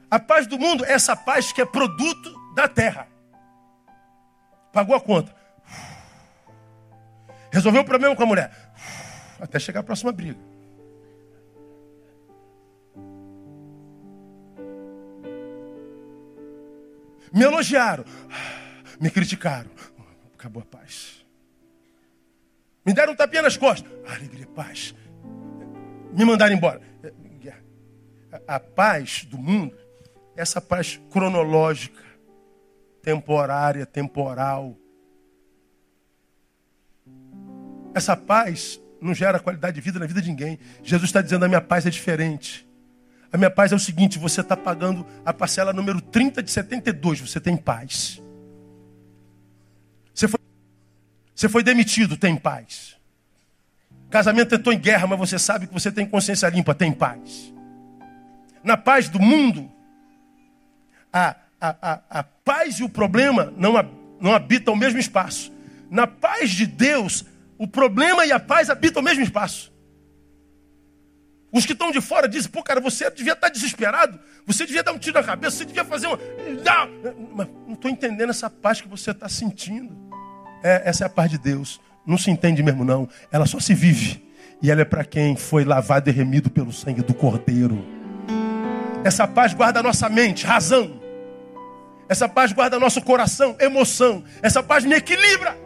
A 0.09 0.19
paz 0.19 0.47
do 0.47 0.57
mundo 0.57 0.85
é 0.85 0.93
essa 0.93 1.17
paz 1.17 1.51
que 1.51 1.59
é 1.59 1.65
produto 1.65 2.33
da 2.55 2.65
terra. 2.69 3.11
Pagou 4.73 4.95
a 4.95 4.99
conta. 4.99 5.33
Resolveu 7.51 7.83
o 7.83 7.85
problema 7.85 8.15
com 8.15 8.23
a 8.23 8.25
mulher. 8.25 8.51
Até 9.39 9.59
chegar 9.59 9.81
a 9.81 9.83
próxima 9.83 10.11
briga. 10.11 10.39
Me 17.31 17.43
elogiaram. 17.43 18.03
Me 18.99 19.11
criticaram. 19.11 19.69
Acabou 20.33 20.63
a 20.63 20.65
paz. 20.65 21.23
Me 22.83 22.93
deram 22.93 23.13
um 23.13 23.15
tapinha 23.15 23.43
nas 23.43 23.55
costas. 23.55 23.91
Alegria, 24.07 24.47
paz. 24.47 24.95
Me 26.11 26.25
mandaram 26.25 26.55
embora. 26.55 26.81
A 28.47 28.59
paz 28.59 29.25
do 29.25 29.37
mundo, 29.37 29.77
essa 30.35 30.59
paz 30.59 30.99
cronológica, 31.11 32.01
temporária, 33.03 33.85
temporal. 33.85 34.75
Essa 37.93 38.15
paz 38.15 38.81
não 38.99 39.13
gera 39.13 39.39
qualidade 39.39 39.75
de 39.75 39.81
vida 39.81 39.99
na 39.99 40.07
vida 40.07 40.21
de 40.21 40.29
ninguém. 40.29 40.57
Jesus 40.81 41.09
está 41.09 41.21
dizendo: 41.21 41.43
a 41.45 41.47
minha 41.47 41.61
paz 41.61 41.85
é 41.85 41.89
diferente. 41.89 42.67
A 43.31 43.37
minha 43.37 43.51
paz 43.51 43.71
é 43.71 43.75
o 43.75 43.79
seguinte: 43.79 44.17
você 44.17 44.41
está 44.41 44.55
pagando 44.55 45.05
a 45.23 45.33
parcela 45.33 45.73
número 45.73 46.01
30 46.01 46.41
de 46.41 46.49
72, 46.49 47.19
você 47.19 47.39
tem 47.39 47.57
paz. 47.57 48.21
Você 50.15 50.27
foi, 50.27 50.39
você 51.35 51.49
foi 51.49 51.61
demitido, 51.63 52.15
tem 52.15 52.37
paz. 52.37 52.95
Casamento 54.09 54.55
entrou 54.55 54.73
em 54.73 54.79
guerra, 54.79 55.07
mas 55.07 55.19
você 55.19 55.37
sabe 55.37 55.67
que 55.67 55.73
você 55.73 55.91
tem 55.91 56.05
consciência 56.05 56.47
limpa, 56.47 56.73
tem 56.73 56.93
paz. 56.93 57.51
Na 58.63 58.77
paz 58.77 59.09
do 59.09 59.19
mundo, 59.19 59.69
a, 61.11 61.35
a, 61.63 61.75
a, 61.81 62.19
a 62.19 62.23
paz 62.23 62.75
e 62.79 62.83
o 62.83 62.89
problema 62.89 63.53
não, 63.55 63.73
não 64.19 64.33
habitam 64.33 64.73
o 64.73 64.77
mesmo 64.77 64.99
espaço. 64.99 65.49
Na 65.89 66.05
paz 66.05 66.49
de 66.49 66.67
Deus, 66.67 67.23
o 67.57 67.65
problema 67.65 68.25
e 68.25 68.33
a 68.33 68.39
paz 68.39 68.69
habitam 68.69 69.01
o 69.01 69.05
mesmo 69.05 69.23
espaço. 69.23 69.71
Os 71.53 71.65
que 71.65 71.71
estão 71.71 71.91
de 71.91 72.01
fora 72.01 72.27
dizem, 72.27 72.51
pô, 72.51 72.61
cara, 72.61 72.81
você 72.81 73.09
devia 73.11 73.31
estar 73.31 73.47
desesperado, 73.47 74.19
você 74.45 74.65
devia 74.65 74.83
dar 74.83 74.91
um 74.91 74.97
tiro 74.97 75.17
na 75.17 75.23
cabeça, 75.23 75.57
você 75.57 75.65
devia 75.65 75.85
fazer 75.85 76.07
uma. 76.07 76.19
Mas 77.33 77.47
não 77.65 77.75
estou 77.75 77.89
entendendo 77.89 78.31
essa 78.31 78.49
paz 78.49 78.81
que 78.81 78.87
você 78.87 79.11
está 79.11 79.29
sentindo. 79.29 79.95
É, 80.61 80.81
essa 80.83 81.05
é 81.05 81.07
a 81.07 81.09
paz 81.09 81.31
de 81.31 81.37
Deus. 81.37 81.79
Não 82.05 82.17
se 82.17 82.29
entende 82.29 82.61
mesmo, 82.61 82.83
não. 82.83 83.07
Ela 83.31 83.45
só 83.45 83.59
se 83.59 83.73
vive. 83.73 84.27
E 84.61 84.69
ela 84.69 84.81
é 84.81 84.85
para 84.85 85.05
quem 85.05 85.37
foi 85.37 85.63
lavado 85.63 86.09
e 86.09 86.13
remido 86.13 86.49
pelo 86.49 86.73
sangue 86.73 87.01
do 87.01 87.13
Cordeiro. 87.13 87.85
Essa 89.05 89.27
paz 89.27 89.53
guarda 89.53 89.79
a 89.79 89.83
nossa 89.83 90.09
mente, 90.09 90.45
razão. 90.45 91.02
Essa 92.13 92.29
paz 92.29 92.51
guarda 92.51 92.79
nosso 92.79 93.01
coração, 93.01 93.57
emoção. 93.59 94.23
Essa 94.43 94.61
paz 94.61 94.85
me 94.85 94.93
equilibra. 94.93 95.57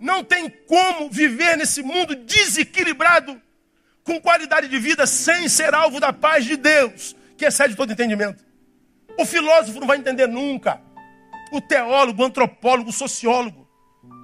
Não 0.00 0.24
tem 0.24 0.50
como 0.50 1.08
viver 1.08 1.56
nesse 1.56 1.80
mundo 1.80 2.16
desequilibrado 2.16 3.40
com 4.02 4.20
qualidade 4.20 4.66
de 4.66 4.76
vida 4.80 5.06
sem 5.06 5.48
ser 5.48 5.72
alvo 5.72 6.00
da 6.00 6.12
paz 6.12 6.44
de 6.44 6.56
Deus, 6.56 7.14
que 7.36 7.44
excede 7.44 7.76
todo 7.76 7.92
entendimento. 7.92 8.44
O 9.16 9.24
filósofo 9.24 9.78
não 9.78 9.86
vai 9.86 9.96
entender 9.96 10.26
nunca. 10.26 10.80
O 11.52 11.60
teólogo, 11.60 12.20
o 12.20 12.26
antropólogo, 12.26 12.90
o 12.90 12.92
sociólogo, 12.92 13.64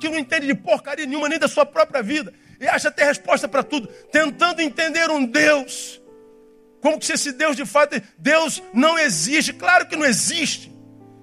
que 0.01 0.09
não 0.09 0.19
entende 0.19 0.49
de 0.49 0.55
porcaria 0.57 1.07
nenhuma, 1.07 1.29
nem 1.29 1.39
da 1.39 1.47
sua 1.47 1.65
própria 1.65 2.03
vida, 2.03 2.35
e 2.59 2.67
acha 2.67 2.91
ter 2.91 3.05
resposta 3.05 3.47
para 3.47 3.63
tudo, 3.63 3.87
tentando 4.11 4.61
entender 4.61 5.09
um 5.11 5.25
Deus. 5.25 6.03
Como 6.85 7.01
se 7.01 7.15
esse 7.15 7.33
Deus 7.33 7.57
de 7.57 7.65
fato, 7.65 7.99
Deus 8.19 8.63
não 8.75 8.99
existe? 8.99 9.55
Claro 9.55 9.87
que 9.87 9.97
não 9.97 10.05
existe. 10.05 10.71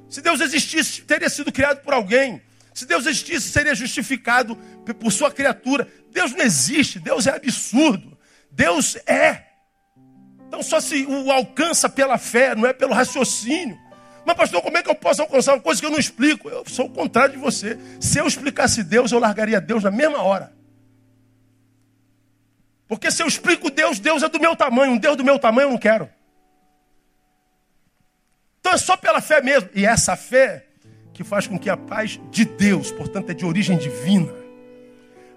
Se 0.10 0.20
Deus 0.20 0.42
existisse, 0.42 1.04
teria 1.04 1.30
sido 1.30 1.52
criado 1.52 1.84
por 1.84 1.94
alguém. 1.94 2.42
Se 2.74 2.84
Deus 2.84 3.06
existisse, 3.06 3.50
seria 3.50 3.76
justificado 3.76 4.56
por 5.00 5.12
sua 5.12 5.30
criatura. 5.30 5.88
Deus 6.10 6.32
não 6.32 6.44
existe, 6.44 6.98
Deus 6.98 7.28
é 7.28 7.36
absurdo. 7.36 8.18
Deus 8.50 8.96
é. 9.06 9.50
Então 10.48 10.64
só 10.64 10.80
se 10.80 11.06
o 11.06 11.32
alcança 11.32 11.88
pela 11.88 12.18
fé, 12.18 12.56
não 12.56 12.66
é 12.66 12.74
pelo 12.74 12.96
raciocínio. 12.96 13.78
Mas, 14.26 14.36
pastor, 14.36 14.64
como 14.64 14.80
é 14.80 14.82
que 14.82 14.90
eu 14.90 14.96
posso 14.96 15.22
alcançar 15.22 15.54
uma 15.54 15.62
coisa 15.62 15.80
que 15.80 15.86
eu 15.86 15.92
não 15.92 16.00
explico? 16.00 16.50
Eu 16.50 16.64
sou 16.66 16.88
o 16.88 16.92
contrário 16.92 17.36
de 17.36 17.40
você. 17.40 17.78
Se 18.00 18.18
eu 18.18 18.26
explicasse 18.26 18.84
Deus, 18.84 19.12
eu 19.12 19.20
largaria 19.20 19.62
Deus 19.62 19.84
na 19.84 19.92
mesma 19.92 20.24
hora. 20.24 20.60
Porque 22.92 23.10
se 23.10 23.24
eu 23.24 23.28
explico 23.28 23.72
Deus, 23.72 24.00
Deus 24.00 24.22
é 24.22 24.28
do 24.28 24.38
meu 24.38 24.54
tamanho. 24.54 24.92
Um 24.92 24.98
Deus 24.98 25.16
do 25.16 25.24
meu 25.24 25.40
tamanho 25.40 25.68
eu 25.68 25.72
não 25.72 25.78
quero. 25.78 26.10
Então 28.60 28.74
é 28.74 28.78
só 28.78 28.98
pela 28.98 29.22
fé 29.22 29.42
mesmo. 29.42 29.70
E 29.74 29.86
essa 29.86 30.18
fé 30.18 30.66
que 31.14 31.24
faz 31.24 31.48
com 31.48 31.58
que 31.58 31.70
a 31.70 31.78
paz 31.78 32.20
de 32.30 32.44
Deus, 32.44 32.92
portanto, 32.92 33.30
é 33.30 33.34
de 33.34 33.46
origem 33.46 33.78
divina. 33.78 34.34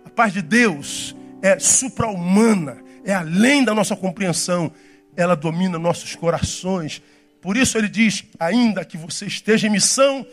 A 0.05 0.11
paz 0.11 0.33
de 0.33 0.43
Deus 0.43 1.15
é 1.41 1.57
supra-humana 1.61 2.83
é 3.05 3.15
além 3.15 3.63
da 3.63 3.73
nossa 3.73 3.95
compreensão, 3.95 4.73
ela 5.17 5.37
domina 5.37 5.79
nossos 5.79 6.17
corações. 6.17 7.01
Por 7.41 7.57
isso 7.57 7.79
ele 7.79 7.89
diz: 7.89 8.25
ainda 8.37 8.85
que 8.85 8.97
você 8.97 9.27
esteja 9.27 9.69
em 9.69 9.71
missão 9.71 10.27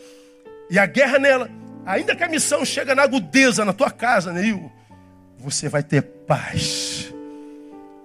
e 0.68 0.76
a 0.76 0.86
guerra 0.86 1.20
nela, 1.20 1.48
ainda 1.86 2.16
que 2.16 2.24
a 2.24 2.28
missão 2.28 2.64
chegue 2.64 2.92
na 2.96 3.04
agudeza 3.04 3.64
na 3.64 3.72
tua 3.72 3.92
casa, 3.92 4.32
Neil, 4.32 4.72
você 5.38 5.68
vai 5.68 5.84
ter 5.84 6.02
paz. 6.02 7.11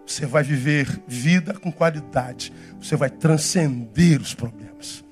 Você 0.08 0.26
vai 0.26 0.42
viver 0.42 0.88
vida 1.06 1.54
com 1.54 1.70
qualidade. 1.70 2.54
Você 2.82 2.96
vai 2.96 3.10
transcender 3.10 4.22
os 4.22 4.34
problemas. 4.34 5.04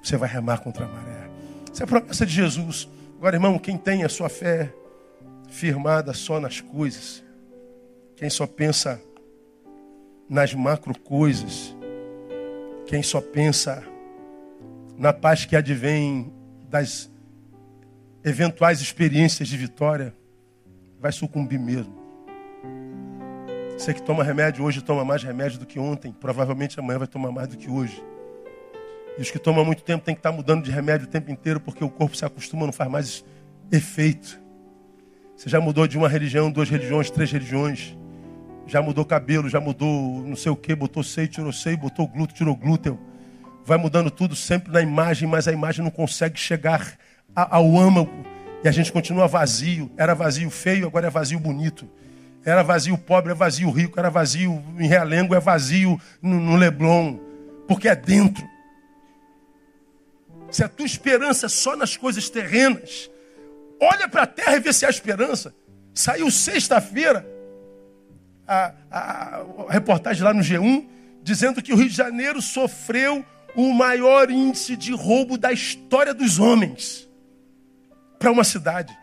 Você 0.00 0.16
vai 0.16 0.28
remar 0.28 0.58
contra 0.58 0.84
a 0.84 0.88
maré. 0.88 1.28
Essa 1.70 1.82
é 1.82 1.84
a 1.84 1.86
promessa 1.88 2.24
de 2.24 2.32
Jesus. 2.32 2.88
Agora, 3.18 3.34
irmão, 3.34 3.58
quem 3.58 3.76
tem 3.76 4.04
a 4.04 4.08
sua 4.08 4.28
fé 4.28 4.72
firmada 5.48 6.12
só 6.12 6.38
nas 6.38 6.60
coisas, 6.60 7.24
quem 8.14 8.30
só 8.30 8.46
pensa 8.46 9.02
nas 10.28 10.54
macro 10.54 10.96
coisas, 10.96 11.76
quem 12.86 13.02
só 13.02 13.20
pensa 13.20 13.82
na 14.96 15.12
paz 15.12 15.44
que 15.44 15.56
advém 15.56 16.32
das 16.68 17.10
eventuais 18.24 18.80
experiências 18.80 19.48
de 19.48 19.56
vitória, 19.56 20.14
vai 21.00 21.10
sucumbir 21.10 21.58
mesmo. 21.58 22.05
Você 23.76 23.92
que 23.92 24.02
toma 24.02 24.24
remédio 24.24 24.64
hoje 24.64 24.80
toma 24.80 25.04
mais 25.04 25.22
remédio 25.22 25.58
do 25.58 25.66
que 25.66 25.78
ontem, 25.78 26.12
provavelmente 26.12 26.78
amanhã 26.80 26.98
vai 26.98 27.06
tomar 27.06 27.30
mais 27.30 27.48
do 27.48 27.56
que 27.56 27.70
hoje. 27.70 28.02
E 29.18 29.22
os 29.22 29.30
que 29.30 29.38
tomam 29.38 29.64
muito 29.64 29.82
tempo 29.82 30.04
tem 30.04 30.14
que 30.14 30.18
estar 30.18 30.32
mudando 30.32 30.64
de 30.64 30.70
remédio 30.70 31.06
o 31.06 31.10
tempo 31.10 31.30
inteiro 31.30 31.60
porque 31.60 31.84
o 31.84 31.90
corpo 31.90 32.16
se 32.16 32.24
acostuma, 32.24 32.66
não 32.66 32.72
faz 32.72 32.90
mais 32.90 33.24
efeito. 33.70 34.40
Você 35.36 35.50
já 35.50 35.60
mudou 35.60 35.86
de 35.86 35.98
uma 35.98 36.08
religião, 36.08 36.50
duas 36.50 36.70
religiões, 36.70 37.10
três 37.10 37.30
religiões 37.30 37.96
já 38.66 38.82
mudou 38.82 39.04
cabelo, 39.04 39.48
já 39.48 39.60
mudou 39.60 40.22
não 40.26 40.34
sei 40.34 40.50
o 40.50 40.56
que, 40.56 40.74
botou 40.74 41.02
seio, 41.02 41.28
tirou 41.28 41.52
seio, 41.52 41.78
botou 41.78 42.06
glúteo, 42.06 42.36
tirou 42.36 42.56
glúteo. 42.56 42.98
Vai 43.64 43.78
mudando 43.78 44.10
tudo 44.10 44.34
sempre 44.34 44.72
na 44.72 44.80
imagem, 44.80 45.28
mas 45.28 45.46
a 45.46 45.52
imagem 45.52 45.84
não 45.84 45.90
consegue 45.90 46.38
chegar 46.38 46.96
ao 47.34 47.76
âmago. 47.76 48.24
E 48.64 48.68
a 48.68 48.72
gente 48.72 48.92
continua 48.92 49.28
vazio. 49.28 49.90
Era 49.96 50.14
vazio 50.14 50.50
feio, 50.50 50.86
agora 50.86 51.06
é 51.06 51.10
vazio 51.10 51.38
bonito. 51.38 51.88
Era 52.46 52.62
vazio 52.62 52.96
pobre, 52.96 53.32
é 53.32 53.34
vazio 53.34 53.68
rico. 53.70 53.98
Era 53.98 54.08
vazio 54.08 54.62
em 54.78 54.86
Realengo, 54.86 55.34
é 55.34 55.40
vazio 55.40 56.00
no, 56.22 56.40
no 56.40 56.54
Leblon. 56.54 57.18
Porque 57.66 57.88
é 57.88 57.96
dentro. 57.96 58.46
Se 60.48 60.62
a 60.62 60.68
tua 60.68 60.86
esperança 60.86 61.46
é 61.46 61.48
só 61.48 61.76
nas 61.76 61.96
coisas 61.96 62.30
terrenas, 62.30 63.10
olha 63.80 64.08
para 64.08 64.22
a 64.22 64.26
terra 64.26 64.56
e 64.56 64.60
vê 64.60 64.72
se 64.72 64.86
há 64.86 64.88
esperança. 64.88 65.52
Saiu 65.92 66.30
sexta-feira, 66.30 67.26
a, 68.46 68.72
a, 68.90 69.44
a 69.68 69.72
reportagem 69.72 70.22
lá 70.22 70.32
no 70.32 70.40
G1, 70.40 70.86
dizendo 71.24 71.60
que 71.60 71.72
o 71.72 71.76
Rio 71.76 71.88
de 71.88 71.96
Janeiro 71.96 72.40
sofreu 72.40 73.24
o 73.56 73.74
maior 73.74 74.30
índice 74.30 74.76
de 74.76 74.92
roubo 74.92 75.36
da 75.36 75.52
história 75.52 76.14
dos 76.14 76.38
homens 76.38 77.08
para 78.20 78.30
uma 78.30 78.44
cidade. 78.44 78.96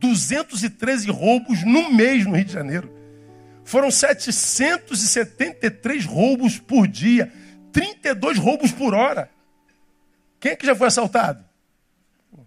29.213 0.00 1.10
roubos 1.10 1.64
no 1.64 1.92
mês 1.92 2.26
no 2.26 2.34
Rio 2.34 2.44
de 2.44 2.52
Janeiro. 2.52 2.94
Foram 3.64 3.90
773 3.90 6.04
roubos 6.04 6.58
por 6.58 6.86
dia, 6.86 7.32
32 7.72 8.38
roubos 8.38 8.70
por 8.70 8.94
hora. 8.94 9.30
Quem 10.38 10.52
é 10.52 10.56
que 10.56 10.66
já 10.66 10.74
foi 10.74 10.86
assaltado? 10.86 11.44
Não 12.32 12.46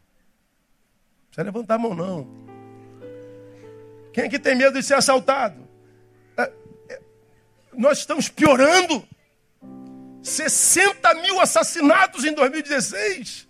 precisa 1.28 1.44
levantar 1.44 1.76
a 1.76 1.80
mão, 1.80 1.94
não. 1.94 2.28
Quem 4.14 4.26
é 4.26 4.30
que 4.30 4.40
tem 4.40 4.56
medo 4.56 4.80
de 4.80 4.84
ser 4.84 4.96
assaltado? 4.96 5.68
É, 6.38 6.52
é, 6.90 7.02
nós 7.74 8.00
estamos 8.00 8.30
piorando. 8.30 9.08
60 10.22 11.14
mil 11.16 11.40
assassinatos 11.40 12.24
em 12.24 12.34
2016. 12.34 13.48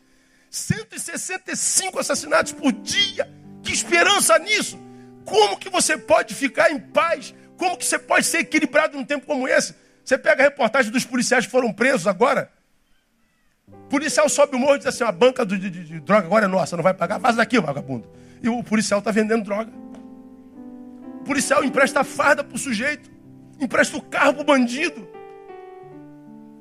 165 0.49 1.99
assassinatos 1.99 2.51
por 2.51 2.71
dia. 2.71 3.38
Que 3.64 3.72
esperança 3.72 4.38
nisso? 4.40 4.80
Como 5.26 5.57
que 5.57 5.69
você 5.69 5.98
pode 5.98 6.34
ficar 6.34 6.72
em 6.72 6.80
paz? 6.80 7.34
Como 7.57 7.77
que 7.77 7.86
você 7.86 7.99
pode 7.99 8.26
ser 8.26 8.40
equilibrado 8.40 8.98
num 8.98 9.03
tempo 9.03 9.26
como 9.26 9.48
esse? 9.48 9.76
Você 10.03 10.18
pega 10.18 10.41
a 10.41 10.45
reportagem 10.45 10.91
dos 10.91 11.06
policiais 11.06 11.45
que 11.45 11.52
foram 11.52 11.72
presos 11.72 12.07
agora. 12.07 12.52
O 13.68 13.90
policial 13.90 14.27
sobe 14.27 14.56
o 14.56 14.60
morro 14.60 14.76
e 14.76 14.77
diz 14.80 14.88
assim: 14.88 15.03
a 15.03 15.11
banca 15.11 15.45
de, 15.45 15.57
de, 15.57 15.69
de 15.69 15.99
droga 15.99 16.26
agora 16.26 16.45
é 16.45 16.48
nossa, 16.48 16.76
não 16.76 16.84
vai 16.84 16.94
pagar, 16.94 17.19
vaza 17.19 17.38
daqui, 17.38 17.60
vagabundo. 17.60 18.10
E 18.41 18.49
o 18.49 18.64
policial 18.64 18.99
está 18.99 19.11
vendendo 19.11 19.44
droga. 19.44 19.72
O 21.22 21.23
policial 21.23 21.64
empresta 21.64 21.99
a 21.99 22.03
farda 22.03 22.44
para 22.44 22.56
o 22.56 22.57
sujeito, 22.57 23.11
empresta 23.60 23.98
o 23.98 24.02
carro 24.02 24.34
para 24.34 24.41
o 24.41 24.45
bandido. 24.45 25.07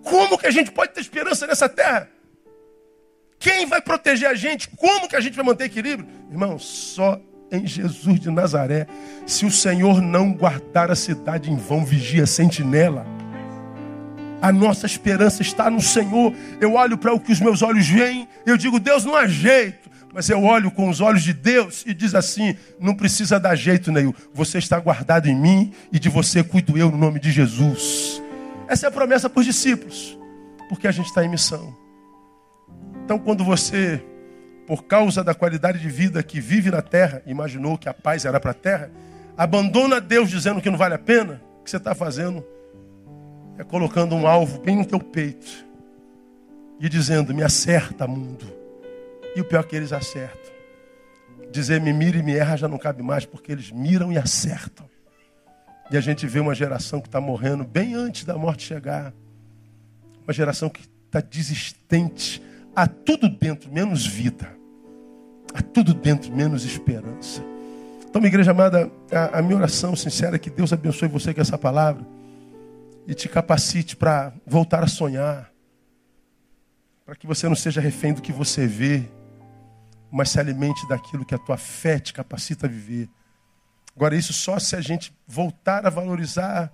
Como 0.03 0.37
que 0.39 0.47
a 0.47 0.51
gente 0.51 0.71
pode 0.71 0.93
ter 0.93 1.01
esperança 1.01 1.47
nessa 1.47 1.69
terra? 1.69 2.09
Quem 3.39 3.67
vai 3.67 3.81
proteger 3.81 4.29
a 4.29 4.35
gente? 4.35 4.69
Como 4.69 5.09
que 5.09 5.17
a 5.17 5.21
gente 5.21 5.37
vai 5.37 5.45
manter 5.45 5.65
equilíbrio? 5.65 6.09
Irmão, 6.31 6.59
só 6.59 7.21
em 7.51 7.67
Jesus 7.67 8.21
de 8.21 8.31
Nazaré. 8.31 8.87
Se 9.27 9.47
o 9.47 9.51
Senhor 9.51 10.01
não 10.03 10.33
guardar 10.33 10.91
a 10.91 10.97
cidade 10.97 11.51
em 11.51 11.57
vão, 11.57 11.85
vigia 11.85 12.27
sentinela. 12.27 13.07
A 14.41 14.53
nossa 14.53 14.87
esperança 14.87 15.43
está 15.43 15.71
no 15.71 15.81
Senhor. 15.81 16.33
Eu 16.61 16.75
olho 16.75 16.99
para 16.99 17.13
o 17.13 17.21
que 17.21 17.33
os 17.33 17.41
meus 17.41 17.63
olhos 17.63 17.89
veem, 17.89 18.29
eu 18.47 18.57
digo, 18.57 18.79
Deus 18.79 19.05
não 19.05 19.17
há 19.17 19.27
jeito. 19.27 19.89
Mas 20.13 20.29
eu 20.31 20.43
olho 20.43 20.71
com 20.71 20.89
os 20.89 21.01
olhos 21.01 21.23
de 21.23 21.33
Deus 21.33 21.85
e 21.87 21.93
diz 21.93 22.15
assim: 22.15 22.57
não 22.81 22.95
precisa 22.95 23.39
dar 23.39 23.55
jeito 23.55 23.93
nenhum. 23.93 24.13
Você 24.33 24.59
está 24.59 24.81
guardado 24.81 25.29
em 25.29 25.37
mim 25.37 25.73
e 25.93 25.99
de 25.99 26.09
você 26.09 26.43
cuido 26.43 26.79
eu 26.79 26.91
no 26.91 26.97
nome 26.97 27.21
de 27.21 27.31
Jesus. 27.31 28.23
Essa 28.67 28.87
é 28.87 28.89
a 28.89 28.93
promessa 28.93 29.29
para 29.29 29.41
os 29.41 29.47
discípulos, 29.47 30.19
porque 30.69 30.89
a 30.89 30.93
gente 30.93 31.07
está 31.07 31.25
em 31.25 31.29
missão. 31.29 31.77
Então, 33.09 33.19
quando 33.19 33.43
você, 33.43 34.05
por 34.67 34.85
causa 34.85 35.25
da 35.25 35.35
qualidade 35.35 35.79
de 35.79 35.89
vida 35.89 36.23
que 36.23 36.43
vive 36.43 36.71
na 36.71 36.83
terra, 36.83 37.23
imaginou 37.25 37.79
que 37.79 37.89
a 37.89 37.95
paz 37.95 38.27
era 38.27 38.39
para 38.39 38.51
a 38.51 38.55
terra, 38.55 38.91
abandona 39.35 39.99
Deus 39.99 40.29
dizendo 40.29 40.61
que 40.61 40.69
não 40.69 40.77
vale 40.77 40.93
a 40.93 40.99
pena, 40.99 41.41
o 41.59 41.65
que 41.65 41.71
você 41.71 41.79
está 41.79 41.95
fazendo 41.95 42.45
é 43.57 43.65
colocando 43.65 44.15
um 44.15 44.27
alvo 44.27 44.61
bem 44.61 44.77
no 44.77 44.85
teu 44.85 45.01
peito 45.01 45.49
e 46.79 46.87
dizendo: 46.87 47.35
Me 47.35 47.43
acerta, 47.43 48.07
mundo. 48.07 48.45
E 49.35 49.41
o 49.41 49.45
pior 49.47 49.61
é 49.61 49.67
que 49.67 49.75
eles 49.75 49.91
acertam. 49.91 50.53
Dizer 51.51 51.81
me 51.81 51.95
mira 51.95 52.19
e 52.19 52.23
me 52.23 52.37
erra 52.37 52.59
já 52.59 52.69
não 52.69 52.77
cabe 52.77 53.03
mais, 53.03 53.25
porque 53.25 53.51
eles 53.51 53.71
miram 53.71 54.13
e 54.13 54.19
acertam. 54.19 54.85
E 55.91 55.97
a 55.97 56.01
gente 56.03 56.27
vê 56.27 56.41
uma 56.41 56.55
geração 56.55 57.01
que 57.01 57.09
está 57.09 57.23
morrendo 57.23 57.65
bem 57.65 57.95
antes 57.95 58.27
da 58.27 58.37
morte 58.37 58.67
chegar. 58.67 59.15
Uma 60.25 60.35
geração 60.35 60.69
que 60.69 60.83
está 61.07 61.23
desistente, 61.23 62.47
Há 62.79 62.87
tudo 62.87 63.29
dentro, 63.29 63.73
menos 63.73 64.07
vida. 64.07 64.57
Há 65.53 65.61
tudo 65.61 65.93
dentro, 65.93 66.33
menos 66.33 66.65
esperança. 66.65 67.43
Então, 68.09 68.21
minha 68.21 68.29
igreja 68.29 68.53
amada, 68.53 68.89
a, 69.11 69.41
a 69.41 69.43
minha 69.43 69.57
oração 69.57 69.97
sincera 69.97 70.37
é 70.37 70.39
que 70.39 70.49
Deus 70.49 70.73
abençoe 70.73 71.09
você 71.09 71.35
com 71.35 71.41
essa 71.41 71.59
palavra 71.59 72.07
e 73.05 73.15
te 73.15 73.29
capacite 73.29 73.97
para 73.97 74.33
voltar 74.47 74.85
a 74.85 74.87
sonhar, 74.87 75.53
para 77.05 77.17
que 77.17 77.27
você 77.27 77.49
não 77.49 77.57
seja 77.57 77.81
refém 77.81 78.13
do 78.13 78.23
que 78.23 78.31
você 78.31 78.65
vê, 78.65 79.03
mas 80.09 80.31
se 80.31 80.39
alimente 80.39 80.87
daquilo 80.87 81.27
que 81.27 81.35
a 81.35 81.39
tua 81.39 81.57
fé 81.57 81.99
te 81.99 82.13
capacita 82.13 82.69
a 82.69 82.71
viver. 82.71 83.09
Agora, 83.97 84.15
isso 84.15 84.33
só 84.33 84.57
se 84.61 84.77
a 84.77 84.81
gente 84.81 85.13
voltar 85.27 85.85
a 85.85 85.91
valorizar 85.91 86.73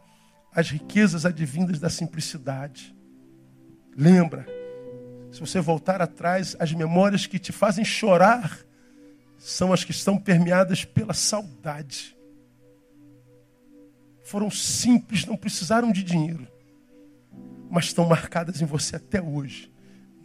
as 0.55 0.68
riquezas 0.68 1.24
advindas 1.24 1.81
da 1.81 1.89
simplicidade. 1.89 2.94
Lembra, 3.97 4.47
se 5.35 5.40
você 5.40 5.61
voltar 5.61 6.01
atrás, 6.01 6.55
as 6.61 6.73
memórias 6.73 7.27
que 7.27 7.40
te 7.40 7.51
fazem 7.51 7.85
chorar 7.85 8.56
são 9.36 9.73
as 9.73 9.82
que 9.82 9.90
estão 9.90 10.16
permeadas 10.16 10.85
pela 10.85 11.12
saudade. 11.12 12.16
Foram 14.23 14.48
simples, 14.48 15.27
não 15.27 15.36
precisaram 15.36 15.90
de 15.90 16.05
dinheiro, 16.05 16.47
mas 17.69 17.86
estão 17.86 18.06
marcadas 18.06 18.62
em 18.62 18.65
você 18.65 18.94
até 18.94 19.20
hoje. 19.20 19.73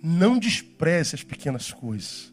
Não 0.02 0.38
despreze 0.38 1.16
as 1.16 1.24
pequenas 1.24 1.72
coisas. 1.72 2.32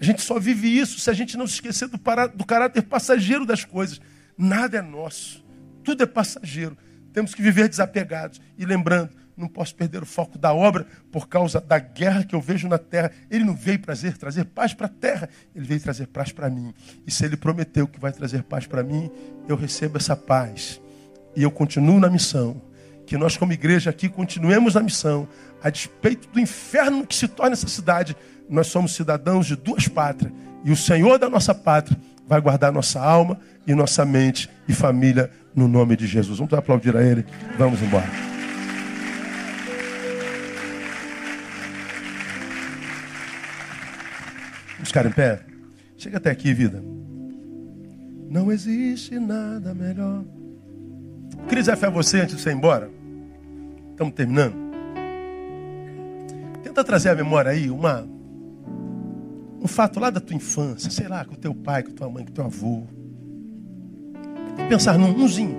A 0.00 0.04
gente 0.04 0.20
só 0.20 0.40
vive 0.40 0.66
isso 0.66 0.98
se 0.98 1.08
a 1.08 1.14
gente 1.14 1.36
não 1.36 1.46
se 1.46 1.54
esquecer 1.54 1.86
do, 1.86 2.00
do 2.34 2.44
caráter 2.44 2.82
passageiro 2.82 3.46
das 3.46 3.64
coisas. 3.64 4.00
Nada 4.36 4.78
é 4.78 4.82
nosso, 4.82 5.44
tudo 5.84 6.02
é 6.02 6.06
passageiro. 6.06 6.76
Temos 7.12 7.36
que 7.36 7.40
viver 7.40 7.68
desapegados 7.68 8.40
e 8.58 8.64
lembrando 8.64 9.23
não 9.36 9.48
posso 9.48 9.74
perder 9.74 10.02
o 10.02 10.06
foco 10.06 10.38
da 10.38 10.52
obra 10.52 10.86
por 11.10 11.28
causa 11.28 11.60
da 11.60 11.78
guerra 11.78 12.24
que 12.24 12.34
eu 12.34 12.40
vejo 12.40 12.68
na 12.68 12.78
terra. 12.78 13.10
Ele 13.30 13.44
não 13.44 13.54
veio 13.54 13.78
trazer, 13.78 14.16
trazer 14.16 14.44
paz 14.44 14.72
para 14.72 14.86
a 14.86 14.90
terra, 14.90 15.28
ele 15.54 15.66
veio 15.66 15.80
trazer 15.80 16.06
paz 16.06 16.32
para 16.32 16.48
mim. 16.48 16.72
E 17.06 17.10
se 17.10 17.24
ele 17.24 17.36
prometeu 17.36 17.86
que 17.86 17.98
vai 17.98 18.12
trazer 18.12 18.42
paz 18.42 18.66
para 18.66 18.82
mim, 18.82 19.10
eu 19.48 19.56
recebo 19.56 19.96
essa 19.96 20.14
paz. 20.16 20.80
E 21.36 21.42
eu 21.42 21.50
continuo 21.50 21.98
na 21.98 22.08
missão. 22.08 22.60
Que 23.06 23.18
nós, 23.18 23.36
como 23.36 23.52
igreja 23.52 23.90
aqui, 23.90 24.08
continuemos 24.08 24.74
na 24.74 24.80
missão. 24.80 25.28
A 25.62 25.68
despeito 25.68 26.28
do 26.28 26.40
inferno 26.40 27.06
que 27.06 27.14
se 27.14 27.28
torna 27.28 27.52
essa 27.52 27.68
cidade, 27.68 28.16
nós 28.48 28.68
somos 28.68 28.94
cidadãos 28.94 29.46
de 29.46 29.56
duas 29.56 29.88
pátrias. 29.88 30.32
E 30.64 30.70
o 30.70 30.76
Senhor 30.76 31.18
da 31.18 31.28
nossa 31.28 31.54
pátria 31.54 31.98
vai 32.26 32.40
guardar 32.40 32.72
nossa 32.72 33.00
alma 33.00 33.38
e 33.66 33.74
nossa 33.74 34.04
mente 34.04 34.48
e 34.66 34.72
família 34.72 35.30
no 35.54 35.68
nome 35.68 35.96
de 35.96 36.06
Jesus. 36.06 36.38
Vamos 36.38 36.54
aplaudir 36.54 36.96
a 36.96 37.02
Ele. 37.02 37.24
Vamos 37.58 37.82
embora. 37.82 38.33
Vamos 44.84 44.90
ficar 44.90 45.06
em 45.06 45.12
pé? 45.12 45.40
Chega 45.96 46.18
até 46.18 46.30
aqui, 46.30 46.52
vida. 46.52 46.84
Não 48.28 48.52
existe 48.52 49.18
nada 49.18 49.72
melhor. 49.72 50.22
Queria 51.48 51.62
desafiar 51.62 51.90
você 51.90 52.20
antes 52.20 52.36
de 52.36 52.42
você 52.42 52.50
ir 52.50 52.56
embora. 52.56 52.90
Estamos 53.92 54.12
terminando. 54.12 54.54
Tenta 56.62 56.84
trazer 56.84 57.08
à 57.08 57.14
memória 57.14 57.50
aí 57.50 57.70
uma, 57.70 58.06
um 59.58 59.66
fato 59.66 59.98
lá 59.98 60.10
da 60.10 60.20
tua 60.20 60.36
infância, 60.36 60.90
sei 60.90 61.08
lá, 61.08 61.24
com 61.24 61.34
teu 61.34 61.54
pai, 61.54 61.82
com 61.82 61.92
tua 61.92 62.10
mãe, 62.10 62.26
com 62.26 62.32
teu 62.32 62.44
avô. 62.44 62.82
Pensar 64.68 64.98
num 64.98 65.16
umzinho. 65.16 65.56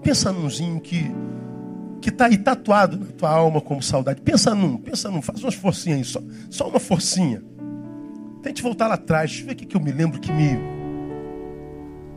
Pensa 0.00 0.30
numzinho 0.30 0.80
que 0.80 1.10
que 2.00 2.08
está 2.08 2.26
aí 2.26 2.36
tatuado 2.36 2.98
na 2.98 3.06
tua 3.06 3.30
alma 3.30 3.60
como 3.60 3.82
saudade. 3.82 4.20
Pensa 4.20 4.54
num, 4.54 4.76
pensa 4.76 5.08
num, 5.08 5.22
faz 5.22 5.42
umas 5.42 5.54
forcinhas 5.54 5.98
aí, 5.98 6.04
só, 6.04 6.20
só 6.50 6.68
uma 6.68 6.80
forcinha. 6.80 7.40
Tente 8.42 8.62
voltar 8.62 8.88
lá 8.88 8.94
atrás. 8.94 9.30
Deixa 9.30 9.42
eu 9.42 9.46
ver 9.46 9.52
o 9.52 9.56
que 9.56 9.76
eu 9.76 9.80
me 9.80 9.92
lembro 9.92 10.20
que 10.20 10.32
me, 10.32 10.58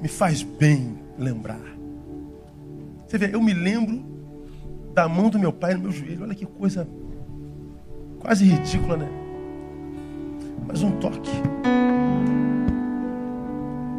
me 0.02 0.08
faz 0.08 0.42
bem 0.42 0.98
lembrar. 1.18 1.62
Você 3.08 3.18
vê, 3.18 3.30
eu 3.34 3.42
me 3.42 3.54
lembro 3.54 4.04
da 4.94 5.08
mão 5.08 5.30
do 5.30 5.38
meu 5.38 5.54
pai 5.54 5.74
no 5.76 5.82
meu 5.82 5.92
joelho. 5.92 6.24
Olha 6.24 6.34
que 6.34 6.46
coisa 6.46 6.88
quase 8.20 8.46
ridícula, 8.46 8.98
né? 8.98 9.08
Mas 10.68 10.82
um 10.82 10.92
toque. 11.00 11.32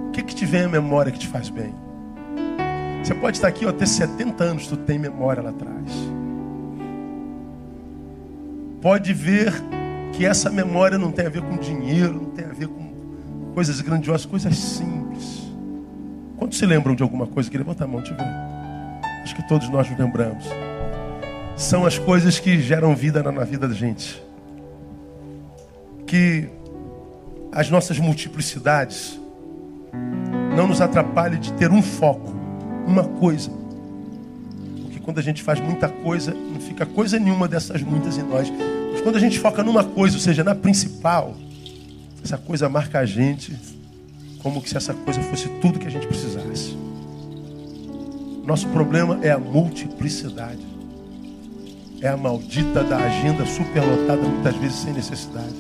O 0.09 0.11
que, 0.11 0.23
que 0.23 0.35
te 0.35 0.45
vem 0.45 0.65
à 0.65 0.69
memória 0.69 1.13
que 1.13 1.19
te 1.19 1.29
faz 1.29 1.49
bem? 1.49 1.73
Você 3.03 3.15
pode 3.15 3.37
estar 3.37 3.47
aqui, 3.47 3.65
ó, 3.65 3.73
ter 3.73 3.87
70 3.87 4.43
anos, 4.43 4.67
tu 4.67 4.77
tem 4.77 4.99
memória 4.99 5.41
lá 5.41 5.51
atrás. 5.51 5.93
Pode 8.81 9.13
ver 9.13 9.53
que 10.17 10.25
essa 10.25 10.49
memória 10.51 10.97
não 10.97 11.13
tem 11.13 11.27
a 11.27 11.29
ver 11.29 11.43
com 11.43 11.57
dinheiro, 11.59 12.15
não 12.15 12.31
tem 12.31 12.47
a 12.47 12.53
ver 12.53 12.69
com 12.69 13.53
coisas 13.55 13.81
grandiosas, 13.83 14.25
coisas 14.25 14.57
simples. 14.57 15.43
Quantos 16.39 16.59
se 16.59 16.65
lembram 16.65 16.95
de 16.95 17.03
alguma 17.03 17.27
coisa? 17.27 17.51
Que 17.51 17.59
levanta 17.59 17.85
a 17.85 17.87
mão, 17.87 18.01
deixa 18.01 18.15
eu 18.15 18.19
ver. 18.19 19.23
Acho 19.23 19.37
que 19.37 19.47
todos 19.47 19.69
nós 19.69 19.91
nos 19.91 19.99
lembramos. 19.99 20.45
São 21.55 21.85
as 21.85 21.99
coisas 21.99 22.39
que 22.39 22.59
geram 22.61 22.97
vida 22.97 23.23
na, 23.23 23.31
na 23.31 23.45
vida 23.45 23.69
da 23.69 23.75
gente. 23.75 24.23
Que 26.07 26.49
as 27.53 27.69
nossas 27.69 27.99
multiplicidades 27.99 29.21
não 30.57 30.67
nos 30.67 30.81
atrapalhem 30.81 31.39
de 31.39 31.53
ter 31.55 31.71
um 31.71 31.83
foco, 31.83 32.35
uma 32.87 33.05
coisa. 33.05 33.51
Porque 34.83 34.99
quando 35.01 35.19
a 35.19 35.23
gente 35.23 35.43
faz 35.43 35.61
muita 35.61 35.89
coisa, 35.89 36.33
não 36.33 36.61
fica 36.61 36.87
coisa 36.87 37.19
nenhuma 37.19 37.47
dessas 37.47 37.83
muitas 37.83 38.17
em 38.17 38.23
nós. 38.23 38.51
Quando 39.07 39.19
a 39.19 39.21
gente 39.21 39.39
foca 39.39 39.63
numa 39.63 39.85
coisa, 39.85 40.17
ou 40.17 40.21
seja, 40.21 40.43
na 40.43 40.53
principal, 40.53 41.37
essa 42.25 42.37
coisa 42.37 42.69
marca 42.69 42.99
a 42.99 43.07
gente 43.07 43.57
como 44.43 44.61
se 44.67 44.77
essa 44.77 44.93
coisa 44.93 45.23
fosse 45.23 45.49
tudo 45.61 45.79
que 45.79 45.87
a 45.87 45.91
gente 45.91 46.09
precisasse. 46.09 46.77
Nosso 48.45 48.67
problema 48.71 49.21
é 49.23 49.31
a 49.31 49.39
multiplicidade. 49.39 50.59
É 52.03 52.09
a 52.09 52.17
maldita 52.17 52.83
da 52.83 52.97
agenda 52.97 53.47
superlotada, 53.47 54.23
muitas 54.23 54.57
vezes 54.57 54.79
sem 54.79 54.93
necessidade. 54.93 55.55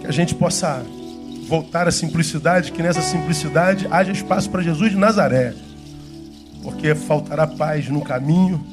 Que 0.00 0.06
a 0.06 0.12
gente 0.12 0.32
possa 0.32 0.80
voltar 1.48 1.88
à 1.88 1.90
simplicidade, 1.90 2.70
que 2.70 2.84
nessa 2.84 3.02
simplicidade 3.02 3.88
haja 3.90 4.12
espaço 4.12 4.48
para 4.48 4.62
Jesus 4.62 4.92
de 4.92 4.96
Nazaré. 4.96 5.52
Porque 6.62 6.94
faltará 6.94 7.48
paz 7.48 7.88
no 7.88 8.00
caminho, 8.00 8.64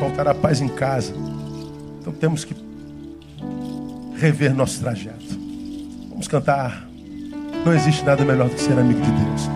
faltará 0.00 0.34
paz 0.34 0.62
em 0.62 0.68
casa. 0.68 1.12
Então 2.00 2.12
temos 2.12 2.44
que 2.44 2.56
rever 4.16 4.54
nosso 4.54 4.80
trajeto. 4.80 5.38
Vamos 6.08 6.26
cantar. 6.26 6.88
Não 7.64 7.74
existe 7.74 8.02
nada 8.04 8.24
melhor 8.24 8.48
do 8.48 8.54
que 8.54 8.62
ser 8.62 8.78
amigo 8.78 9.00
de 9.00 9.10
Deus. 9.10 9.50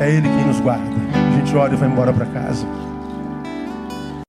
É 0.00 0.08
Ele 0.08 0.28
quem 0.28 0.46
nos 0.46 0.60
guarda. 0.60 0.84
A 0.84 1.36
gente 1.36 1.56
ora 1.56 1.74
e 1.74 1.76
vai 1.76 1.88
embora 1.88 2.12
para 2.12 2.26
casa. 2.26 2.64